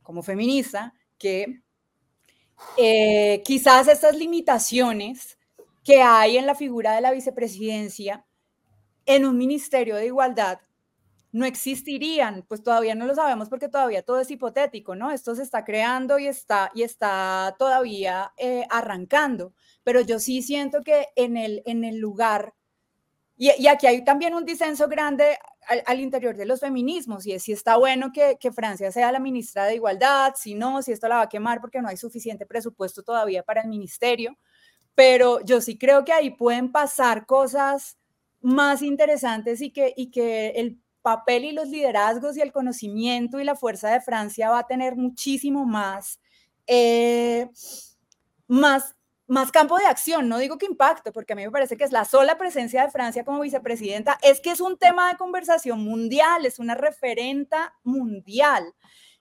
como 0.03 0.23
feminista, 0.23 0.93
que 1.17 1.63
eh, 2.77 3.43
quizás 3.45 3.89
estas 3.89 4.17
limitaciones 4.17 5.39
que 5.85 6.03
hay 6.03 6.39
en 6.39 6.47
la 6.47 6.55
figura 6.55 6.95
de 6.95 7.01
la 7.01 7.13
vicepresidencia 7.13 8.25
en 9.07 9.27
un 9.27 9.37
ministerio 9.37 9.97
de 9.97 10.07
igualdad 10.07 10.61
no 11.35 11.45
existirían, 11.47 12.45
pues 12.47 12.63
todavía 12.63 12.95
no 12.95 13.07
lo 13.07 13.15
sabemos 13.17 13.49
porque 13.49 13.69
todavía 13.69 14.05
todo 14.05 14.21
es 14.21 14.31
hipotético, 14.31 14.95
¿no? 14.95 15.11
Esto 15.11 15.35
se 15.35 15.43
está 15.43 15.65
creando 15.65 16.17
y 16.21 16.29
está, 16.29 16.71
y 16.77 16.85
está 16.85 17.57
todavía 17.59 18.33
eh, 18.37 18.65
arrancando, 18.71 19.53
pero 19.83 20.01
yo 20.01 20.21
sí 20.21 20.43
siento 20.43 20.83
que 20.83 21.09
en 21.17 21.37
el, 21.37 21.61
en 21.67 21.83
el 21.83 21.99
lugar, 21.99 22.55
y, 23.37 23.51
y 23.61 23.67
aquí 23.67 23.89
hay 23.89 24.05
también 24.05 24.33
un 24.33 24.45
disenso 24.45 24.87
grande 24.87 25.37
al, 25.87 25.99
interior 25.99 26.37
de 26.37 26.47
los 26.47 26.61
feminismos, 26.61 27.27
y 27.27 27.37
si 27.41 27.51
está 27.51 27.79
bueno 27.79 28.13
que, 28.13 28.37
que, 28.39 28.53
Francia 28.53 28.93
sea 28.93 29.11
la 29.11 29.19
ministra 29.19 29.65
de 29.65 29.75
Igualdad, 29.75 30.35
si 30.37 30.55
no, 30.55 30.83
si 30.83 30.93
esto 30.93 31.09
la 31.09 31.17
va 31.17 31.23
a 31.23 31.29
quemar 31.29 31.61
porque 31.61 31.83
no 31.83 31.89
hay 31.89 31.97
suficiente 31.97 32.47
presupuesto 32.47 33.03
todavía 33.03 33.43
para 33.43 33.63
el 33.63 33.69
ministerio, 33.69 34.39
pero 34.95 35.41
yo 35.45 35.61
sí 35.61 35.77
creo 35.77 36.05
que 36.05 36.13
ahí 36.13 36.31
pueden 36.31 36.71
pasar 36.71 37.27
cosas 37.27 37.99
más 38.41 38.83
interesantes 38.83 39.61
y 39.61 39.71
que, 39.71 39.95
el 40.57 40.81
papel 41.03 41.45
y 41.45 41.53
los 41.53 41.69
liderazgos 41.69 42.37
y 42.37 42.41
el 42.41 42.53
conocimiento 42.53 43.39
y 43.39 43.45
la 43.45 43.57
fuerza 43.57 43.91
de 43.91 44.01
Francia 44.01 44.51
va 44.51 44.61
a 44.61 44.67
tener 44.67 44.97
muchísimo 44.97 45.67
más, 45.67 46.19
eh, 46.67 47.51
más, 48.49 48.95
más 49.27 49.53
campo 49.53 49.77
de 49.77 49.85
acción. 49.85 50.29
No 50.29 50.39
digo 50.39 50.57
que 50.57 50.67
impacto, 50.67 51.13
porque 51.13 51.35
a 51.35 51.37
mí 51.37 51.45
me 51.45 51.51
parece 51.51 51.77
que 51.77 51.85
es 51.85 51.93
la 51.93 52.07
sola 52.07 52.39
presencia 52.39 52.85
de 52.85 52.91
Francia 52.91 53.25
como 53.25 53.41
vicepresidenta, 53.41 54.19
es 54.23 54.41
que 54.41 54.51
es 54.51 54.61
un 54.61 54.79
tema 54.79 55.11
de 55.11 55.19
conversación 55.19 55.85
mundial, 55.85 56.47
es 56.47 56.59
una 56.59 56.75
referenta 56.75 57.75
mundial. 57.83 58.65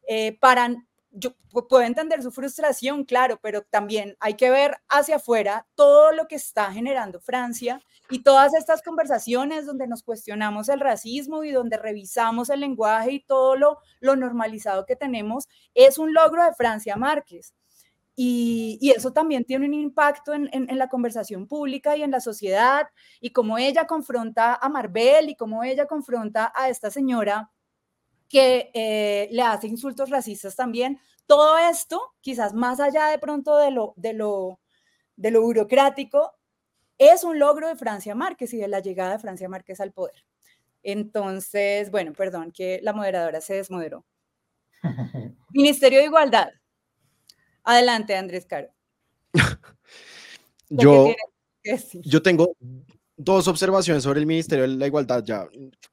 Eh, 0.08 0.38
para, 0.40 0.70
yo 1.14 1.36
puedo 1.70 1.84
entender 1.84 2.24
su 2.24 2.32
frustración, 2.32 3.06
claro, 3.06 3.40
pero 3.42 3.62
también 3.62 4.18
hay 4.20 4.34
que 4.34 4.50
ver 4.50 4.78
hacia 4.90 5.18
afuera 5.18 5.68
todo 5.76 6.12
lo 6.12 6.28
que 6.28 6.36
está 6.36 6.72
generando 6.72 7.22
Francia 7.22 7.80
y 8.10 8.24
todas 8.24 8.54
estas 8.56 8.82
conversaciones 8.82 9.66
donde 9.66 9.88
nos 9.88 10.04
cuestionamos 10.04 10.70
el 10.70 10.80
racismo 10.80 11.44
y 11.44 11.52
donde 11.52 11.78
revisamos 11.78 12.50
el 12.50 12.62
lenguaje 12.62 13.12
y 13.12 13.24
todo 13.24 13.56
lo, 13.56 13.78
lo 14.00 14.16
normalizado 14.16 14.86
que 14.86 14.96
tenemos, 14.96 15.48
es 15.76 15.98
un 15.98 16.14
logro 16.14 16.44
de 16.44 16.54
Francia 16.54 16.96
Márquez. 16.96 17.54
Y, 18.16 18.78
y, 18.80 18.92
eso 18.92 19.12
también 19.12 19.44
tiene 19.44 19.66
un 19.66 19.74
impacto 19.74 20.34
en, 20.34 20.48
en, 20.54 20.70
en, 20.70 20.78
la 20.78 20.88
conversación 20.88 21.48
pública 21.48 21.98
y 21.98 22.04
en 22.04 22.12
la 22.12 22.20
sociedad, 22.20 22.88
y 23.20 23.32
cómo 23.32 23.58
ella 23.58 23.88
confronta 23.88 24.54
a 24.54 24.70
Marbel 24.70 25.30
y 25.30 25.36
cómo 25.36 25.64
ella 25.64 25.88
confronta 25.88 26.54
a 26.56 26.70
esta 26.70 26.92
señora 26.92 27.53
que 28.34 28.72
eh, 28.74 29.30
le 29.32 29.44
hace 29.44 29.68
insultos 29.68 30.10
racistas 30.10 30.56
también. 30.56 31.00
Todo 31.28 31.56
esto, 31.60 32.02
quizás 32.20 32.56
más 32.56 32.80
allá 32.80 33.06
de 33.06 33.20
pronto 33.20 33.56
de 33.60 33.70
lo, 33.70 33.94
de 33.96 34.14
lo, 34.14 34.60
de 35.16 35.30
lo 35.30 35.44
burocrático, 35.44 36.32
es 36.98 37.24
un 37.24 37.38
logro 37.38 37.68
de 37.68 37.76
Francia 37.76 38.16
Márquez 38.16 38.52
y 38.56 38.58
de 38.58 38.68
la 38.68 38.80
llegada 38.80 39.12
de 39.12 39.20
Francia 39.20 39.48
Márquez 39.48 39.80
al 39.80 39.92
poder. 39.92 40.26
Entonces, 40.82 41.92
bueno, 41.92 42.12
perdón 42.14 42.52
que 42.52 42.80
la 42.82 42.92
moderadora 42.92 43.40
se 43.40 43.54
desmoderó. 43.54 44.04
Ministerio 45.52 46.00
de 46.00 46.06
Igualdad. 46.06 46.50
Adelante, 47.64 48.16
Andrés 48.16 48.48
Caro. 48.48 48.70
yo, 50.70 51.14
yo 52.04 52.24
tengo 52.24 52.56
dos 53.16 53.48
observaciones 53.48 54.04
sobre 54.04 54.20
el 54.20 54.26
Ministerio 54.26 54.64
de 54.64 54.76
la 54.76 54.88
Igualdad. 54.88 55.24
Ya 55.24 55.48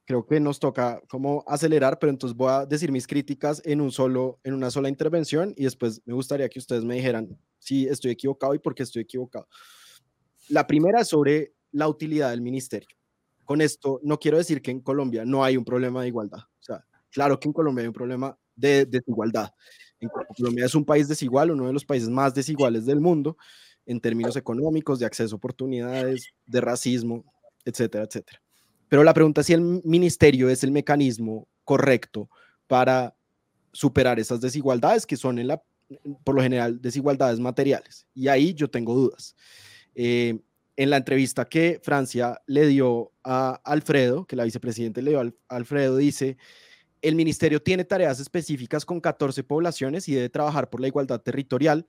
creo 0.05 0.25
que 0.25 0.39
nos 0.39 0.59
toca 0.59 1.01
como 1.07 1.43
acelerar, 1.47 1.99
pero 1.99 2.11
entonces 2.11 2.35
voy 2.35 2.51
a 2.51 2.65
decir 2.65 2.91
mis 2.91 3.07
críticas 3.07 3.61
en, 3.65 3.81
un 3.81 3.91
solo, 3.91 4.39
en 4.43 4.53
una 4.53 4.71
sola 4.71 4.89
intervención 4.89 5.53
y 5.55 5.63
después 5.63 6.01
me 6.05 6.13
gustaría 6.13 6.49
que 6.49 6.59
ustedes 6.59 6.83
me 6.83 6.95
dijeran 6.95 7.37
si 7.59 7.87
estoy 7.87 8.11
equivocado 8.11 8.53
y 8.55 8.59
por 8.59 8.75
qué 8.75 8.83
estoy 8.83 9.03
equivocado. 9.03 9.47
La 10.49 10.67
primera 10.67 11.01
es 11.01 11.07
sobre 11.07 11.53
la 11.71 11.87
utilidad 11.87 12.31
del 12.31 12.41
ministerio. 12.41 12.89
Con 13.45 13.61
esto 13.61 13.99
no 14.03 14.19
quiero 14.19 14.37
decir 14.37 14.61
que 14.61 14.71
en 14.71 14.81
Colombia 14.81 15.25
no 15.25 15.43
hay 15.43 15.57
un 15.57 15.65
problema 15.65 16.01
de 16.01 16.07
igualdad. 16.07 16.39
O 16.39 16.63
sea, 16.63 16.85
claro 17.11 17.39
que 17.39 17.47
en 17.47 17.53
Colombia 17.53 17.83
hay 17.83 17.87
un 17.87 17.93
problema 17.93 18.37
de 18.55 18.85
desigualdad. 18.85 19.53
En 19.99 20.09
Colombia 20.35 20.65
es 20.65 20.73
un 20.73 20.83
país 20.83 21.07
desigual, 21.07 21.51
uno 21.51 21.67
de 21.67 21.73
los 21.73 21.85
países 21.85 22.09
más 22.09 22.33
desiguales 22.33 22.85
del 22.85 22.99
mundo 22.99 23.37
en 23.85 23.99
términos 23.99 24.35
económicos, 24.35 24.99
de 24.99 25.05
acceso 25.05 25.35
a 25.35 25.37
oportunidades, 25.37 26.27
de 26.45 26.61
racismo, 26.61 27.25
etcétera, 27.65 28.05
etcétera. 28.05 28.41
Pero 28.87 29.03
la 29.03 29.13
pregunta 29.13 29.41
es 29.41 29.47
si 29.47 29.53
el 29.53 29.61
ministerio 29.61 30.49
es 30.49 30.63
el 30.63 30.71
mecanismo 30.71 31.47
correcto 31.63 32.29
para 32.67 33.15
superar 33.71 34.19
esas 34.19 34.41
desigualdades 34.41 35.05
que 35.05 35.17
son 35.17 35.39
en 35.39 35.47
la, 35.47 35.61
por 36.23 36.35
lo 36.35 36.41
general 36.41 36.81
desigualdades 36.81 37.39
materiales. 37.39 38.05
Y 38.13 38.27
ahí 38.27 38.53
yo 38.53 38.69
tengo 38.69 38.93
dudas. 38.93 39.35
Eh, 39.95 40.39
en 40.77 40.89
la 40.89 40.97
entrevista 40.97 41.47
que 41.47 41.79
Francia 41.83 42.41
le 42.47 42.67
dio 42.67 43.11
a 43.23 43.61
Alfredo, 43.63 44.25
que 44.25 44.35
la 44.35 44.45
vicepresidenta 44.45 45.01
le 45.01 45.11
dio 45.11 45.21
a 45.21 45.31
Alfredo, 45.55 45.97
dice, 45.97 46.37
el 47.01 47.15
ministerio 47.15 47.61
tiene 47.61 47.83
tareas 47.83 48.19
específicas 48.19 48.85
con 48.85 48.99
14 48.99 49.43
poblaciones 49.43 50.07
y 50.07 50.15
debe 50.15 50.29
trabajar 50.29 50.69
por 50.69 50.81
la 50.81 50.87
igualdad 50.87 51.21
territorial, 51.21 51.87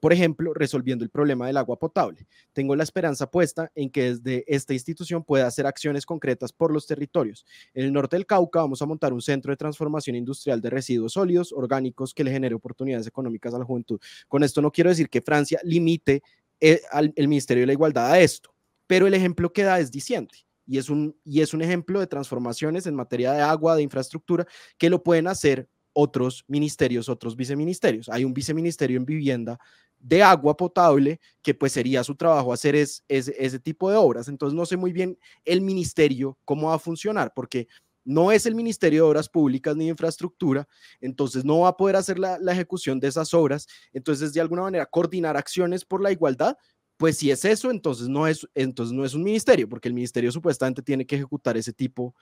por 0.00 0.12
ejemplo, 0.12 0.54
resolviendo 0.54 1.04
el 1.04 1.10
problema 1.10 1.46
del 1.46 1.56
agua 1.56 1.78
potable. 1.78 2.26
Tengo 2.52 2.74
la 2.74 2.82
esperanza 2.82 3.30
puesta 3.30 3.70
en 3.74 3.90
que 3.90 4.14
desde 4.14 4.44
esta 4.46 4.72
institución 4.72 5.22
pueda 5.22 5.46
hacer 5.46 5.66
acciones 5.66 6.06
concretas 6.06 6.52
por 6.52 6.72
los 6.72 6.86
territorios. 6.86 7.44
En 7.74 7.84
el 7.84 7.92
norte 7.92 8.16
del 8.16 8.26
Cauca 8.26 8.60
vamos 8.60 8.80
a 8.80 8.86
montar 8.86 9.12
un 9.12 9.20
centro 9.20 9.52
de 9.52 9.56
transformación 9.56 10.16
industrial 10.16 10.60
de 10.60 10.70
residuos 10.70 11.12
sólidos 11.12 11.52
orgánicos 11.52 12.14
que 12.14 12.24
le 12.24 12.30
genere 12.30 12.54
oportunidades 12.54 13.06
económicas 13.06 13.54
a 13.54 13.58
la 13.58 13.64
juventud. 13.64 14.00
Con 14.28 14.42
esto 14.42 14.62
no 14.62 14.70
quiero 14.70 14.90
decir 14.90 15.08
que 15.10 15.20
Francia 15.20 15.60
limite 15.62 16.22
el, 16.60 16.80
al, 16.90 17.12
Ministerio 17.16 17.62
de 17.62 17.66
la 17.66 17.72
Igualdad 17.74 18.10
a 18.10 18.20
esto, 18.20 18.54
pero 18.86 19.06
el 19.06 19.14
ejemplo 19.14 19.52
que 19.52 19.62
da 19.62 19.78
es 19.78 19.90
diciente. 19.90 20.46
Y 20.66 20.76
es, 20.76 20.90
un, 20.90 21.16
y 21.24 21.40
es 21.40 21.54
un 21.54 21.62
ejemplo 21.62 21.98
de 21.98 22.06
transformaciones 22.06 22.86
en 22.86 22.94
materia 22.94 23.32
de 23.32 23.40
agua, 23.40 23.74
de 23.74 23.82
infraestructura, 23.82 24.46
que 24.76 24.90
lo 24.90 25.02
pueden 25.02 25.26
hacer 25.26 25.66
otros 25.92 26.44
ministerios, 26.48 27.08
otros 27.08 27.36
viceministerios. 27.36 28.08
Hay 28.08 28.24
un 28.24 28.34
viceministerio 28.34 28.96
en 28.96 29.04
vivienda 29.04 29.58
de 29.98 30.22
agua 30.22 30.56
potable 30.56 31.20
que 31.42 31.54
pues 31.54 31.72
sería 31.72 32.04
su 32.04 32.14
trabajo 32.14 32.52
hacer 32.52 32.76
es, 32.76 33.04
es, 33.08 33.28
ese 33.28 33.58
tipo 33.58 33.90
de 33.90 33.96
obras. 33.96 34.28
Entonces 34.28 34.56
no 34.56 34.64
sé 34.66 34.76
muy 34.76 34.92
bien 34.92 35.18
el 35.44 35.60
ministerio 35.60 36.38
cómo 36.44 36.68
va 36.68 36.74
a 36.74 36.78
funcionar 36.78 37.32
porque 37.34 37.66
no 38.04 38.32
es 38.32 38.46
el 38.46 38.54
Ministerio 38.54 39.04
de 39.04 39.10
Obras 39.10 39.28
Públicas 39.28 39.76
ni 39.76 39.84
de 39.84 39.90
Infraestructura, 39.90 40.66
entonces 40.98 41.44
no 41.44 41.60
va 41.60 41.68
a 41.68 41.76
poder 41.76 41.94
hacer 41.94 42.18
la 42.18 42.52
ejecución 42.52 42.98
de 42.98 43.08
esas 43.08 43.34
obras. 43.34 43.66
Entonces 43.92 44.32
de 44.32 44.40
alguna 44.40 44.62
manera 44.62 44.86
coordinar 44.86 45.36
acciones 45.36 45.84
por 45.84 46.02
la 46.02 46.10
igualdad, 46.10 46.56
pues 46.98 47.16
si 47.16 47.30
es 47.30 47.46
eso, 47.46 47.70
entonces 47.70 48.08
no 48.08 48.26
es, 48.26 48.46
entonces 48.54 48.92
no 48.92 49.06
es 49.06 49.14
un 49.14 49.22
ministerio, 49.22 49.68
porque 49.68 49.88
el 49.88 49.94
ministerio 49.94 50.30
supuestamente 50.30 50.82
tiene 50.82 51.06
que 51.06 51.16
ejecutar 51.16 51.56
ese 51.56 51.72
tipo 51.72 52.14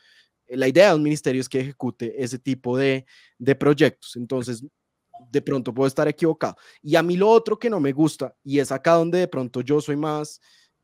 la 0.49 0.69
idea 0.69 0.91
de 0.91 0.97
un 0.97 1.03
ministerio 1.03 1.41
es 1.41 1.49
que 1.49 1.61
ejecute 1.61 2.23
ese 2.23 2.39
tipo 2.39 2.77
de, 2.77 3.05
de 3.39 3.55
proyectos. 3.55 4.17
Entonces, 4.17 4.65
de 5.31 5.43
pronto 5.43 5.75
puedo 5.75 5.89
estar 5.89 6.07
equivocado. 6.09 6.57
Y 6.83 6.97
a 6.97 7.03
mí 7.03 7.17
lo 7.17 7.29
otro 7.29 7.59
que 7.59 7.71
no 7.71 7.81
me 7.81 7.93
gusta, 7.93 8.35
y 8.45 8.59
es 8.59 8.71
acá 8.71 8.93
donde 8.93 9.19
de 9.19 9.29
pronto 9.29 9.61
yo 9.61 9.81
soy 9.81 9.97
más 9.97 10.41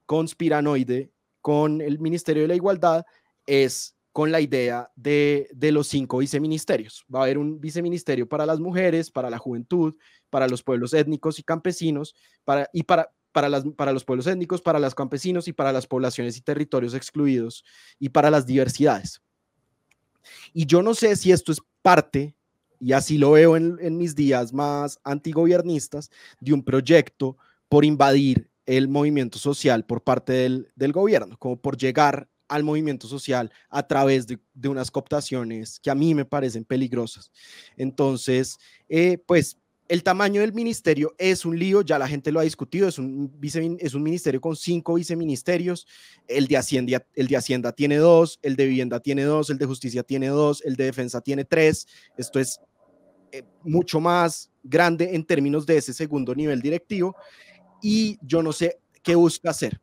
conspiranoide 0.07 1.12
con 1.40 1.80
el 1.80 1.99
Ministerio 1.99 2.43
de 2.43 2.49
la 2.49 2.55
Igualdad, 2.55 3.05
es 3.47 3.97
con 4.12 4.30
la 4.30 4.40
idea 4.40 4.90
de, 4.95 5.49
de, 5.55 5.72
los 5.72 5.88
cinco 5.88 6.18
viceministerios. 6.18 7.05
Va 7.12 7.20
a 7.20 7.22
haber 7.22 7.38
un 7.38 7.59
viceministerio 7.61 8.28
para 8.28 8.45
las 8.45 8.61
mujeres, 8.61 9.11
para 9.11 9.30
la 9.30 9.38
juventud, 9.38 9.95
para 10.28 10.49
los 10.49 10.62
pueblos 10.62 10.93
étnicos 10.93 11.38
y 11.38 11.43
campesinos, 11.43 12.14
para, 12.45 12.68
y 12.74 12.82
para, 12.82 13.11
para, 13.33 13.49
las, 13.49 13.64
para 13.76 13.93
los 13.93 14.05
pueblos 14.05 14.26
étnicos, 14.26 14.62
para 14.62 14.78
los 14.78 14.95
campesinos 14.95 15.49
y 15.49 15.53
para 15.53 15.72
las 15.72 15.87
poblaciones 15.87 16.37
y 16.37 16.43
territorios 16.43 16.95
excluidos 16.95 17.64
y 17.99 18.11
para 18.11 18.30
las 18.30 18.47
diversidades. 18.47 19.20
Y 20.53 20.66
yo 20.66 20.83
no 20.83 20.95
sé 20.95 21.16
si 21.16 21.33
esto 21.33 21.53
es 21.53 21.61
parte, 21.83 22.37
y 22.78 22.93
así 22.93 23.18
lo 23.18 23.33
veo 23.33 23.57
en, 23.57 23.78
en 23.80 23.97
mis 23.97 24.14
días 24.14 24.53
más 24.53 25.01
antigobiernistas, 25.03 26.11
de 26.41 26.53
un 26.53 26.62
proyecto 26.62 27.37
por 27.68 27.85
invadir 27.85 28.51
el 28.66 28.89
movimiento 28.89 29.39
social 29.39 29.85
por 29.85 30.03
parte 30.03 30.33
del, 30.33 30.68
del 30.76 30.93
gobierno, 30.93 31.37
como 31.39 31.61
por 31.61 31.76
llegar 31.76 32.28
al 32.49 32.64
movimiento 32.64 33.09
social 33.09 33.51
a 33.70 33.87
través 33.87 34.26
de, 34.26 34.39
de, 34.53 34.68
unas 34.68 34.91
cooptaciones 34.91 35.80
que 35.80 35.91
a 35.91 35.95
mí 35.95 36.14
me 36.14 36.26
parecen 36.26 36.64
peligrosas. 36.64 37.33
Entonces, 37.76 38.59
eh, 38.89 39.18
pues 39.26 39.59
el 39.89 40.03
tamaño 40.03 40.41
del 40.41 40.53
ministerio 40.53 41.14
es 41.18 41.45
un 41.45 41.59
lío, 41.59 41.83
ya 41.83 41.99
la 41.99 42.09
gente 42.09 42.33
lo 42.33 42.41
ha 42.41 42.45
discutido, 42.45 42.89
es 42.89 42.99
un, 42.99 43.30
es 43.78 43.95
un 43.95 44.03
ministerio 44.03 44.41
con 44.41 44.57
cinco 44.57 44.95
viceministerios, 44.95 45.87
el 46.28 46.47
de, 46.47 46.57
Hacienda, 46.57 47.05
el 47.14 47.26
de 47.26 47.37
Hacienda 47.37 47.72
tiene 47.72 47.97
dos, 47.97 48.39
el 48.43 48.57
de 48.57 48.66
Vivienda 48.66 49.01
tiene 49.01 49.24
dos, 49.24 49.51
el 49.51 49.59
de 49.59 49.66
Justicia 49.66 50.03
tiene 50.03 50.28
dos, 50.28 50.62
el 50.64 50.76
de 50.76 50.85
Defensa 50.85 51.20
tiene 51.20 51.45
tres, 51.45 51.87
esto 52.16 52.39
es 52.39 52.61
eh, 53.33 53.43
mucho 53.64 54.01
más 54.01 54.51
grande 54.62 55.14
en 55.14 55.24
términos 55.24 55.66
de 55.66 55.78
ese 55.78 55.93
segundo 55.93 56.35
nivel 56.35 56.62
directivo. 56.62 57.16
Y 57.83 58.18
yo 58.22 58.43
no 58.43 58.53
sé 58.53 58.78
qué 59.03 59.16
busca 59.16 59.51
hacer 59.51 59.82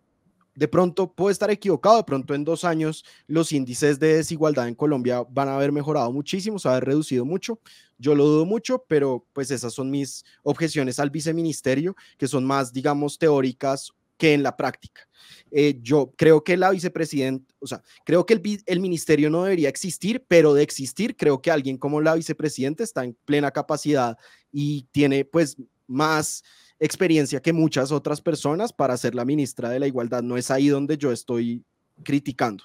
de 0.60 0.68
pronto 0.68 1.14
puedo 1.14 1.32
estar 1.32 1.49
equivocado, 1.49 1.95
de 1.95 2.03
pronto 2.03 2.36
en 2.36 2.43
dos 2.43 2.66
años 2.66 3.05
los 3.28 3.53
índices 3.53 3.97
de 3.97 4.18
desigualdad 4.18 4.68
en 4.68 4.76
Colombia 4.76 5.24
van 5.30 5.47
a 5.47 5.55
haber 5.55 5.72
mejorado 5.72 6.12
muchísimo, 6.12 6.60
se 6.60 6.68
va 6.68 6.74
a 6.74 6.78
haber 6.78 6.89
reducido 6.89 7.24
mucho. 7.24 7.62
Yo 7.97 8.14
lo 8.14 8.26
dudo 8.26 8.45
mucho, 8.45 8.84
pero 8.89 9.26
pues 9.32 9.51
esas 9.51 9.74
son 9.74 9.89
mis 9.89 10.26
objeciones 10.43 10.99
al 10.99 11.12
viceministerio, 11.12 11.95
que 12.18 12.28
son 12.28 12.43
más, 12.43 12.74
digamos, 12.74 13.18
teóricas 13.18 13.93
que 14.18 14.34
en 14.34 14.43
la 14.43 14.57
práctica. 14.57 15.07
Eh, 15.49 15.80
yo 15.82 16.12
creo 16.18 16.43
que 16.43 16.57
la 16.57 16.72
vicepresidenta, 16.72 17.55
o 17.60 17.66
sea, 17.66 17.82
creo 18.03 18.26
que 18.26 18.34
el, 18.34 18.41
el, 18.66 18.80
ministerio 18.82 19.30
no 19.30 19.45
debería 19.45 19.70
existir, 19.70 20.26
pero 20.28 20.53
de 20.53 20.64
existir, 20.64 21.16
creo 21.16 21.41
que 21.41 21.51
alguien 21.51 21.78
como 21.78 22.01
la 22.01 22.16
vicepresidenta 22.16 22.84
está 22.84 23.05
en 23.05 23.16
plena 23.24 23.51
capacidad 23.51 24.18
y 24.51 24.84
tiene 24.91 25.24
pues 25.24 25.55
más 25.88 26.43
experiencia 26.80 27.41
que 27.41 27.53
muchas 27.53 27.91
otras 27.91 28.21
personas 28.21 28.73
para 28.73 28.97
ser 28.97 29.15
la 29.15 29.25
ministra 29.25 29.69
de 29.69 29.80
la 29.80 29.88
Igualdad. 29.88 30.23
No 30.23 30.38
es 30.38 30.49
ahí 30.51 30.67
donde 30.67 30.97
yo 30.97 31.11
estoy 31.11 31.63
criticando. 32.03 32.63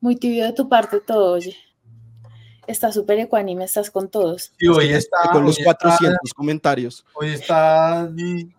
Muy 0.00 0.16
tibio 0.16 0.44
de 0.44 0.52
tu 0.52 0.68
parte 0.68 1.00
todo, 1.00 1.34
oye. 1.34 1.56
Está 2.66 2.92
súper 2.92 3.18
ecuánime, 3.18 3.64
estás 3.64 3.90
con 3.90 4.10
todos. 4.10 4.52
Y 4.58 4.68
hoy 4.68 4.90
está, 4.90 5.16
con 5.32 5.42
los 5.42 5.56
hoy 5.56 5.64
400 5.64 6.18
está, 6.22 6.36
comentarios. 6.36 7.02
Hoy 7.14 7.28
está 7.28 8.06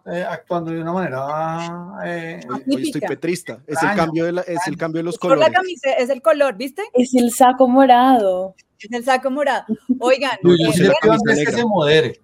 eh, 0.07 0.25
actuando 0.27 0.71
de 0.71 0.81
una 0.81 0.93
manera. 0.93 1.93
Eh, 2.03 2.39
hoy 2.49 2.85
estoy 2.87 3.01
petrista. 3.01 3.61
Es 3.67 3.77
el 3.83 3.95
cambio 3.95 4.25
de, 4.25 4.31
la, 4.31 4.41
es 4.41 4.65
el 4.65 4.77
cambio 4.77 4.99
de 4.99 5.03
los 5.03 5.13
es 5.13 5.19
por 5.19 5.29
colores. 5.29 5.51
la 5.51 5.55
camisa, 5.55 5.91
es 5.91 6.09
el 6.09 6.23
color, 6.23 6.57
¿viste? 6.57 6.81
Es 6.93 7.13
el 7.13 7.31
saco 7.31 7.67
morado. 7.67 8.55
Es 8.79 8.91
el 8.91 9.05
saco 9.05 9.29
morado. 9.29 9.65
Oigan, 9.99 10.39
Uy, 10.43 10.57
yo 10.59 10.71
eh, 10.71 10.73
soy 10.73 10.87
la 10.87 11.45
que 11.45 11.51
se 11.51 11.65
modere. 11.65 12.19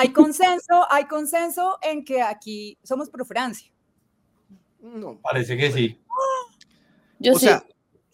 Hay 0.00 0.12
consenso, 0.12 0.86
hay 0.90 1.04
consenso 1.04 1.78
en 1.82 2.04
que 2.04 2.22
aquí 2.22 2.78
somos 2.82 3.10
pro 3.10 3.24
Francia. 3.24 3.70
No, 4.80 5.20
Parece 5.20 5.56
que 5.58 5.70
sí. 5.70 6.00
Yo 7.18 7.34
o 7.34 7.38
sí. 7.38 7.46
sea, 7.46 7.64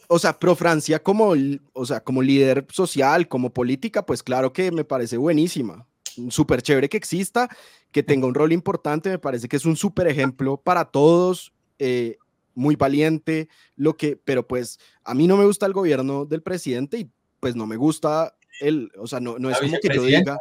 o 0.08 0.18
sea, 0.18 0.36
pro 0.36 0.56
Francia 0.56 1.00
como, 1.00 1.34
o 1.72 1.86
sea, 1.86 2.02
como 2.02 2.22
líder 2.22 2.66
social, 2.70 3.28
como 3.28 3.50
política, 3.50 4.04
pues 4.04 4.22
claro 4.22 4.52
que 4.52 4.72
me 4.72 4.84
parece 4.84 5.16
buenísima. 5.16 5.86
Súper 6.28 6.60
chévere 6.62 6.88
que 6.88 6.96
exista, 6.96 7.48
que 7.92 8.02
tenga 8.02 8.26
un 8.26 8.34
rol 8.34 8.52
importante, 8.52 9.10
me 9.10 9.18
parece 9.18 9.48
que 9.48 9.56
es 9.56 9.64
un 9.64 9.76
súper 9.76 10.08
ejemplo 10.08 10.56
para 10.56 10.86
todos, 10.86 11.52
eh, 11.78 12.16
muy 12.54 12.74
valiente, 12.74 13.48
lo 13.76 13.96
que, 13.96 14.16
pero 14.16 14.46
pues 14.46 14.80
a 15.04 15.14
mí 15.14 15.28
no 15.28 15.36
me 15.36 15.44
gusta 15.44 15.66
el 15.66 15.72
gobierno 15.72 16.24
del 16.24 16.42
presidente 16.42 16.98
y 16.98 17.10
pues 17.38 17.54
no 17.54 17.66
me 17.66 17.76
gusta 17.76 18.34
el, 18.60 18.90
o 18.98 19.06
sea, 19.06 19.20
no, 19.20 19.38
no 19.38 19.50
es 19.50 19.58
como 19.58 19.78
que 19.78 19.94
yo 19.94 20.02
diga. 20.02 20.38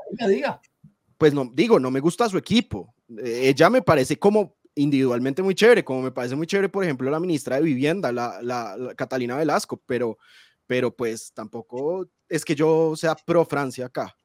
Pues 1.26 1.34
no, 1.34 1.49
digo, 1.51 1.80
no 1.80 1.89
me 1.89 2.01
gusta 2.01 2.30
su 2.30 2.38
equipo. 2.38 2.93
Eh, 3.17 3.49
ella 3.49 3.67
me 3.71 3.82
parece 3.82 4.19
como 4.19 4.57
individualmente 4.76 5.41
muy 5.41 5.55
chévere, 5.55 5.84
como 5.84 6.03
me 6.03 6.11
parece 6.11 6.36
muy 6.36 6.45
chévere, 6.45 6.69
por 6.69 6.84
ejemplo, 6.84 7.09
la 7.09 7.19
ministra 7.19 7.55
de 7.55 7.63
Vivienda, 7.63 8.11
la, 8.11 8.39
la- 8.43 8.78
la 8.78 8.93
Catalina 8.93 9.36
Velasco, 9.36 9.82
pero, 9.88 10.19
pero 10.67 10.95
pues 10.95 11.34
tampoco 11.34 12.07
es 12.30 12.45
que 12.45 12.53
yo 12.53 12.95
sea 12.95 13.15
pro 13.15 13.43
Francia 13.43 13.88
acá. 13.88 14.15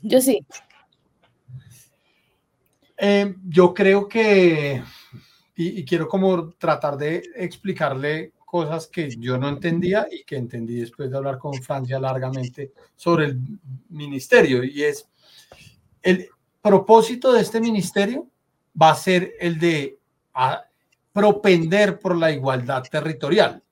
Yo 0.00 0.22
sí. 0.22 0.42
Eh, 2.96 3.34
yo 3.46 3.74
creo 3.74 4.08
que, 4.08 4.82
y, 5.54 5.80
y 5.80 5.84
quiero 5.84 6.08
como 6.08 6.48
tratar 6.54 6.96
de 6.96 7.22
explicarle 7.36 8.32
cosas 8.46 8.86
que 8.86 9.10
yo 9.18 9.36
no 9.36 9.50
entendía 9.50 10.08
y 10.10 10.24
que 10.24 10.36
entendí 10.36 10.76
después 10.76 11.10
de 11.10 11.16
hablar 11.18 11.36
con 11.36 11.52
Francia 11.62 11.98
largamente 11.98 12.72
sobre 12.96 13.26
el 13.26 13.38
ministerio, 13.90 14.64
y 14.64 14.84
es 14.84 15.06
el 16.00 16.26
propósito 16.68 17.32
de 17.32 17.40
este 17.40 17.60
ministerio 17.60 18.28
va 18.80 18.90
a 18.90 18.94
ser 18.94 19.32
el 19.40 19.58
de 19.58 19.98
propender 21.12 21.98
por 21.98 22.16
la 22.16 22.30
igualdad 22.30 22.82
territorial. 22.82 23.62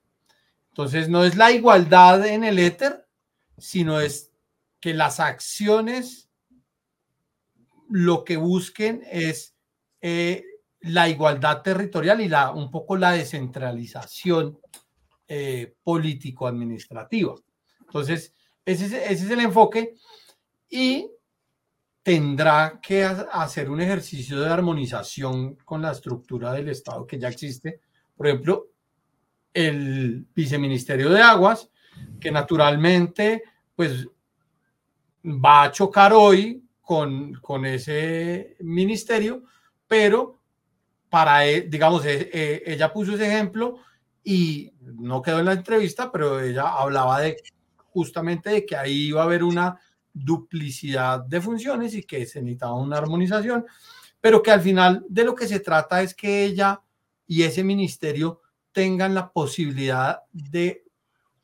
Entonces, 0.70 1.08
no 1.08 1.24
es 1.24 1.36
la 1.36 1.52
igualdad 1.52 2.26
en 2.26 2.42
el 2.44 2.58
éter, 2.58 3.06
sino 3.58 4.00
es 4.00 4.32
que 4.80 4.94
las 4.94 5.20
acciones 5.20 6.28
lo 7.88 8.24
que 8.24 8.36
busquen 8.36 9.02
es 9.10 9.54
eh, 10.00 10.44
la 10.80 11.08
igualdad 11.08 11.62
territorial 11.62 12.20
y 12.20 12.28
la, 12.28 12.50
un 12.50 12.70
poco 12.70 12.96
la 12.96 13.12
descentralización 13.12 14.58
eh, 15.28 15.74
político-administrativa. 15.82 17.34
Entonces, 17.80 18.34
ese 18.64 18.86
es, 18.86 18.92
ese 18.92 19.24
es 19.24 19.30
el 19.30 19.40
enfoque 19.40 19.94
y 20.68 21.10
tendrá 22.06 22.78
que 22.80 23.02
ha- 23.02 23.26
hacer 23.32 23.68
un 23.68 23.80
ejercicio 23.80 24.38
de 24.38 24.48
armonización 24.48 25.56
con 25.64 25.82
la 25.82 25.90
estructura 25.90 26.52
del 26.52 26.68
Estado 26.68 27.04
que 27.04 27.18
ya 27.18 27.26
existe. 27.26 27.80
Por 28.16 28.28
ejemplo, 28.28 28.68
el 29.52 30.24
viceministerio 30.32 31.10
de 31.10 31.20
Aguas, 31.20 31.68
que 32.20 32.30
naturalmente 32.30 33.42
pues 33.74 34.06
va 35.24 35.64
a 35.64 35.72
chocar 35.72 36.12
hoy 36.12 36.62
con, 36.80 37.34
con 37.40 37.66
ese 37.66 38.56
ministerio, 38.60 39.42
pero 39.88 40.38
para, 41.10 41.44
e- 41.44 41.62
digamos, 41.62 42.06
e- 42.06 42.30
e- 42.32 42.62
ella 42.66 42.92
puso 42.92 43.14
ese 43.14 43.26
ejemplo 43.26 43.78
y 44.22 44.72
no 44.80 45.20
quedó 45.20 45.40
en 45.40 45.46
la 45.46 45.54
entrevista, 45.54 46.12
pero 46.12 46.38
ella 46.38 46.68
hablaba 46.68 47.18
de 47.20 47.36
justamente 47.78 48.50
de 48.50 48.64
que 48.64 48.76
ahí 48.76 49.08
iba 49.08 49.22
a 49.22 49.24
haber 49.24 49.42
una 49.42 49.76
duplicidad 50.16 51.20
de 51.20 51.40
funciones 51.40 51.94
y 51.94 52.02
que 52.04 52.24
se 52.24 52.40
necesitaba 52.40 52.74
una 52.74 52.96
armonización, 52.96 53.66
pero 54.20 54.42
que 54.42 54.50
al 54.50 54.62
final 54.62 55.04
de 55.08 55.24
lo 55.24 55.34
que 55.34 55.46
se 55.46 55.60
trata 55.60 56.00
es 56.00 56.14
que 56.14 56.44
ella 56.44 56.80
y 57.26 57.42
ese 57.42 57.62
ministerio 57.62 58.40
tengan 58.72 59.14
la 59.14 59.30
posibilidad 59.30 60.22
de 60.32 60.84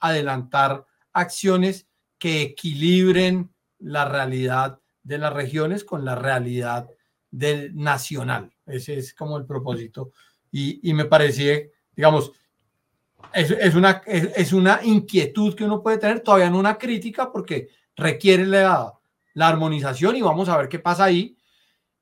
adelantar 0.01 0.87
acciones 1.12 1.87
que 2.18 2.43
equilibren 2.43 3.51
la 3.79 4.07
realidad 4.07 4.81
de 5.03 5.18
las 5.18 5.33
regiones 5.33 5.85
con 5.85 6.05
la 6.05 6.14
realidad 6.14 6.89
del 7.31 7.77
nacional. 7.77 8.53
Ese 8.64 8.97
es 8.99 9.12
como 9.12 9.37
el 9.37 9.45
propósito. 9.45 10.12
Y, 10.51 10.93
me 10.93 11.07
parece, 11.07 11.73
digamos, 11.97 12.33
es, 13.33 13.51
es 13.51 13.75
una, 13.75 14.03
es, 14.07 14.31
es, 14.37 14.53
una 14.53 14.81
inquietud 14.83 15.55
que 15.55 15.64
uno 15.64 15.83
puede 15.83 15.99
tener, 15.99 16.20
todavía 16.20 16.51
no 16.51 16.59
una 16.59 16.77
crítica, 16.77 17.33
porque 17.33 17.68
requiere 17.97 18.47
la, 18.47 18.93
la 19.34 19.49
armonización 19.49 20.16
y 20.16 20.22
vamos 20.22 20.49
a 20.49 20.57
ver 20.57 20.68
qué 20.68 20.78
pasa 20.78 21.05
ahí. 21.05 21.36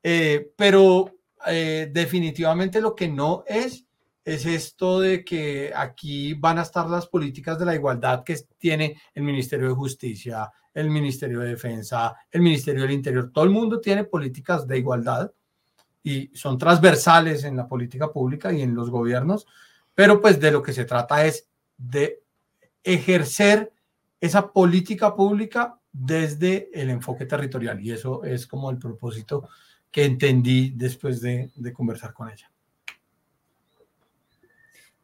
Eh, 0.03 0.53
pero 0.57 1.13
eh, 1.47 1.91
definitivamente 1.93 2.81
lo 2.81 2.95
que 2.95 3.09
no 3.09 3.45
es 3.47 3.85
es 4.25 4.47
esto 4.47 5.01
de 5.01 5.25
que 5.25 5.73
aquí 5.75 6.35
van 6.35 6.59
a 6.59 6.63
estar 6.63 6.89
las 6.89 7.07
políticas 7.07 7.59
de 7.59 7.65
la 7.65 7.75
igualdad 7.75 8.23
que 8.23 8.39
tiene 8.59 9.01
el 9.15 9.23
Ministerio 9.23 9.69
de 9.69 9.75
Justicia, 9.75 10.51
el 10.75 10.91
Ministerio 10.91 11.41
de 11.41 11.49
Defensa, 11.49 12.15
el 12.31 12.43
Ministerio 12.43 12.83
del 12.83 12.93
Interior. 12.93 13.31
Todo 13.33 13.45
el 13.45 13.51
mundo 13.51 13.81
tiene 13.81 14.05
políticas 14.05 14.67
de 14.67 14.79
igualdad 14.79 15.33
y 16.03 16.31
son 16.35 16.59
transversales 16.59 17.45
en 17.45 17.57
la 17.57 17.67
política 17.67 18.13
pública 18.13 18.53
y 18.53 18.63
en 18.63 18.75
los 18.75 18.91
gobiernos, 18.91 19.47
pero 19.95 20.21
pues 20.21 20.39
de 20.39 20.53
lo 20.53 20.63
que 20.63 20.73
se 20.73 20.85
trata 20.85 21.25
es 21.25 21.49
de 21.77 22.23
ejercer 22.85 23.73
esa 24.21 24.53
política 24.53 25.15
pública 25.15 25.80
desde 25.93 26.71
el 26.73 26.91
enfoque 26.91 27.27
territorial. 27.27 27.81
Y 27.81 27.93
eso 27.93 28.25
es 28.25 28.47
como 28.47 28.71
el 28.71 28.79
propósito 28.79 29.49
que 29.91 30.05
entendí 30.05 30.71
después 30.71 31.21
de, 31.21 31.51
conversar 31.75 32.13
con 32.13 32.31
ella. 32.31 32.51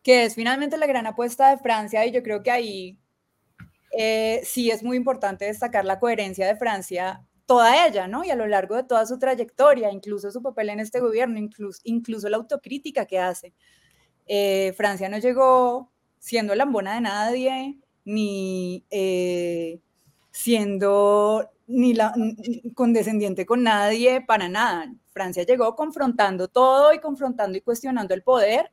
Que 0.03 0.24
es 0.24 0.34
finalmente 0.34 0.76
la 0.76 0.87
gran 0.87 1.07
apuesta 1.07 1.51
de 1.51 1.59
Francia 1.59 2.07
y 2.07 2.12
yo 2.12 2.22
creo 2.22 2.43
que 2.43 2.51
ahí 2.51 2.99
eh, 3.91 4.41
sí 4.45 4.70
es 4.70 4.84
muy 4.84 4.97
importante 4.97 5.47
destacar 5.47 5.84
la 5.84 5.99
coherencia 5.99 6.47
de 6.47 6.57
Francia, 6.57 7.24
toda 7.47 7.87
ella, 7.87 8.07
¿no? 8.07 8.24
Y 8.24 8.30
a 8.30 8.37
lo 8.37 8.47
largo 8.47 8.76
de 8.76 8.84
toda 8.84 9.07
su 9.07 9.18
trayectoria, 9.18 9.91
incluso 9.91 10.30
su 10.30 10.43
papel 10.43 10.70
en 10.70 10.80
este 10.80 11.01
gobierno, 11.01 11.39
incluso, 11.39 11.80
incluso 11.84 12.28
la 12.28 12.37
autocrítica 12.37 13.07
que 13.07 13.18
hace. 13.18 13.53
Eh, 14.26 14.72
Francia 14.76 15.09
no 15.09 15.18
llegó 15.18 15.91
siendo 16.18 16.55
lambona 16.55 16.95
de 16.95 17.01
nadie, 17.01 17.78
ni 18.05 18.84
eh, 18.91 19.80
siendo 20.37 21.51
ni 21.66 21.95
la, 21.95 22.14
condescendiente 22.74 23.47
con 23.47 23.62
nadie, 23.62 24.20
para 24.20 24.51
nada. 24.51 24.93
Francia 25.07 25.45
llegó 25.45 25.74
confrontando 25.74 26.49
todo 26.49 26.93
y 26.93 26.99
confrontando 26.99 27.57
y 27.57 27.62
cuestionando 27.62 28.12
el 28.12 28.22
poder 28.22 28.70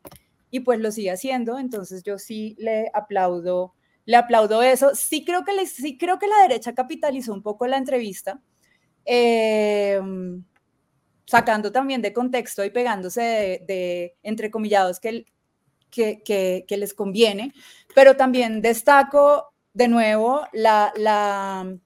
y 0.52 0.60
pues 0.60 0.82
lo 0.82 0.92
sigue 0.92 1.12
haciendo, 1.12 1.58
entonces 1.58 2.04
yo 2.04 2.20
sí 2.20 2.56
le 2.60 2.92
aplaudo, 2.94 3.74
le 4.04 4.18
aplaudo 4.18 4.62
eso. 4.62 4.94
Sí 4.94 5.24
creo 5.24 5.46
que, 5.46 5.66
sí 5.66 5.98
creo 5.98 6.20
que 6.20 6.28
la 6.28 6.42
derecha 6.42 6.76
capitalizó 6.76 7.34
un 7.34 7.42
poco 7.42 7.66
la 7.66 7.78
entrevista, 7.78 8.42
em, 9.06 10.44
sacando 11.26 11.72
también 11.72 12.02
de 12.02 12.12
contexto 12.12 12.66
y 12.66 12.72
pegándose 12.72 13.22
de, 13.22 13.64
de 13.66 14.16
entrecomillados 14.22 15.00
que, 15.00 15.26
que, 15.90 16.66
les 16.78 16.94
conviene, 16.94 17.54
pero 17.96 18.18
también 18.18 18.62
destaco 18.62 19.53
de 19.74 19.88
nuevo 19.88 20.46
la, 20.54 20.94
la 20.96 21.78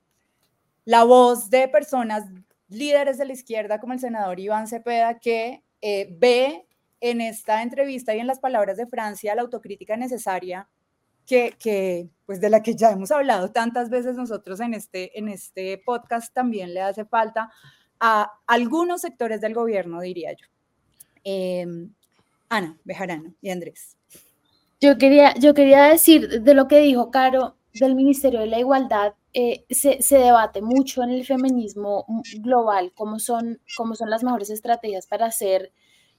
la 0.87 1.03
voz 1.03 1.49
de 1.49 1.67
personas 1.67 2.23
líderes 2.69 3.17
de 3.17 3.25
la 3.25 3.33
izquierda 3.33 3.77
como 3.77 3.91
el 3.91 3.99
senador 3.99 4.39
Iván 4.39 4.69
Cepeda, 4.69 5.19
que 5.19 5.61
eh, 5.81 6.07
ve 6.17 6.65
en 7.01 7.19
esta 7.19 7.61
entrevista 7.61 8.15
y 8.15 8.19
en 8.19 8.27
las 8.27 8.39
palabras 8.39 8.77
de 8.77 8.87
Francia 8.87 9.35
la 9.35 9.41
autocrítica 9.41 9.97
necesaria 9.97 10.69
que, 11.25 12.09
pues 12.25 12.39
de 12.39 12.49
la 12.49 12.63
que 12.63 12.73
ya 12.73 12.91
hemos 12.91 13.11
hablado 13.11 13.51
tantas 13.51 13.89
veces 13.89 14.15
nosotros 14.15 14.61
en 14.61 14.73
este, 14.73 15.19
en 15.19 15.27
este 15.27 15.77
podcast 15.85 16.33
también 16.33 16.73
le 16.73 16.79
hace 16.79 17.03
falta 17.03 17.51
a 17.99 18.31
algunos 18.47 19.01
sectores 19.01 19.41
del 19.41 19.53
gobierno, 19.53 19.99
diría 19.99 20.31
yo. 20.31 20.47
Em, 21.25 21.93
Ana 22.47 22.77
Bejarano 22.85 23.33
y 23.41 23.49
Andrés. 23.49 23.97
Yo 24.79 24.97
quería, 24.97 25.33
yo 25.33 25.53
quería 25.53 25.83
decir 25.83 26.43
de 26.43 26.53
lo 26.53 26.69
que 26.69 26.79
dijo 26.79 27.11
Caro 27.11 27.56
del 27.85 27.95
Ministerio 27.95 28.39
de 28.39 28.47
la 28.47 28.59
Igualdad, 28.59 29.13
eh, 29.33 29.65
se, 29.69 29.99
debate 30.17 30.61
mucho 30.61 31.03
en 31.03 31.11
el 31.11 31.25
feminismo 31.25 32.05
global 32.39 32.91
cómo 32.95 33.19
son, 33.19 33.59
cómo 33.75 33.95
son 33.95 34.09
las 34.09 34.23
mejores 34.23 34.49
estrategias 34.49 35.05
para 35.07 35.27
hacer 35.27 35.71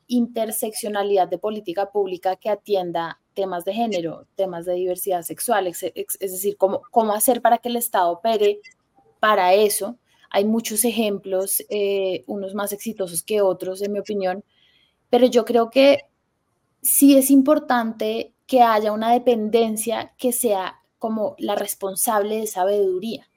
interseccionalidad 0.07 1.29
de 1.29 1.39
política 1.39 1.91
pública 1.91 2.37
que 2.37 2.51
atienda 2.51 3.21
temas 3.35 3.65
de 3.65 3.75
género, 3.75 4.27
temas 4.35 4.65
de 4.65 4.75
diversidad 4.75 5.23
sexual, 5.23 5.67
es, 5.67 5.81
decir, 6.19 6.57
cómo, 6.57 6.83
cómo 6.91 7.13
hacer 7.13 7.43
para 7.43 7.59
que 7.59 7.69
el 7.69 7.77
Estado 7.77 8.11
opere 8.11 8.61
para 9.21 9.55
eso. 9.55 9.97
Hay 10.31 10.45
muchos 10.45 10.85
ejemplos, 10.85 11.65
eh, 11.71 12.25
unos 12.27 12.55
más 12.55 12.73
exitosos 12.73 13.23
que 13.23 13.41
otros, 13.41 13.83
en 13.83 13.93
mi 13.93 13.99
opinión, 13.99 14.45
pero 15.11 15.27
yo 15.27 15.45
creo 15.45 15.71
que 15.71 16.09
sí 16.83 17.17
es 17.17 17.31
importante 17.31 18.33
que 18.47 18.63
haya 18.63 18.93
una 18.93 19.13
dependencia 19.13 20.15
que 20.19 20.33
sea 20.33 20.78
como 20.99 21.35
la 21.39 21.55
responsable 21.55 22.37
de 22.39 22.47
sabiduría, 22.47 23.29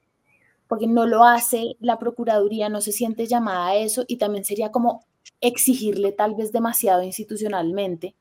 porque 0.68 0.88
no 0.88 1.06
lo 1.06 1.24
hace 1.24 1.76
la 1.80 2.00
Procuraduría, 2.00 2.70
no 2.70 2.82
se 2.82 2.92
siente 2.92 3.28
llamada 3.28 3.68
a 3.68 3.76
eso 3.76 4.04
y 4.08 4.18
también 4.18 4.46
sería 4.46 4.72
como 4.72 5.06
exigirle 5.42 6.12
tal 6.12 6.36
vez 6.36 6.52
demasiado 6.52 7.04
institucionalmente. 7.04 8.16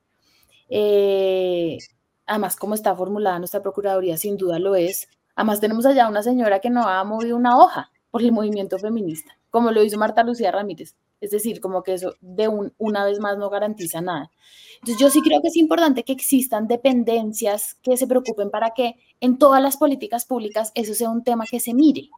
Eh, 0.68 1.78
además, 2.26 2.57
como 2.57 2.74
está 2.74 2.95
formulada 2.95 3.38
nuestra 3.38 3.62
Procuraduría, 3.62 4.16
sin 4.16 4.36
duda 4.36 4.59
lo 4.59 4.74
es. 4.74 5.09
Además, 5.34 5.61
tenemos 5.61 5.86
allá 5.86 6.09
una 6.09 6.22
señora 6.22 6.61
que 6.61 6.70
no 6.70 6.82
ha 6.88 7.03
movido 7.05 7.36
una 7.36 7.59
hoja 7.59 7.91
por 8.11 8.22
el 8.22 8.32
movimiento 8.32 8.78
feminista, 8.78 9.38
como 9.51 9.70
lo 9.70 9.82
hizo 9.82 9.99
Marta 9.99 10.24
Lucía 10.24 10.51
Ramírez. 10.51 10.97
Es 11.21 11.31
decir, 11.31 11.61
como 11.61 11.83
que 11.83 11.95
eso 11.95 12.14
de 12.21 12.49
una 12.79 13.05
vez 13.05 13.21
más 13.21 13.37
no 13.37 13.51
garantiza 13.51 14.01
nada. 14.01 14.31
Entonces 14.75 14.99
yo 14.99 15.11
sí 15.11 15.21
creo 15.21 15.43
que 15.43 15.49
es 15.49 15.57
importante 15.57 16.05
que 16.05 16.12
existan 16.12 16.66
dependencias 16.66 17.75
que 17.83 17.97
se 17.97 18.07
preocupen 18.07 18.51
para 18.51 18.71
que 18.71 18.95
en 19.21 19.37
todas 19.37 19.62
las 19.62 19.77
políticas 19.77 20.25
públicas 20.25 20.73
eso 20.75 20.95
sea 20.95 21.11
un 21.11 21.23
tema 21.23 21.45
que 21.45 21.61
se 21.61 21.75
mire. 21.75 22.09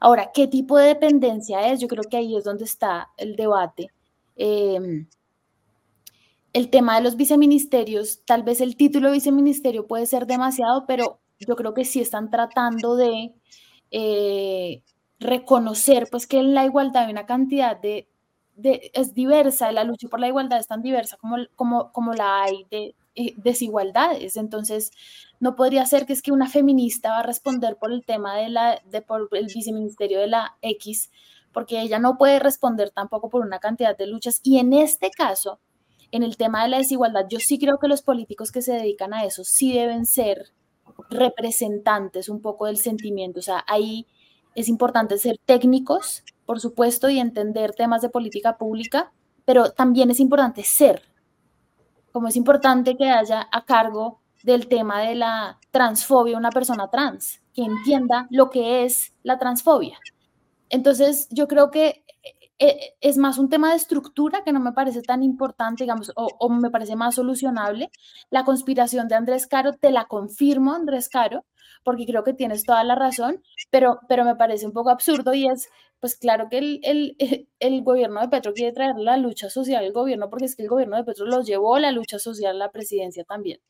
Ahora, 0.00 0.32
¿qué 0.34 0.48
tipo 0.48 0.78
de 0.78 0.88
dependencia 0.88 1.70
es? 1.70 1.80
Yo 1.80 1.86
creo 1.86 2.02
que 2.02 2.16
ahí 2.16 2.36
es 2.36 2.44
donde 2.44 2.64
está 2.64 3.10
el 3.16 3.36
debate. 3.36 3.92
Em, 4.34 5.06
el 6.52 6.70
tema 6.70 6.96
de 6.96 7.02
los 7.02 7.16
viceministerios, 7.16 8.22
tal 8.24 8.42
vez 8.42 8.60
el 8.60 8.76
título 8.76 9.08
de 9.08 9.14
viceministerio 9.14 9.86
puede 9.86 10.06
ser 10.06 10.26
demasiado, 10.26 10.86
pero 10.86 11.20
yo 11.38 11.56
creo 11.56 11.74
que 11.74 11.84
sí 11.84 12.00
están 12.00 12.30
tratando 12.30 12.96
de 12.96 13.32
eh, 13.90 14.82
reconocer 15.18 16.08
pues 16.10 16.26
que 16.26 16.38
en 16.38 16.54
la 16.54 16.64
igualdad 16.64 17.04
hay 17.04 17.12
una 17.12 17.26
cantidad 17.26 17.80
de 17.80 18.08
es 18.62 19.14
diversa, 19.14 19.72
la 19.72 19.84
lucha 19.84 20.08
por 20.08 20.20
la 20.20 20.28
igualdad 20.28 20.58
es 20.58 20.68
tan 20.68 20.82
diversa 20.82 21.16
como, 21.16 21.36
como, 21.56 21.92
como 21.92 22.12
la 22.12 22.42
hay 22.42 22.66
de 22.70 22.94
eh, 23.14 23.34
desigualdades. 23.36 24.36
Entonces, 24.36 24.90
no 25.40 25.56
podría 25.56 25.84
ser 25.86 26.06
que 26.06 26.12
es 26.12 26.22
que 26.22 26.32
una 26.32 26.48
feminista 26.48 27.10
va 27.10 27.18
a 27.18 27.22
responder 27.22 27.76
por 27.76 27.92
el 27.92 28.04
tema 28.04 28.36
de 28.36 28.48
la, 28.48 28.80
de, 28.86 29.02
por 29.02 29.28
el 29.32 29.46
viceministerio 29.46 30.20
de 30.20 30.28
la 30.28 30.56
X, 30.62 31.10
porque 31.52 31.80
ella 31.80 31.98
no 31.98 32.16
puede 32.16 32.38
responder 32.38 32.90
tampoco 32.90 33.28
por 33.28 33.44
una 33.44 33.58
cantidad 33.58 33.96
de 33.96 34.06
luchas. 34.06 34.40
Y 34.42 34.58
en 34.58 34.72
este 34.72 35.10
caso, 35.10 35.60
en 36.10 36.22
el 36.22 36.36
tema 36.36 36.62
de 36.62 36.70
la 36.70 36.78
desigualdad, 36.78 37.26
yo 37.28 37.38
sí 37.40 37.58
creo 37.58 37.78
que 37.78 37.88
los 37.88 38.02
políticos 38.02 38.52
que 38.52 38.62
se 38.62 38.72
dedican 38.72 39.12
a 39.14 39.24
eso 39.24 39.44
sí 39.44 39.72
deben 39.72 40.06
ser 40.06 40.52
representantes 41.10 42.28
un 42.28 42.40
poco 42.40 42.66
del 42.66 42.76
sentimiento. 42.76 43.40
O 43.40 43.42
sea, 43.42 43.64
ahí 43.66 44.06
es 44.54 44.68
importante 44.68 45.18
ser 45.18 45.38
técnicos, 45.44 46.24
por 46.46 46.60
supuesto, 46.60 47.08
y 47.08 47.18
entender 47.18 47.74
temas 47.74 48.02
de 48.02 48.08
política 48.08 48.56
pública, 48.56 49.12
pero 49.44 49.70
también 49.72 50.10
es 50.10 50.20
importante 50.20 50.62
ser, 50.62 51.02
como 52.12 52.28
es 52.28 52.36
importante 52.36 52.96
que 52.96 53.10
haya 53.10 53.48
a 53.50 53.64
cargo 53.64 54.20
del 54.42 54.68
tema 54.68 55.00
de 55.00 55.14
la 55.14 55.58
transfobia 55.70 56.36
una 56.36 56.50
persona 56.50 56.88
trans, 56.88 57.40
que 57.54 57.62
entienda 57.62 58.26
lo 58.30 58.50
que 58.50 58.84
es 58.84 59.12
la 59.22 59.38
transfobia. 59.38 59.98
Entonces, 60.68 61.28
yo 61.30 61.48
creo 61.48 61.70
que 61.70 62.04
es 63.00 63.16
más 63.18 63.38
un 63.38 63.48
tema 63.48 63.70
de 63.70 63.76
estructura 63.76 64.42
que 64.44 64.52
no 64.52 64.60
me 64.60 64.72
parece 64.72 65.02
tan 65.02 65.22
importante, 65.22 65.84
digamos, 65.84 66.12
o, 66.16 66.28
o, 66.38 66.48
me 66.48 66.70
parece 66.70 66.96
más 66.96 67.14
solucionable. 67.14 67.90
La 68.30 68.44
conspiración 68.44 69.08
de 69.08 69.14
Andrés 69.16 69.46
Caro, 69.46 69.72
te 69.74 69.90
la 69.90 70.06
confirmo, 70.06 70.72
Andrés 70.72 71.08
Caro, 71.08 71.44
porque 71.84 72.06
creo 72.06 72.24
que 72.24 72.34
tienes 72.34 72.64
toda 72.64 72.84
la 72.84 72.94
razón, 72.94 73.42
pero, 73.70 74.00
pero 74.08 74.24
me 74.24 74.36
parece 74.36 74.66
un 74.66 74.72
poco 74.72 74.90
absurdo 74.90 75.34
y 75.34 75.48
es, 75.48 75.68
pues 76.00 76.16
claro 76.16 76.48
que 76.50 76.58
el, 76.58 76.80
el, 76.82 77.16
el 77.60 77.82
gobierno 77.82 78.20
de 78.20 78.28
Petro 78.28 78.52
quiere 78.52 78.72
traer 78.72 78.96
la 78.96 79.16
lucha 79.16 79.50
social 79.50 79.84
al 79.84 79.92
gobierno, 79.92 80.30
porque 80.30 80.46
es 80.46 80.56
que 80.56 80.62
el 80.62 80.68
gobierno 80.68 80.96
de 80.96 81.04
Petro 81.04 81.26
los 81.26 81.46
llevó 81.46 81.78
la 81.78 81.92
lucha 81.92 82.18
social 82.18 82.56
a 82.56 82.66
la 82.66 82.70
presidencia 82.70 83.24
también. 83.24 83.60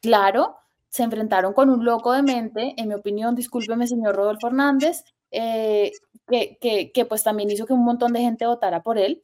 Claro, 0.00 0.56
se 0.90 1.02
enfrentaron 1.02 1.54
con 1.54 1.70
un 1.70 1.84
loco 1.84 2.12
de 2.12 2.22
mente, 2.22 2.74
en 2.76 2.88
mi 2.88 2.94
opinión, 2.94 3.34
discúlpeme, 3.34 3.86
señor 3.86 4.14
Rodolfo 4.16 4.48
Hernández, 4.48 5.04
eh, 5.30 5.90
que, 6.28 6.90
que, 6.92 7.04
pues 7.04 7.22
también 7.22 7.50
hizo 7.50 7.66
que 7.66 7.72
un 7.72 7.84
montón 7.84 8.12
de 8.12 8.20
gente 8.20 8.46
votara 8.46 8.82
por 8.82 8.98
él, 8.98 9.22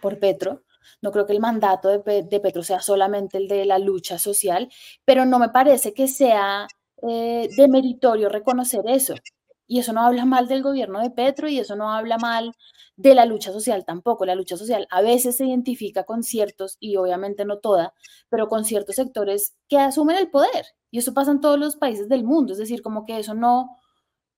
por 0.00 0.18
Petro. 0.18 0.62
No 1.02 1.12
creo 1.12 1.26
que 1.26 1.32
el 1.32 1.40
mandato 1.40 1.88
de, 1.88 2.22
de 2.22 2.40
Petro 2.40 2.62
sea 2.62 2.80
solamente 2.80 3.38
el 3.38 3.48
de 3.48 3.64
la 3.64 3.78
lucha 3.78 4.18
social, 4.18 4.68
pero 5.04 5.24
no 5.24 5.38
me 5.38 5.50
parece 5.50 5.94
que 5.94 6.08
sea 6.08 6.66
eh, 7.02 7.48
de 7.56 7.68
meritorio 7.68 8.28
reconocer 8.28 8.82
eso. 8.86 9.14
Y 9.66 9.78
eso 9.78 9.92
no 9.92 10.02
habla 10.02 10.24
mal 10.24 10.48
del 10.48 10.62
gobierno 10.62 11.00
de 11.00 11.10
Petro 11.10 11.48
y 11.48 11.58
eso 11.58 11.76
no 11.76 11.92
habla 11.92 12.18
mal 12.18 12.52
de 12.96 13.14
la 13.14 13.24
lucha 13.24 13.52
social 13.52 13.84
tampoco. 13.84 14.26
La 14.26 14.34
lucha 14.34 14.56
social 14.56 14.86
a 14.90 15.00
veces 15.00 15.36
se 15.36 15.46
identifica 15.46 16.04
con 16.04 16.22
ciertos, 16.22 16.76
y 16.80 16.96
obviamente 16.96 17.44
no 17.44 17.58
toda, 17.58 17.94
pero 18.28 18.48
con 18.48 18.64
ciertos 18.64 18.96
sectores 18.96 19.54
que 19.68 19.78
asumen 19.78 20.16
el 20.16 20.30
poder. 20.30 20.66
Y 20.90 20.98
eso 20.98 21.14
pasa 21.14 21.30
en 21.30 21.40
todos 21.40 21.58
los 21.58 21.76
países 21.76 22.08
del 22.08 22.24
mundo. 22.24 22.52
Es 22.52 22.58
decir, 22.58 22.82
como 22.82 23.06
que 23.06 23.18
eso 23.18 23.34
no, 23.34 23.78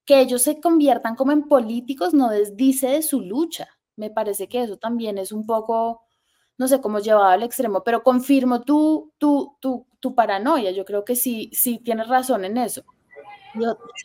que 0.04 0.20
ellos 0.20 0.42
se 0.42 0.60
conviertan 0.60 1.16
como 1.16 1.32
en 1.32 1.48
políticos 1.48 2.14
no 2.14 2.28
desdice 2.30 2.88
de 2.88 3.02
su 3.02 3.20
lucha. 3.20 3.68
Me 3.96 4.10
parece 4.10 4.48
que 4.48 4.62
eso 4.62 4.76
también 4.76 5.18
es 5.18 5.32
un 5.32 5.46
poco, 5.46 6.02
no 6.58 6.68
sé 6.68 6.80
cómo 6.80 6.98
llevado 6.98 7.26
al 7.26 7.42
extremo, 7.42 7.82
pero 7.84 8.02
confirmo 8.02 8.62
tu, 8.62 9.12
tu, 9.18 9.56
tu, 9.60 9.86
tu 10.00 10.14
paranoia. 10.14 10.70
Yo 10.72 10.84
creo 10.84 11.04
que 11.04 11.16
sí, 11.16 11.50
sí 11.52 11.78
tienes 11.78 12.08
razón 12.08 12.44
en 12.44 12.58
eso. 12.58 12.84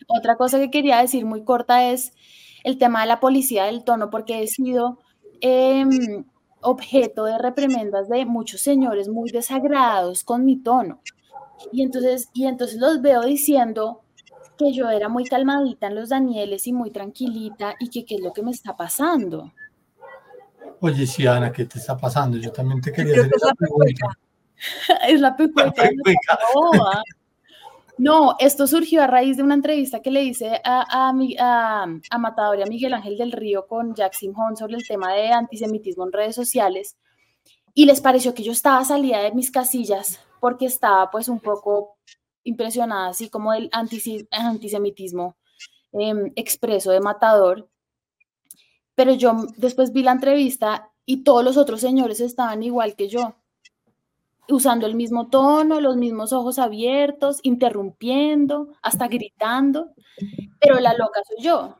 Otra 0.07 0.35
cosa 0.35 0.59
que 0.59 0.69
quería 0.69 1.01
decir 1.01 1.25
muy 1.25 1.43
corta 1.43 1.89
es 1.89 2.13
el 2.63 2.77
tema 2.77 3.01
de 3.01 3.07
la 3.07 3.19
policía 3.19 3.65
del 3.65 3.83
tono, 3.83 4.09
porque 4.09 4.43
he 4.43 4.47
sido 4.47 4.99
em, 5.41 6.25
objeto 6.61 7.25
de 7.25 7.37
reprimendas 7.37 8.09
de 8.09 8.25
muchos 8.25 8.61
señores 8.61 9.07
muy 9.07 9.31
desagradados 9.31 10.23
con 10.23 10.45
mi 10.45 10.57
tono. 10.57 11.01
Y 11.71 11.81
entonces, 11.81 12.29
y 12.33 12.45
entonces 12.45 12.77
los 12.77 13.01
veo 13.01 13.21
diciendo 13.23 14.03
que 14.57 14.73
yo 14.73 14.89
era 14.89 15.07
muy 15.09 15.23
calmadita 15.25 15.87
en 15.87 15.95
los 15.95 16.09
Danieles 16.09 16.67
y 16.67 16.73
muy 16.73 16.91
tranquilita 16.91 17.75
y 17.79 17.89
que 17.89 18.05
qué 18.05 18.15
es 18.15 18.21
lo 18.21 18.33
que 18.33 18.41
me 18.43 18.51
está 18.51 18.75
pasando. 18.75 19.53
Oye, 20.81 21.07
sí, 21.07 21.25
Ana, 21.25 21.51
¿qué 21.51 21.65
te 21.65 21.79
está 21.79 21.97
pasando? 21.97 22.37
Yo 22.37 22.51
también 22.51 22.81
te 22.81 22.91
quería 22.91 23.13
Creo 23.13 23.23
hacer 23.25 23.31
que 23.31 23.35
es 23.35 23.41
esa 23.43 23.47
la 23.47 23.55
pregunta. 23.55 24.07
es 25.07 25.19
la 25.21 25.35
pecueca. 25.35 25.83
No, 27.99 28.35
esto 28.37 28.67
surgió 28.67 29.01
a 29.01 29.07
raíz 29.07 29.37
de 29.37 29.43
una 29.43 29.55
entrevista 29.55 30.03
que 30.03 30.11
le 30.11 30.21
hice 30.21 30.61
a, 30.63 31.07
a, 31.09 31.13
mi- 31.13 31.35
a, 31.39 31.81
a 32.11 32.17
Matador 32.19 32.59
y 32.59 32.61
a 32.61 32.65
Miguel 32.67 32.93
Ángel 32.93 33.17
del 33.17 33.31
Río 33.31 33.65
con 33.65 33.95
Jack 33.95 34.13
Simón 34.13 34.55
sobre 34.55 34.75
el 34.75 34.87
tema 34.87 35.13
de 35.13 35.29
antisemitismo 35.29 36.05
en 36.05 36.11
redes 36.13 36.35
sociales 36.35 36.95
y 37.73 37.85
les 37.85 37.99
pareció 37.99 38.35
que 38.35 38.43
yo 38.43 38.51
estaba 38.51 38.85
salida 38.85 39.17
de 39.23 39.31
mis 39.31 39.49
casillas 39.49 40.19
porque 40.39 40.67
estaba 40.67 41.09
pues 41.09 41.27
un 41.27 41.39
poco 41.39 41.97
impresionada 42.47 43.09
así 43.09 43.29
como 43.29 43.51
del 43.51 43.69
antisemitismo 43.71 45.35
em, 45.93 46.31
expreso 46.35 46.91
de 46.91 47.01
Matador. 47.01 47.69
Pero 48.95 49.13
yo 49.13 49.33
después 49.57 49.91
vi 49.93 50.03
la 50.03 50.13
entrevista 50.13 50.91
y 51.05 51.23
todos 51.23 51.43
los 51.43 51.57
otros 51.57 51.81
señores 51.81 52.19
estaban 52.19 52.63
igual 52.63 52.95
que 52.95 53.07
yo 53.09 53.35
usando 54.49 54.87
el 54.87 54.95
mismo 54.95 55.27
tono, 55.27 55.81
los 55.81 55.97
mismos 55.97 56.33
ojos 56.33 56.57
abiertos, 56.57 57.39
interrumpiendo, 57.43 58.69
hasta 58.81 59.07
gritando, 59.07 59.91
pero 60.59 60.79
la 60.79 60.93
loca 60.93 61.21
soy 61.27 61.43
yo. 61.43 61.77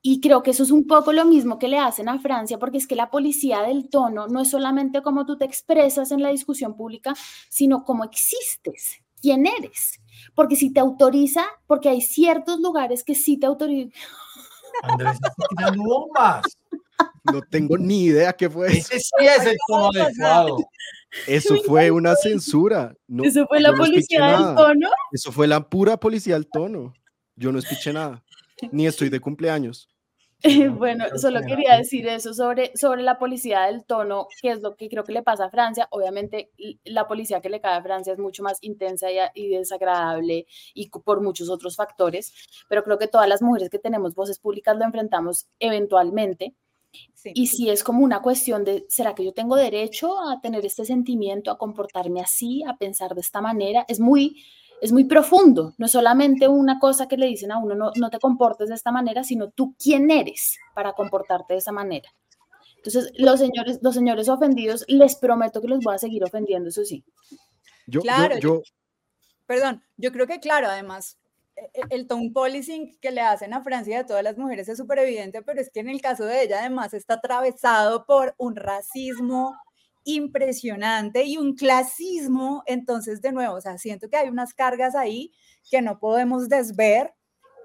Y 0.00 0.20
creo 0.20 0.42
que 0.42 0.50
eso 0.50 0.62
es 0.62 0.70
un 0.70 0.86
poco 0.86 1.12
lo 1.12 1.24
mismo 1.24 1.58
que 1.58 1.68
le 1.68 1.78
hacen 1.78 2.08
a 2.08 2.18
Francia, 2.18 2.58
porque 2.58 2.78
es 2.78 2.86
que 2.86 2.96
la 2.96 3.10
policía 3.10 3.62
del 3.62 3.88
tono 3.88 4.26
no 4.28 4.40
es 4.40 4.50
solamente 4.50 5.02
cómo 5.02 5.24
tú 5.24 5.38
te 5.38 5.46
expresas 5.46 6.10
en 6.12 6.22
la 6.22 6.28
discusión 6.28 6.76
pública, 6.76 7.14
sino 7.48 7.84
cómo 7.84 8.04
existes, 8.04 9.03
quién 9.24 9.46
eres. 9.46 10.00
Porque 10.34 10.54
si 10.54 10.70
te 10.70 10.80
autoriza, 10.80 11.46
porque 11.66 11.88
hay 11.88 12.02
ciertos 12.02 12.60
lugares 12.60 13.02
que 13.02 13.14
sí 13.14 13.38
te 13.38 13.46
autorizan. 13.46 13.92
Andrés 14.82 15.14
está 15.14 15.32
tirando 15.48 15.82
bombas. 15.82 16.42
No 17.32 17.40
tengo 17.40 17.78
ni 17.78 18.04
idea 18.04 18.34
qué 18.34 18.50
fue 18.50 18.68
eso. 18.68 18.94
Ese 18.94 19.00
sí 19.00 19.26
es 19.26 19.46
el 19.46 19.56
tono 19.66 19.88
adecuado. 19.88 20.58
Eso 21.26 21.56
fue 21.64 21.90
una 21.90 22.14
censura. 22.16 22.94
No, 23.06 23.24
Eso 23.24 23.46
fue 23.46 23.60
la 23.60 23.70
no 23.70 23.78
policía 23.78 24.26
del 24.26 24.54
tono. 24.56 24.90
Eso 25.10 25.32
fue 25.32 25.46
la 25.46 25.66
pura 25.68 25.96
policía 25.96 26.34
del 26.34 26.46
tono. 26.46 26.92
Yo 27.36 27.50
no 27.50 27.58
escuché 27.58 27.92
nada. 27.92 28.22
Ni 28.72 28.86
estoy 28.86 29.08
de 29.08 29.20
cumpleaños. 29.20 29.88
Bueno, 30.76 31.04
solo 31.16 31.40
que 31.40 31.46
quería 31.46 31.76
decir 31.76 32.06
eso 32.06 32.34
sobre, 32.34 32.76
sobre 32.76 33.02
la 33.02 33.18
policía 33.18 33.62
del 33.62 33.84
tono, 33.84 34.28
que 34.42 34.50
es 34.50 34.60
lo 34.60 34.76
que 34.76 34.88
creo 34.88 35.04
que 35.04 35.12
le 35.12 35.22
pasa 35.22 35.46
a 35.46 35.50
Francia. 35.50 35.88
Obviamente, 35.90 36.50
la 36.84 37.08
policía 37.08 37.40
que 37.40 37.48
le 37.48 37.60
cae 37.60 37.76
a 37.76 37.82
Francia 37.82 38.12
es 38.12 38.18
mucho 38.18 38.42
más 38.42 38.58
intensa 38.62 39.08
y, 39.34 39.48
desagradable 39.48 40.46
y 40.74 40.90
por 40.90 41.22
muchos 41.22 41.48
otros 41.48 41.76
factores, 41.76 42.32
pero 42.68 42.82
creo 42.84 42.98
que 42.98 43.08
todas 43.08 43.28
las 43.28 43.42
mujeres 43.42 43.70
que 43.70 43.78
tenemos 43.78 44.14
voces 44.14 44.38
públicas 44.38 44.76
lo 44.76 44.84
enfrentamos 44.84 45.46
eventualmente. 45.58 46.54
Sí. 47.14 47.32
Y 47.34 47.46
si 47.48 47.70
es 47.70 47.82
como 47.82 48.04
una 48.04 48.22
cuestión 48.22 48.64
de, 48.64 48.86
¿será 48.88 49.14
que 49.14 49.24
yo 49.24 49.32
tengo 49.32 49.56
derecho 49.56 50.20
a 50.20 50.40
tener 50.40 50.64
este 50.64 50.84
sentimiento, 50.84 51.50
a 51.50 51.58
comportarme 51.58 52.20
así, 52.20 52.62
a 52.64 52.76
pensar 52.76 53.14
de 53.14 53.20
esta 53.20 53.40
manera? 53.40 53.84
Es 53.88 53.98
muy, 53.98 54.44
es 54.80 54.92
muy 54.92 55.04
profundo, 55.04 55.72
no 55.78 55.86
es 55.86 55.92
solamente 55.92 56.46
una 56.48 56.78
cosa 56.78 57.06
que 57.08 57.16
le 57.16 57.26
dicen 57.26 57.52
a 57.52 57.58
uno, 57.58 57.74
no, 57.74 57.90
no 57.96 58.10
te 58.10 58.18
comportes 58.18 58.68
de 58.68 58.74
esta 58.74 58.92
manera, 58.92 59.24
sino 59.24 59.50
tú 59.50 59.74
quién 59.82 60.10
eres 60.10 60.58
para 60.74 60.92
comportarte 60.92 61.54
de 61.54 61.58
esa 61.58 61.72
manera. 61.72 62.10
Entonces, 62.76 63.12
los 63.16 63.38
señores, 63.40 63.78
los 63.82 63.94
señores 63.94 64.28
ofendidos, 64.28 64.84
les 64.88 65.16
prometo 65.16 65.60
que 65.62 65.68
los 65.68 65.80
voy 65.82 65.94
a 65.94 65.98
seguir 65.98 66.22
ofendiendo, 66.22 66.68
eso 66.68 66.84
sí. 66.84 67.02
Yo, 67.86 68.00
yo- 68.00 68.02
Claro, 68.02 68.38
yo, 68.38 68.62
Perdón, 69.46 69.82
yo 69.96 70.10
creo 70.12 70.26
que 70.26 70.40
claro, 70.40 70.68
además, 70.68 71.18
e- 71.56 71.70
e- 71.74 71.82
el 71.90 72.06
tone 72.06 72.30
policing 72.32 72.98
que 73.00 73.10
le 73.10 73.20
hacen 73.20 73.52
a 73.54 73.62
Francia 73.62 73.92
y 73.96 73.98
a 74.00 74.06
todas 74.06 74.22
las 74.24 74.38
mujeres 74.38 74.68
es 74.68 74.78
súper 74.78 74.98
evidente, 75.00 75.42
pero 75.42 75.60
es 75.60 75.70
que 75.70 75.80
en 75.80 75.88
el 75.90 76.00
caso 76.00 76.24
de 76.24 76.42
ella 76.42 76.60
además 76.60 76.94
está 76.94 77.14
atravesado 77.14 78.06
por 78.06 78.34
un 78.38 78.56
racismo 78.56 79.54
impresionante 80.04 81.24
y 81.24 81.36
un 81.36 81.54
clasismo, 81.54 82.62
entonces 82.66 83.20
de 83.20 83.32
nuevo, 83.32 83.56
o 83.56 83.60
sea, 83.60 83.78
siento 83.78 84.08
que 84.08 84.16
hay 84.16 84.28
unas 84.28 84.54
cargas 84.54 84.94
ahí 84.94 85.32
que 85.70 85.82
no 85.82 85.98
podemos 85.98 86.48
desver 86.48 87.14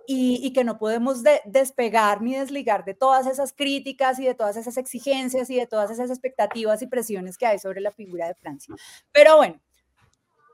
y, 0.07 0.39
y 0.43 0.53
que 0.53 0.63
no 0.63 0.79
podemos 0.79 1.21
de- 1.21 1.41
despegar 1.45 2.21
ni 2.21 2.33
desligar 2.35 2.83
de 2.83 2.95
todas 2.95 3.27
esas 3.27 3.53
críticas 3.53 4.17
y 4.19 4.25
de 4.25 4.33
todas 4.33 4.57
esas 4.57 4.77
exigencias 4.77 5.49
y 5.49 5.55
de 5.55 5.67
todas 5.67 5.91
esas 5.91 6.09
expectativas 6.09 6.81
y 6.81 6.87
presiones 6.87 7.37
que 7.37 7.45
hay 7.45 7.59
sobre 7.59 7.81
la 7.81 7.91
figura 7.91 8.27
de 8.27 8.35
Francia. 8.35 8.73
Pero 9.11 9.37
bueno, 9.37 9.59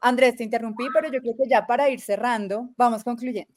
Andrés, 0.02 0.36
te 0.36 0.44
interrumpí, 0.44 0.86
pero 0.94 1.12
yo 1.12 1.22
creo 1.22 1.36
que 1.38 1.50
ya 1.50 1.66
para 1.66 1.90
ir 1.90 2.02
cerrando, 2.02 2.70
vamos 2.76 3.04
concluyendo. 3.04 3.54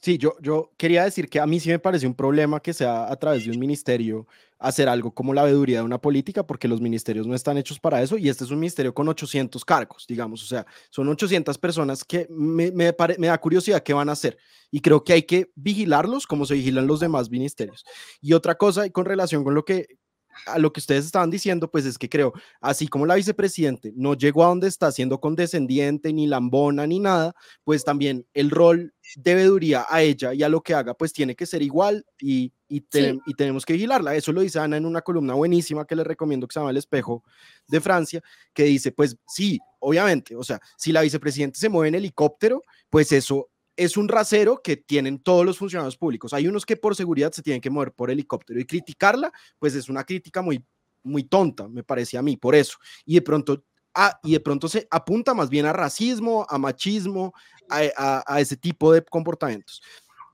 Sí, 0.00 0.16
yo, 0.16 0.34
yo 0.40 0.72
quería 0.78 1.04
decir 1.04 1.28
que 1.28 1.38
a 1.38 1.46
mí 1.46 1.60
sí 1.60 1.68
me 1.68 1.78
parece 1.78 2.06
un 2.06 2.14
problema 2.14 2.60
que 2.60 2.72
sea 2.72 3.10
a 3.12 3.16
través 3.16 3.44
de 3.44 3.50
un 3.50 3.58
ministerio 3.58 4.26
hacer 4.60 4.88
algo 4.88 5.12
como 5.12 5.34
la 5.34 5.42
veeduría 5.42 5.78
de 5.78 5.84
una 5.84 6.00
política, 6.00 6.46
porque 6.46 6.68
los 6.68 6.80
ministerios 6.80 7.26
no 7.26 7.34
están 7.34 7.58
hechos 7.58 7.80
para 7.80 8.02
eso 8.02 8.18
y 8.18 8.28
este 8.28 8.44
es 8.44 8.50
un 8.50 8.60
ministerio 8.60 8.94
con 8.94 9.08
800 9.08 9.64
cargos, 9.64 10.04
digamos, 10.06 10.42
o 10.42 10.46
sea, 10.46 10.66
son 10.90 11.08
800 11.08 11.58
personas 11.58 12.04
que 12.04 12.26
me, 12.30 12.70
me, 12.70 12.94
me 13.18 13.26
da 13.26 13.38
curiosidad 13.38 13.82
qué 13.82 13.94
van 13.94 14.10
a 14.10 14.12
hacer 14.12 14.36
y 14.70 14.80
creo 14.80 15.02
que 15.02 15.14
hay 15.14 15.22
que 15.22 15.50
vigilarlos 15.54 16.26
como 16.26 16.44
se 16.46 16.54
vigilan 16.54 16.86
los 16.86 17.00
demás 17.00 17.30
ministerios. 17.30 17.84
Y 18.20 18.34
otra 18.34 18.54
cosa, 18.56 18.86
y 18.86 18.90
con 18.90 19.04
relación 19.04 19.42
con 19.42 19.54
lo 19.54 19.64
que 19.64 19.98
a 20.46 20.58
lo 20.58 20.72
que 20.72 20.80
ustedes 20.80 21.04
estaban 21.04 21.30
diciendo, 21.30 21.70
pues 21.70 21.84
es 21.86 21.98
que 21.98 22.08
creo, 22.08 22.32
así 22.60 22.88
como 22.88 23.06
la 23.06 23.14
vicepresidente 23.16 23.92
no 23.96 24.14
llegó 24.14 24.44
a 24.44 24.48
donde 24.48 24.68
está 24.68 24.90
siendo 24.92 25.20
condescendiente, 25.20 26.12
ni 26.12 26.26
lambona, 26.26 26.86
ni 26.86 26.98
nada, 27.00 27.34
pues 27.64 27.84
también 27.84 28.26
el 28.34 28.50
rol 28.50 28.94
de 29.16 29.34
veeduría 29.34 29.86
a 29.88 30.02
ella 30.02 30.32
y 30.32 30.42
a 30.42 30.48
lo 30.48 30.60
que 30.62 30.74
haga, 30.74 30.94
pues 30.94 31.12
tiene 31.12 31.34
que 31.34 31.46
ser 31.46 31.62
igual 31.62 32.04
y, 32.20 32.52
y, 32.68 32.80
tenem- 32.82 33.20
y 33.26 33.34
tenemos 33.34 33.66
que 33.66 33.72
vigilarla. 33.72 34.14
Eso 34.14 34.32
lo 34.32 34.40
dice 34.40 34.60
Ana 34.60 34.76
en 34.76 34.86
una 34.86 35.00
columna 35.02 35.34
buenísima 35.34 35.84
que 35.84 35.96
les 35.96 36.06
recomiendo 36.06 36.46
que 36.46 36.54
se 36.54 36.60
llama 36.60 36.70
El 36.70 36.76
Espejo 36.76 37.24
de 37.66 37.80
Francia, 37.80 38.22
que 38.54 38.64
dice, 38.64 38.92
pues 38.92 39.16
sí, 39.26 39.58
obviamente, 39.80 40.36
o 40.36 40.44
sea, 40.44 40.60
si 40.76 40.92
la 40.92 41.00
vicepresidenta 41.02 41.58
se 41.58 41.68
mueve 41.68 41.88
en 41.88 41.94
helicóptero, 41.96 42.62
pues 42.88 43.10
eso 43.12 43.48
es 43.84 43.96
un 43.96 44.08
rasero 44.08 44.60
que 44.62 44.76
tienen 44.76 45.18
todos 45.20 45.44
los 45.46 45.56
funcionarios 45.56 45.96
públicos. 45.96 46.34
Hay 46.34 46.46
unos 46.46 46.66
que 46.66 46.76
por 46.76 46.94
seguridad 46.94 47.32
se 47.32 47.42
tienen 47.42 47.62
que 47.62 47.70
mover 47.70 47.92
por 47.92 48.10
helicóptero 48.10 48.60
y 48.60 48.66
criticarla, 48.66 49.32
pues 49.58 49.74
es 49.74 49.88
una 49.88 50.04
crítica 50.04 50.42
muy, 50.42 50.62
muy 51.02 51.24
tonta, 51.24 51.66
me 51.66 51.82
parece 51.82 52.18
a 52.18 52.22
mí, 52.22 52.36
por 52.36 52.54
eso. 52.54 52.76
Y 53.06 53.14
de 53.14 53.22
pronto, 53.22 53.64
ah, 53.94 54.20
y 54.22 54.32
de 54.32 54.40
pronto 54.40 54.68
se 54.68 54.86
apunta 54.90 55.32
más 55.32 55.48
bien 55.48 55.64
a 55.64 55.72
racismo, 55.72 56.46
a 56.50 56.58
machismo, 56.58 57.32
a, 57.70 57.80
a- 57.96 58.24
a 58.26 58.40
ese 58.40 58.56
tipo 58.58 58.92
de 58.92 59.02
comportamientos. 59.02 59.80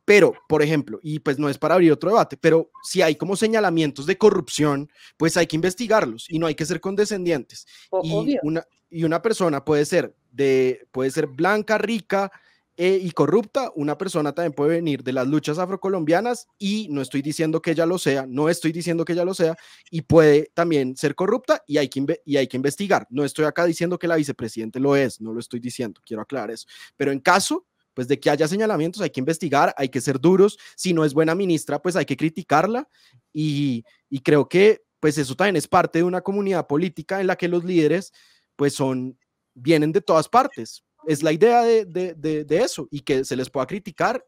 Pero, 0.04 0.32
por 0.48 0.62
ejemplo, 0.62 0.98
y 1.02 1.18
pues 1.20 1.38
no 1.38 1.48
es 1.48 1.56
para 1.58 1.74
abrir 1.74 1.92
otro 1.92 2.10
debate, 2.10 2.36
pero 2.36 2.70
si 2.82 3.00
hay 3.02 3.14
como 3.16 3.36
señalamientos 3.36 4.06
de 4.06 4.18
corrupción, 4.18 4.88
pues 5.16 5.36
hay 5.36 5.46
que 5.46 5.56
investigarlos 5.56 6.26
y 6.28 6.38
no 6.40 6.46
hay 6.46 6.54
que 6.56 6.64
ser 6.66 6.80
condescendientes 6.80 7.66
y 8.02 8.10
una, 8.42 8.64
y 8.90 9.04
una 9.04 9.20
persona 9.22 9.64
puede 9.64 9.84
ser 9.84 10.16
de 10.32 10.86
puede 10.92 11.10
ser 11.10 11.26
blanca, 11.28 11.78
rica 11.78 12.30
eh, 12.78 13.00
y 13.02 13.10
corrupta, 13.12 13.72
una 13.74 13.96
persona 13.96 14.34
también 14.34 14.52
puede 14.52 14.70
venir 14.70 15.02
de 15.02 15.12
las 15.12 15.26
luchas 15.26 15.58
afrocolombianas 15.58 16.46
y 16.58 16.88
no 16.90 17.00
estoy 17.00 17.22
diciendo 17.22 17.62
que 17.62 17.70
ella 17.70 17.86
lo 17.86 17.98
sea, 17.98 18.26
no 18.28 18.50
estoy 18.50 18.72
diciendo 18.72 19.04
que 19.04 19.14
ella 19.14 19.24
lo 19.24 19.32
sea 19.32 19.56
y 19.90 20.02
puede 20.02 20.50
también 20.52 20.96
ser 20.96 21.14
corrupta 21.14 21.62
y 21.66 21.78
hay 21.78 21.88
que 21.88 22.20
y 22.24 22.36
hay 22.36 22.46
que 22.46 22.56
investigar. 22.56 23.06
No 23.08 23.24
estoy 23.24 23.46
acá 23.46 23.64
diciendo 23.64 23.98
que 23.98 24.06
la 24.06 24.16
vicepresidente 24.16 24.78
lo 24.78 24.94
es, 24.94 25.20
no 25.22 25.32
lo 25.32 25.40
estoy 25.40 25.58
diciendo, 25.60 26.00
quiero 26.04 26.22
aclarar 26.22 26.50
eso, 26.50 26.66
pero 26.96 27.12
en 27.12 27.20
caso 27.20 27.66
pues 27.94 28.08
de 28.08 28.20
que 28.20 28.28
haya 28.28 28.46
señalamientos 28.46 29.00
hay 29.00 29.08
que 29.08 29.20
investigar, 29.20 29.74
hay 29.78 29.88
que 29.88 30.02
ser 30.02 30.20
duros, 30.20 30.58
si 30.76 30.92
no 30.92 31.02
es 31.06 31.14
buena 31.14 31.34
ministra, 31.34 31.80
pues 31.80 31.96
hay 31.96 32.04
que 32.04 32.16
criticarla 32.18 32.86
y, 33.32 33.86
y 34.10 34.20
creo 34.20 34.50
que 34.50 34.84
pues 35.00 35.16
eso 35.16 35.34
también 35.34 35.56
es 35.56 35.66
parte 35.66 36.00
de 36.00 36.04
una 36.04 36.20
comunidad 36.20 36.66
política 36.66 37.22
en 37.22 37.26
la 37.26 37.36
que 37.36 37.48
los 37.48 37.64
líderes 37.64 38.12
pues 38.54 38.74
son, 38.74 39.18
vienen 39.54 39.92
de 39.92 40.02
todas 40.02 40.28
partes. 40.28 40.84
Es 41.06 41.22
la 41.22 41.32
idea 41.32 41.62
de, 41.62 41.84
de, 41.84 42.14
de, 42.14 42.58
eso 42.58 42.88
y 42.90 43.00
que 43.00 43.24
se 43.24 43.36
les 43.36 43.48
pueda 43.48 43.66
criticar 43.66 44.24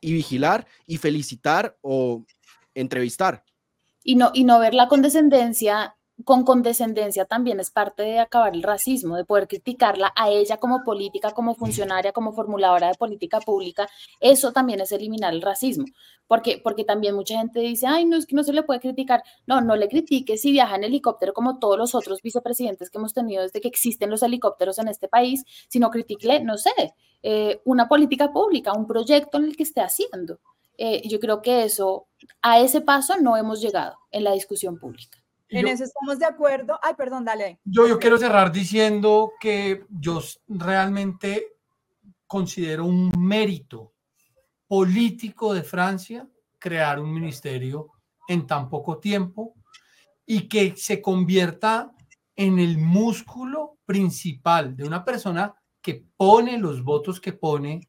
y 0.00 0.12
vigilar 0.12 0.66
y 0.86 0.98
felicitar 0.98 1.76
o 1.80 2.24
entrevistar. 2.74 3.44
Y 4.02 4.16
no, 4.16 4.30
y 4.32 4.44
no 4.44 4.58
ver 4.58 4.74
la 4.74 4.88
condescendencia 4.88 5.96
con 6.24 6.44
condescendencia 6.44 7.24
también 7.24 7.60
es 7.60 7.70
parte 7.70 8.02
de 8.02 8.18
acabar 8.18 8.54
el 8.54 8.62
racismo, 8.62 9.16
de 9.16 9.24
poder 9.24 9.48
criticarla 9.48 10.12
a 10.16 10.30
ella 10.30 10.56
como 10.58 10.82
política, 10.84 11.30
como 11.30 11.54
funcionaria, 11.54 12.12
como 12.12 12.32
formuladora 12.32 12.88
de 12.88 12.94
política 12.94 13.40
pública. 13.40 13.88
Eso 14.20 14.52
también 14.52 14.80
es 14.80 14.92
eliminar 14.92 15.32
el 15.32 15.42
racismo, 15.42 15.84
porque, 16.26 16.60
porque 16.62 16.84
también 16.84 17.14
mucha 17.14 17.38
gente 17.38 17.60
dice, 17.60 17.86
ay, 17.86 18.04
no 18.04 18.16
es 18.16 18.26
que 18.26 18.34
no 18.34 18.44
se 18.44 18.52
le 18.52 18.62
puede 18.62 18.80
criticar. 18.80 19.22
No, 19.46 19.60
no 19.60 19.76
le 19.76 19.88
critique 19.88 20.36
si 20.36 20.52
viaja 20.52 20.76
en 20.76 20.84
helicóptero 20.84 21.32
como 21.32 21.58
todos 21.58 21.78
los 21.78 21.94
otros 21.94 22.22
vicepresidentes 22.22 22.90
que 22.90 22.98
hemos 22.98 23.14
tenido 23.14 23.42
desde 23.42 23.60
que 23.60 23.68
existen 23.68 24.10
los 24.10 24.22
helicópteros 24.22 24.78
en 24.78 24.88
este 24.88 25.08
país, 25.08 25.44
sino 25.68 25.90
critique, 25.90 26.40
no 26.40 26.56
sé, 26.56 26.70
eh, 27.22 27.60
una 27.64 27.88
política 27.88 28.32
pública, 28.32 28.72
un 28.72 28.86
proyecto 28.86 29.38
en 29.38 29.44
el 29.44 29.56
que 29.56 29.62
esté 29.64 29.80
haciendo. 29.80 30.40
Eh, 30.78 31.06
yo 31.06 31.20
creo 31.20 31.42
que 31.42 31.64
eso, 31.64 32.06
a 32.40 32.58
ese 32.60 32.80
paso 32.80 33.14
no 33.20 33.36
hemos 33.36 33.60
llegado 33.60 33.98
en 34.10 34.24
la 34.24 34.32
discusión 34.32 34.78
pública. 34.78 35.19
En 35.50 35.66
Yo- 35.66 35.72
eso 35.72 35.84
estamos 35.84 36.18
de 36.18 36.26
acuerdo. 36.26 36.78
Ay, 36.82 36.94
perdón, 36.96 37.24
dale. 37.24 37.60
Yo, 37.64 37.86
yo 37.86 37.98
quiero 37.98 38.18
cerrar 38.18 38.52
diciendo 38.52 39.32
que 39.40 39.84
yo 39.88 40.20
realmente 40.48 41.56
considero 42.26 42.84
un 42.84 43.10
mérito 43.18 43.92
político 44.68 45.52
de 45.52 45.64
Francia 45.64 46.28
crear 46.58 47.00
un 47.00 47.12
ministerio 47.12 47.88
en 48.28 48.46
tan 48.46 48.68
poco 48.68 48.98
tiempo 48.98 49.54
y 50.24 50.46
que 50.48 50.76
se 50.76 51.02
convierta 51.02 51.90
en 52.36 52.60
el 52.60 52.78
músculo 52.78 53.78
principal 53.84 54.76
de 54.76 54.84
una 54.84 55.04
persona 55.04 55.52
que 55.82 56.04
pone 56.16 56.56
los 56.58 56.84
votos 56.84 57.20
que 57.20 57.32
pone 57.32 57.88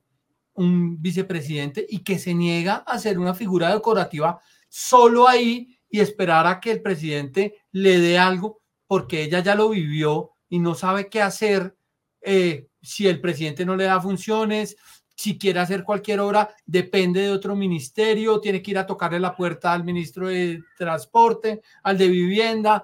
un 0.53 0.99
vicepresidente 0.99 1.86
y 1.88 1.99
que 1.99 2.18
se 2.18 2.34
niega 2.34 2.78
a 2.78 2.97
ser 2.97 3.20
una 3.20 3.36
figura 3.36 3.72
decorativa 3.72 4.39
solo 4.68 5.28
ahí 5.28 5.78
y 5.91 5.99
esperar 5.99 6.47
a 6.47 6.59
que 6.59 6.71
el 6.71 6.81
presidente 6.81 7.55
le 7.71 7.99
dé 7.99 8.17
algo 8.17 8.61
porque 8.87 9.23
ella 9.23 9.39
ya 9.41 9.55
lo 9.55 9.69
vivió 9.69 10.31
y 10.49 10.59
no 10.59 10.73
sabe 10.73 11.09
qué 11.09 11.21
hacer 11.21 11.75
eh, 12.21 12.67
si 12.81 13.07
el 13.07 13.21
presidente 13.21 13.65
no 13.65 13.75
le 13.75 13.83
da 13.85 14.01
funciones, 14.01 14.75
si 15.15 15.37
quiere 15.37 15.59
hacer 15.59 15.83
cualquier 15.83 16.19
obra, 16.19 16.49
depende 16.65 17.21
de 17.21 17.29
otro 17.29 17.55
ministerio, 17.55 18.39
tiene 18.39 18.61
que 18.61 18.71
ir 18.71 18.77
a 18.77 18.85
tocarle 18.87 19.19
la 19.19 19.35
puerta 19.35 19.71
al 19.71 19.83
ministro 19.83 20.27
de 20.27 20.63
Transporte, 20.77 21.61
al 21.83 21.97
de 21.97 22.07
Vivienda, 22.07 22.83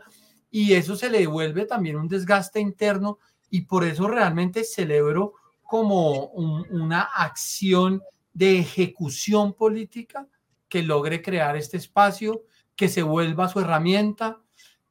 y 0.51 0.73
eso 0.73 0.95
se 0.95 1.09
le 1.09 1.19
devuelve 1.19 1.65
también 1.65 1.95
un 1.95 2.07
desgaste 2.07 2.59
interno 2.59 3.19
y 3.49 3.61
por 3.61 3.83
eso 3.85 4.07
realmente 4.07 4.63
celebro 4.63 5.33
como 5.63 6.27
un- 6.27 6.65
una 6.69 7.01
acción 7.01 8.01
de 8.33 8.59
ejecución 8.59 9.53
política 9.53 10.27
que 10.69 10.83
logre 10.83 11.21
crear 11.21 11.55
este 11.57 11.77
espacio, 11.77 12.43
que 12.77 12.87
se 12.87 13.01
vuelva 13.01 13.49
su 13.49 13.59
herramienta. 13.59 14.39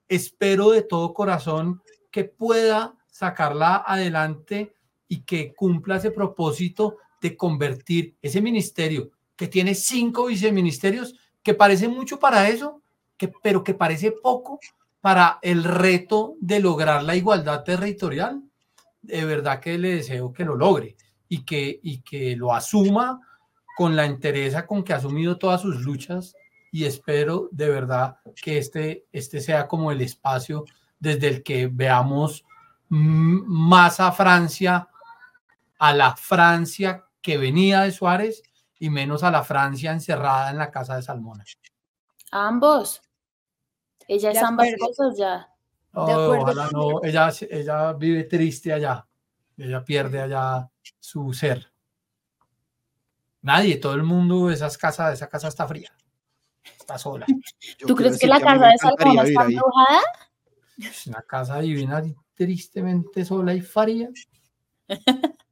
Espero 0.09 0.71
de 0.71 0.83
todo 0.83 1.15
corazón 1.15 1.83
que 2.11 2.25
pueda 2.25 2.95
sacarla 3.07 3.83
adelante 3.87 4.75
y 5.09 5.21
que 5.21 5.55
cumpla 5.55 5.97
ese 5.97 6.11
propósito 6.11 6.99
de 7.23 7.37
convertir 7.37 8.17
ese 8.21 8.43
ministerio 8.43 9.11
que 9.37 9.49
tiene 9.49 9.75
cinco 9.75 10.27
viceministerios, 10.27 11.15
que 11.43 11.55
parece 11.55 11.89
mucho 11.89 12.19
para 12.19 12.49
eso, 12.49 12.83
que, 13.17 13.29
pero 13.43 13.63
que 13.63 13.75
parece 13.75 14.13
poco 14.13 14.59
para 15.01 15.39
el 15.43 15.63
reto 15.63 16.35
de 16.41 16.61
lograr 16.61 17.05
la 17.05 17.15
igualdad 17.15 17.63
territorial. 17.63 18.43
De 19.03 19.25
verdad 19.25 19.61
que 19.61 19.79
le 19.79 19.97
deseo 19.97 20.33
que 20.33 20.45
lo 20.45 20.57
logre 20.57 20.97
y 21.29 21.45
que, 21.45 21.79
y 21.83 22.01
que 22.01 22.35
lo 22.35 22.53
asuma 22.53 23.21
con 23.77 23.95
la 23.95 24.07
entereza 24.07 24.67
con 24.67 24.83
que 24.83 24.95
ha 24.95 24.97
asumido 24.97 25.39
todas 25.39 25.61
sus 25.61 25.83
luchas 25.83 26.35
y 26.77 26.85
espero 26.85 27.49
de 27.53 27.71
verdad 27.71 28.19
que 28.35 28.59
este, 28.59 29.07
este 29.11 29.41
sea 29.41 29.67
como 29.67 29.91
el 29.91 30.03
espacio 30.03 30.67
desde 30.99 31.29
el 31.29 31.43
que 31.43 31.69
veamos 31.73 32.45
mm, 32.91 33.45
más 33.47 33.99
a 33.99 34.13
Francia, 34.13 34.87
a 35.79 35.95
la 35.95 36.15
Francia 36.17 37.07
que 37.23 37.39
venía 37.39 37.81
de 37.81 37.93
Suárez 37.93 38.43
y 38.79 38.91
menos 38.91 39.23
a 39.23 39.31
la 39.31 39.43
Francia 39.43 39.91
encerrada 39.91 40.51
en 40.51 40.59
la 40.59 40.71
casa 40.71 40.97
de 40.97 41.03
Salmona. 41.03 41.45
Ambos. 42.31 43.01
Ella 44.07 44.33
es 44.33 44.39
De 44.39 44.45
ambas 44.45 44.69
cosas 44.79 45.17
ya. 45.17 45.49
Oh, 45.95 46.03
acuerdo 46.03 46.43
ojalá 46.43 46.69
no, 46.75 47.03
ella, 47.03 47.33
ella 47.49 47.95
vive 47.95 48.25
triste 48.25 48.75
allá, 48.75 49.07
ella 49.57 49.83
pierde 49.83 50.21
allá 50.21 50.71
su 51.01 51.33
ser. 51.33 51.73
Nadie, 53.41 53.79
todo 53.79 53.95
el 53.95 54.03
mundo, 54.03 54.51
esas 54.51 54.77
casas, 54.77 55.15
esa 55.15 55.31
casa 55.31 55.49
está 55.49 55.67
fría, 55.67 55.91
está 56.79 56.99
sola. 56.99 57.27
Yo 57.79 57.87
¿Tú 57.87 57.95
crees 57.95 58.19
que 58.19 58.27
decir 58.27 58.29
la 58.29 58.41
casa 58.41 58.67
de 58.69 59.05
vivir 59.05 59.21
está 59.25 59.45
embrujada? 59.45 60.01
Es 60.79 61.07
una 61.07 61.23
casa 61.23 61.59
divina 61.61 62.03
tristemente 62.35 63.25
sola 63.25 63.55
y 63.55 63.61
fría. 63.61 64.11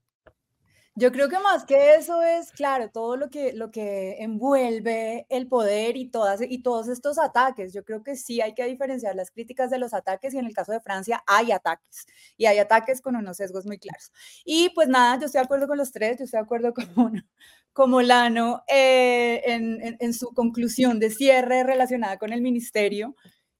Yo 0.96 1.10
creo 1.10 1.28
que 1.28 1.40
más 1.40 1.64
que 1.64 1.94
eso 1.96 2.22
es, 2.22 2.52
claro, 2.52 2.88
todo 2.88 3.16
lo 3.16 3.28
que, 3.28 3.52
lo 3.52 3.72
que 3.72 4.16
envuelve 4.22 5.26
el 5.28 5.48
poder 5.48 5.96
y, 5.96 6.08
todas, 6.08 6.40
y 6.48 6.62
todos 6.62 6.86
estos 6.88 7.18
ataques. 7.18 7.72
Yo 7.72 7.84
creo 7.84 8.04
que 8.04 8.14
sí 8.14 8.40
hay 8.40 8.54
que 8.54 8.64
diferenciar 8.64 9.16
las 9.16 9.32
críticas 9.32 9.70
de 9.70 9.78
los 9.78 9.92
ataques 9.92 10.34
y 10.34 10.38
en 10.38 10.46
el 10.46 10.54
caso 10.54 10.70
de 10.70 10.80
Francia 10.80 11.22
hay 11.26 11.50
ataques 11.50 12.06
y 12.36 12.46
hay 12.46 12.58
ataques 12.58 13.00
con 13.00 13.16
unos 13.16 13.38
sesgos 13.38 13.66
muy 13.66 13.78
claros. 13.78 14.12
Y 14.44 14.68
pues 14.70 14.86
nada, 14.88 15.18
yo 15.18 15.26
estoy 15.26 15.40
de 15.40 15.44
acuerdo 15.46 15.66
con 15.66 15.78
los 15.78 15.90
tres, 15.90 16.18
yo 16.18 16.24
estoy 16.26 16.38
de 16.38 16.44
acuerdo 16.44 16.72
con, 16.94 17.28
como 17.72 18.00
Lano 18.02 18.62
eh, 18.68 19.42
en, 19.46 19.80
en- 19.82 19.96
en 19.98 20.14
su 20.14 20.28
conclusión 20.32 21.00
de 21.00 21.10
cierre 21.10 21.64
relacionada 21.64 22.18
con 22.18 22.32
el 22.32 22.40
ministerio. 22.40 23.16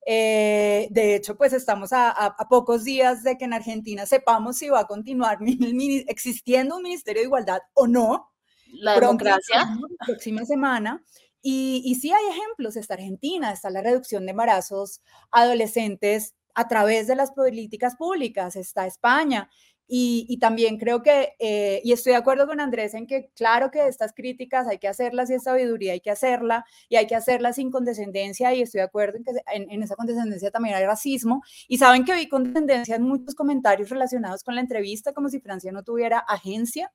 Eh, 0.06 0.88
de 0.90 1.14
hecho, 1.14 1.36
pues 1.36 1.52
estamos 1.52 1.92
a, 1.92 2.10
a- 2.10 2.34
a 2.38 2.48
pocos 2.48 2.84
días 2.84 3.22
de 3.22 3.38
que 3.38 3.44
en 3.46 3.52
Argentina 3.54 4.04
sepamos 4.06 4.58
si 4.58 4.68
va 4.68 4.80
a 4.80 4.86
continuar 4.86 5.38
mi- 5.40 6.04
existiendo 6.08 6.76
un 6.76 6.82
Ministerio 6.82 7.20
de 7.22 7.26
Igualdad 7.26 7.60
o 7.74 7.86
no. 7.86 8.30
La 8.72 8.96
Pronto, 8.96 9.24
democracia. 9.24 9.76
la 9.98 10.06
próxima 10.06 10.44
semana. 10.44 11.02
Y, 11.40 11.82
y 11.84 11.94
sí 11.96 12.10
hay 12.12 12.24
ejemplos, 12.30 12.76
está 12.76 12.94
Argentina, 12.94 13.52
está 13.52 13.70
la 13.70 13.82
reducción 13.82 14.24
de 14.24 14.30
embarazos 14.32 15.00
adolescentes 15.30 16.34
a 16.54 16.68
través 16.68 17.06
de 17.06 17.16
las 17.16 17.32
políticas 17.32 17.96
públicas, 17.96 18.56
está 18.56 18.86
España. 18.86 19.50
Y, 19.86 20.24
y 20.28 20.38
también 20.38 20.78
creo 20.78 21.02
que, 21.02 21.34
eh, 21.38 21.80
y 21.84 21.92
estoy 21.92 22.12
de 22.12 22.18
acuerdo 22.18 22.46
con 22.46 22.58
Andrés 22.60 22.94
en 22.94 23.06
que 23.06 23.30
claro 23.36 23.70
que 23.70 23.86
estas 23.86 24.14
críticas 24.14 24.66
hay 24.66 24.78
que 24.78 24.88
hacerlas 24.88 25.28
y 25.30 25.34
es 25.34 25.42
sabiduría 25.44 25.92
hay 25.92 26.00
que 26.00 26.10
hacerla 26.10 26.64
y 26.88 26.96
hay 26.96 27.06
que 27.06 27.14
hacerlas 27.14 27.56
sin 27.56 27.70
condescendencia 27.70 28.54
y 28.54 28.62
estoy 28.62 28.78
de 28.78 28.84
acuerdo 28.86 29.18
en 29.18 29.24
que 29.24 29.32
en, 29.52 29.70
en 29.70 29.82
esa 29.82 29.94
condescendencia 29.96 30.50
también 30.50 30.74
hay 30.76 30.86
racismo. 30.86 31.42
Y 31.68 31.78
saben 31.78 32.04
que 32.04 32.14
vi 32.14 32.28
condescendencia 32.28 32.96
en 32.96 33.02
muchos 33.02 33.34
comentarios 33.34 33.90
relacionados 33.90 34.42
con 34.42 34.54
la 34.54 34.62
entrevista, 34.62 35.12
como 35.12 35.28
si 35.28 35.40
Francia 35.40 35.70
no 35.72 35.82
tuviera 35.82 36.18
agencia 36.18 36.90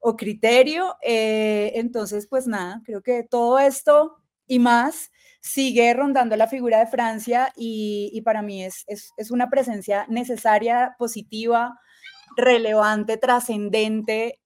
o 0.00 0.16
criterio. 0.16 0.96
eh, 1.02 1.72
entonces, 1.76 2.26
pues 2.28 2.46
nada, 2.46 2.82
creo 2.84 3.02
que 3.02 3.22
todo 3.24 3.58
esto 3.58 4.16
y 4.46 4.58
más 4.58 5.10
sigue 5.40 5.92
rondando 5.94 6.36
la 6.36 6.46
figura 6.48 6.78
de 6.78 6.86
Francia 6.86 7.52
y, 7.56 8.10
y 8.12 8.22
para 8.22 8.42
mí 8.42 8.64
es, 8.64 8.84
es, 8.86 9.10
es 9.16 9.30
una 9.30 9.50
presencia 9.50 10.06
necesaria, 10.08 10.94
positiva, 10.98 11.78
relevante, 12.36 13.16
trascendente 13.18 14.40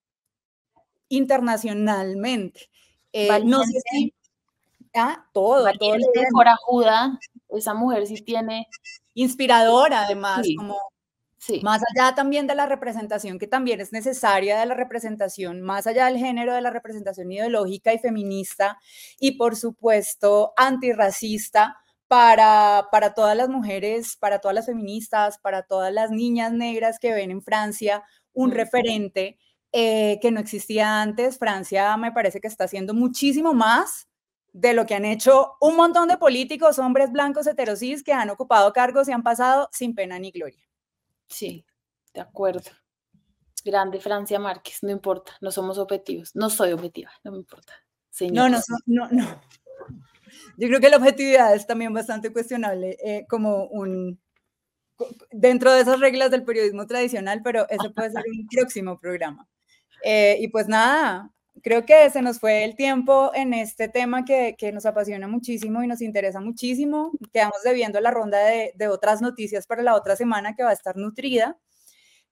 internacionalmente. 1.08 2.68
Eh, 3.12 3.40
no 3.44 3.62
sé 3.64 3.78
si... 3.90 4.14
Ah, 4.94 5.24
todo, 5.32 5.56
todo 5.56 5.64
Valiente, 5.64 6.08
tema. 6.14 6.28
corajuda. 6.32 7.18
Esa 7.50 7.74
mujer 7.74 8.06
sí 8.06 8.16
tiene. 8.22 8.66
inspiradora 9.14 10.02
además, 10.04 10.42
Sí. 10.46 10.54
como 10.56 10.78
Sí. 11.38 11.60
más 11.64 11.82
allá 11.96 12.14
también 12.14 12.46
de 12.46 12.54
la 12.54 12.66
representación 12.66 13.38
que 13.38 13.46
también 13.48 13.80
es 13.80 13.92
necesaria 13.92 14.58
de 14.58 14.66
la 14.66 14.74
representación, 14.74 15.60
más 15.62 15.86
allá 15.88 16.06
del 16.06 16.18
género, 16.18 16.54
de 16.54 16.60
la 16.62 16.70
representación 16.70 17.30
ideológica 17.32 17.92
y 17.92 17.98
feminista 17.98 18.78
y 19.20 19.32
por 19.32 19.56
supuesto 19.56 20.52
antirracista 20.56 21.78
para, 22.08 22.88
para 22.90 23.14
todas 23.14 23.36
las 23.36 23.48
mujeres, 23.48 24.16
para 24.16 24.40
todas 24.40 24.54
las 24.54 24.66
feministas, 24.66 25.38
para 25.38 25.62
todas 25.62 25.92
las 25.92 26.10
niñas 26.10 26.52
negras 26.52 26.98
que 26.98 27.12
ven 27.12 27.30
en 27.30 27.42
Francia 27.42 28.02
un 28.32 28.50
referente 28.50 29.38
eh, 29.72 30.18
que 30.20 30.30
no 30.30 30.40
existía 30.40 31.02
antes. 31.02 31.38
Francia 31.38 31.96
me 31.96 32.10
parece 32.10 32.40
que 32.40 32.48
está 32.48 32.64
haciendo 32.64 32.94
muchísimo 32.94 33.52
más 33.52 34.08
de 34.52 34.72
lo 34.72 34.86
que 34.86 34.94
han 34.94 35.04
hecho 35.04 35.56
un 35.60 35.76
montón 35.76 36.08
de 36.08 36.16
políticos, 36.16 36.78
hombres 36.78 37.12
blancos 37.12 37.46
heterosis, 37.46 38.02
que 38.02 38.12
han 38.12 38.30
ocupado 38.30 38.72
cargos 38.72 39.08
y 39.08 39.12
han 39.12 39.22
pasado 39.22 39.68
sin 39.70 39.94
pena 39.94 40.18
ni 40.18 40.30
gloria. 40.30 40.66
Sí, 41.28 41.64
de 42.14 42.22
acuerdo. 42.22 42.70
Grande 43.64 44.00
Francia 44.00 44.38
Márquez, 44.38 44.82
no 44.82 44.90
importa, 44.90 45.32
no 45.42 45.50
somos 45.50 45.78
objetivos. 45.78 46.34
No 46.34 46.48
soy 46.48 46.72
objetiva, 46.72 47.10
no 47.22 47.32
me 47.32 47.38
importa. 47.38 47.74
No, 48.32 48.48
no, 48.48 48.58
no, 48.58 48.78
no, 48.86 49.08
no. 49.10 49.40
Yo 50.56 50.68
creo 50.68 50.80
que 50.80 50.88
la 50.90 50.96
objetividad 50.98 51.54
es 51.54 51.66
también 51.66 51.92
bastante 51.92 52.32
cuestionable 52.32 52.96
eh, 53.04 53.26
como 53.28 53.64
un 53.66 54.18
dentro 55.30 55.72
de 55.72 55.82
esas 55.82 56.00
reglas 56.00 56.30
del 56.30 56.44
periodismo 56.44 56.86
tradicional, 56.86 57.40
pero 57.42 57.68
ese 57.68 57.90
puede 57.90 58.10
ser 58.10 58.24
un 58.30 58.46
próximo 58.48 58.98
programa. 58.98 59.48
Eh, 60.04 60.38
y 60.40 60.48
pues 60.48 60.68
nada, 60.68 61.30
creo 61.62 61.84
que 61.86 62.08
se 62.10 62.22
nos 62.22 62.40
fue 62.40 62.64
el 62.64 62.76
tiempo 62.76 63.30
en 63.34 63.54
este 63.54 63.88
tema 63.88 64.24
que, 64.24 64.56
que 64.58 64.72
nos 64.72 64.86
apasiona 64.86 65.28
muchísimo 65.28 65.82
y 65.82 65.86
nos 65.86 66.02
interesa 66.02 66.40
muchísimo. 66.40 67.12
Quedamos 67.32 67.62
debiendo 67.64 68.00
la 68.00 68.10
ronda 68.10 68.38
de, 68.44 68.72
de 68.74 68.88
otras 68.88 69.22
noticias 69.22 69.66
para 69.66 69.82
la 69.82 69.94
otra 69.94 70.16
semana 70.16 70.54
que 70.54 70.64
va 70.64 70.70
a 70.70 70.74
estar 70.74 70.96
nutrida. 70.96 71.58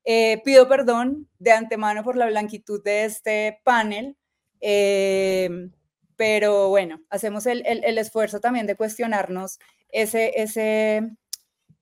Eh, 0.04 0.40
pido 0.44 0.68
perdón 0.68 1.28
de 1.38 1.52
antemano 1.52 2.04
por 2.04 2.16
la 2.16 2.26
blanquitud 2.26 2.82
de 2.82 3.04
este 3.06 3.60
panel. 3.64 4.16
eh, 4.60 5.68
pero 6.16 6.68
bueno, 6.68 7.00
hacemos 7.10 7.46
el, 7.46 7.64
el- 7.66 7.84
el 7.84 7.98
esfuerzo 7.98 8.40
también 8.40 8.66
de 8.66 8.74
cuestionarnos 8.76 9.58
ese, 9.90 10.32
ese, 10.40 11.02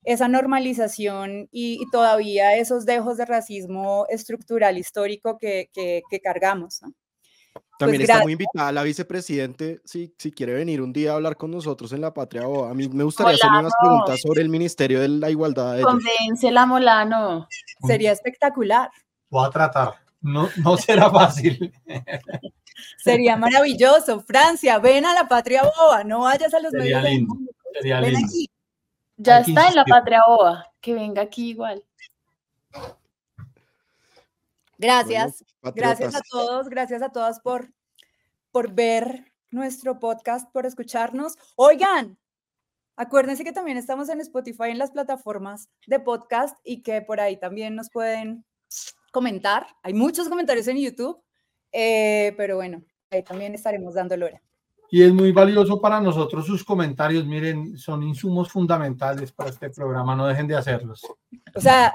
esa 0.03 0.27
normalización 0.27 1.47
y, 1.51 1.81
y 1.81 1.89
todavía 1.91 2.55
esos 2.55 2.85
dejos 2.85 3.17
de 3.17 3.25
racismo 3.25 4.05
estructural 4.09 4.77
histórico 4.77 5.37
que, 5.37 5.69
que- 5.73 6.01
que 6.09 6.19
cargamos. 6.19 6.81
¿no? 6.81 6.93
También 7.79 8.01
Pues 8.01 8.09
está 8.09 8.21
muy 8.23 8.33
invitada 8.33 8.71
la 8.71 8.83
vicepresidente, 8.83 9.79
si, 9.85 10.13
si 10.17 10.31
quiere 10.31 10.53
venir 10.53 10.81
un 10.81 10.93
día 10.93 11.11
a 11.11 11.15
hablar 11.15 11.35
con 11.37 11.51
nosotros 11.51 11.91
en 11.93 12.01
la 12.01 12.13
Patria 12.13 12.45
Boba. 12.45 12.69
A 12.71 12.73
mí 12.73 12.87
me 12.89 13.03
gustaría 13.03 13.33
hacerle 13.35 13.59
unas 13.59 13.73
Molano. 13.81 14.03
preguntas 14.05 14.21
sobre 14.21 14.41
el 14.41 14.49
Ministerio 14.49 15.01
de 15.01 15.07
la 15.09 15.29
Igualdad 15.29 15.75
de. 15.75 15.81
Convéncela, 15.81 16.65
Molano. 16.65 17.47
Sería 17.85 18.11
espectacular. 18.11 18.89
Voy 19.29 19.45
a 19.47 19.49
tratar. 19.49 19.93
No, 20.21 20.49
no 20.63 20.77
será 20.77 21.09
fácil. 21.09 21.73
Sería 22.97 23.35
maravilloso. 23.37 24.21
Francia, 24.21 24.79
ven 24.79 25.05
a 25.05 25.13
la 25.13 25.27
patria 25.27 25.63
boba, 25.63 26.03
no 26.03 26.21
vayas 26.21 26.53
a 26.53 26.59
los 26.59 26.71
Sería 26.71 27.01
medios 27.01 27.03
de 27.03 27.09
lindo, 27.09 27.33
comunicación, 27.33 27.73
sería 27.81 27.99
Ven 27.99 28.13
lindo. 28.13 28.27
aquí. 28.27 28.49
Ya 29.17 29.39
está 29.39 29.67
en 29.69 29.75
la 29.75 29.85
patria 29.85 30.23
boba. 30.27 30.71
Que 30.81 30.93
venga 30.93 31.21
aquí 31.21 31.49
igual. 31.49 31.83
Gracias. 34.77 35.43
Bueno, 35.61 35.75
Gracias 35.75 36.15
a 36.15 36.21
todos, 36.29 36.69
gracias 36.69 37.01
a 37.01 37.09
todas 37.09 37.39
por, 37.39 37.71
por 38.51 38.71
ver 38.73 39.31
nuestro 39.51 39.99
podcast, 39.99 40.51
por 40.51 40.65
escucharnos. 40.65 41.35
Oigan, 41.55 42.17
acuérdense 42.97 43.43
que 43.43 43.53
también 43.53 43.77
estamos 43.77 44.09
en 44.09 44.19
Spotify, 44.21 44.69
en 44.69 44.77
las 44.77 44.91
plataformas 44.91 45.69
de 45.87 45.99
podcast 45.99 46.57
y 46.63 46.83
que 46.83 47.01
por 47.01 47.19
ahí 47.21 47.37
también 47.37 47.75
nos 47.75 47.89
pueden 47.89 48.45
comentar. 49.11 49.65
Hay 49.81 49.93
muchos 49.93 50.27
comentarios 50.27 50.67
en 50.67 50.77
YouTube, 50.77 51.23
eh, 51.75 52.33
pero 52.37 52.55
bueno, 52.55 52.81
ahí 53.11 53.21
también 53.23 53.53
estaremos 53.53 53.93
dando 53.93 54.15
hora. 54.15 54.41
Y 54.89 55.03
es 55.03 55.11
muy 55.11 55.31
valioso 55.31 55.81
para 55.81 55.99
nosotros 55.99 56.45
sus 56.45 56.63
comentarios. 56.63 57.25
Miren, 57.25 57.77
son 57.77 58.03
insumos 58.03 58.49
fundamentales 58.49 59.31
para 59.31 59.49
este 59.49 59.69
programa. 59.69 60.15
No 60.15 60.27
dejen 60.27 60.47
de 60.47 60.55
hacerlos. 60.55 61.01
O 61.53 61.59
sea, 61.59 61.93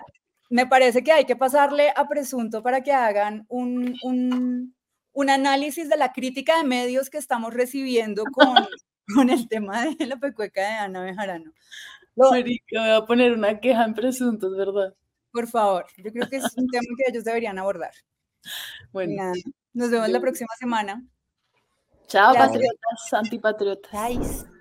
me 0.50 0.66
parece 0.66 1.02
que 1.02 1.12
hay 1.12 1.24
que 1.24 1.36
pasarle 1.36 1.90
a 1.96 2.06
Presunto 2.08 2.62
para 2.62 2.82
que 2.82 2.92
hagan 2.92 3.46
un, 3.48 3.96
un, 4.02 4.74
un 5.12 5.30
análisis 5.30 5.88
de 5.88 5.96
la 5.96 6.12
crítica 6.12 6.58
de 6.58 6.64
medios 6.64 7.08
que 7.08 7.18
estamos 7.18 7.54
recibiendo 7.54 8.24
con, 8.24 8.54
con 9.14 9.30
el 9.30 9.48
tema 9.48 9.86
de 9.86 10.06
la 10.06 10.16
pecueca 10.16 10.60
de 10.60 10.66
Ana 10.66 11.02
Bejarano. 11.04 11.52
Lo- 12.16 12.30
Marica, 12.32 12.80
voy 12.80 12.90
a 12.90 13.06
poner 13.06 13.32
una 13.32 13.60
queja 13.60 13.84
en 13.84 13.94
presuntos, 13.94 14.54
¿verdad? 14.56 14.92
por 15.32 15.46
favor, 15.46 15.86
yo 15.96 16.10
creo 16.12 16.28
que 16.28 16.36
es 16.38 16.56
un 16.56 16.66
tema 16.66 16.88
que 16.98 17.12
ellos 17.12 17.22
deberían 17.22 17.56
abordar. 17.56 17.92
Bueno, 18.92 19.14
nada, 19.16 19.32
nos 19.72 19.90
vemos 19.90 20.08
la 20.08 20.20
próxima 20.20 20.50
semana. 20.58 21.02
chao, 22.06 22.32
Gracias. 22.32 22.52
patriotas, 22.52 23.12
antipatriotas. 23.12 23.92
Bye. 23.92 24.59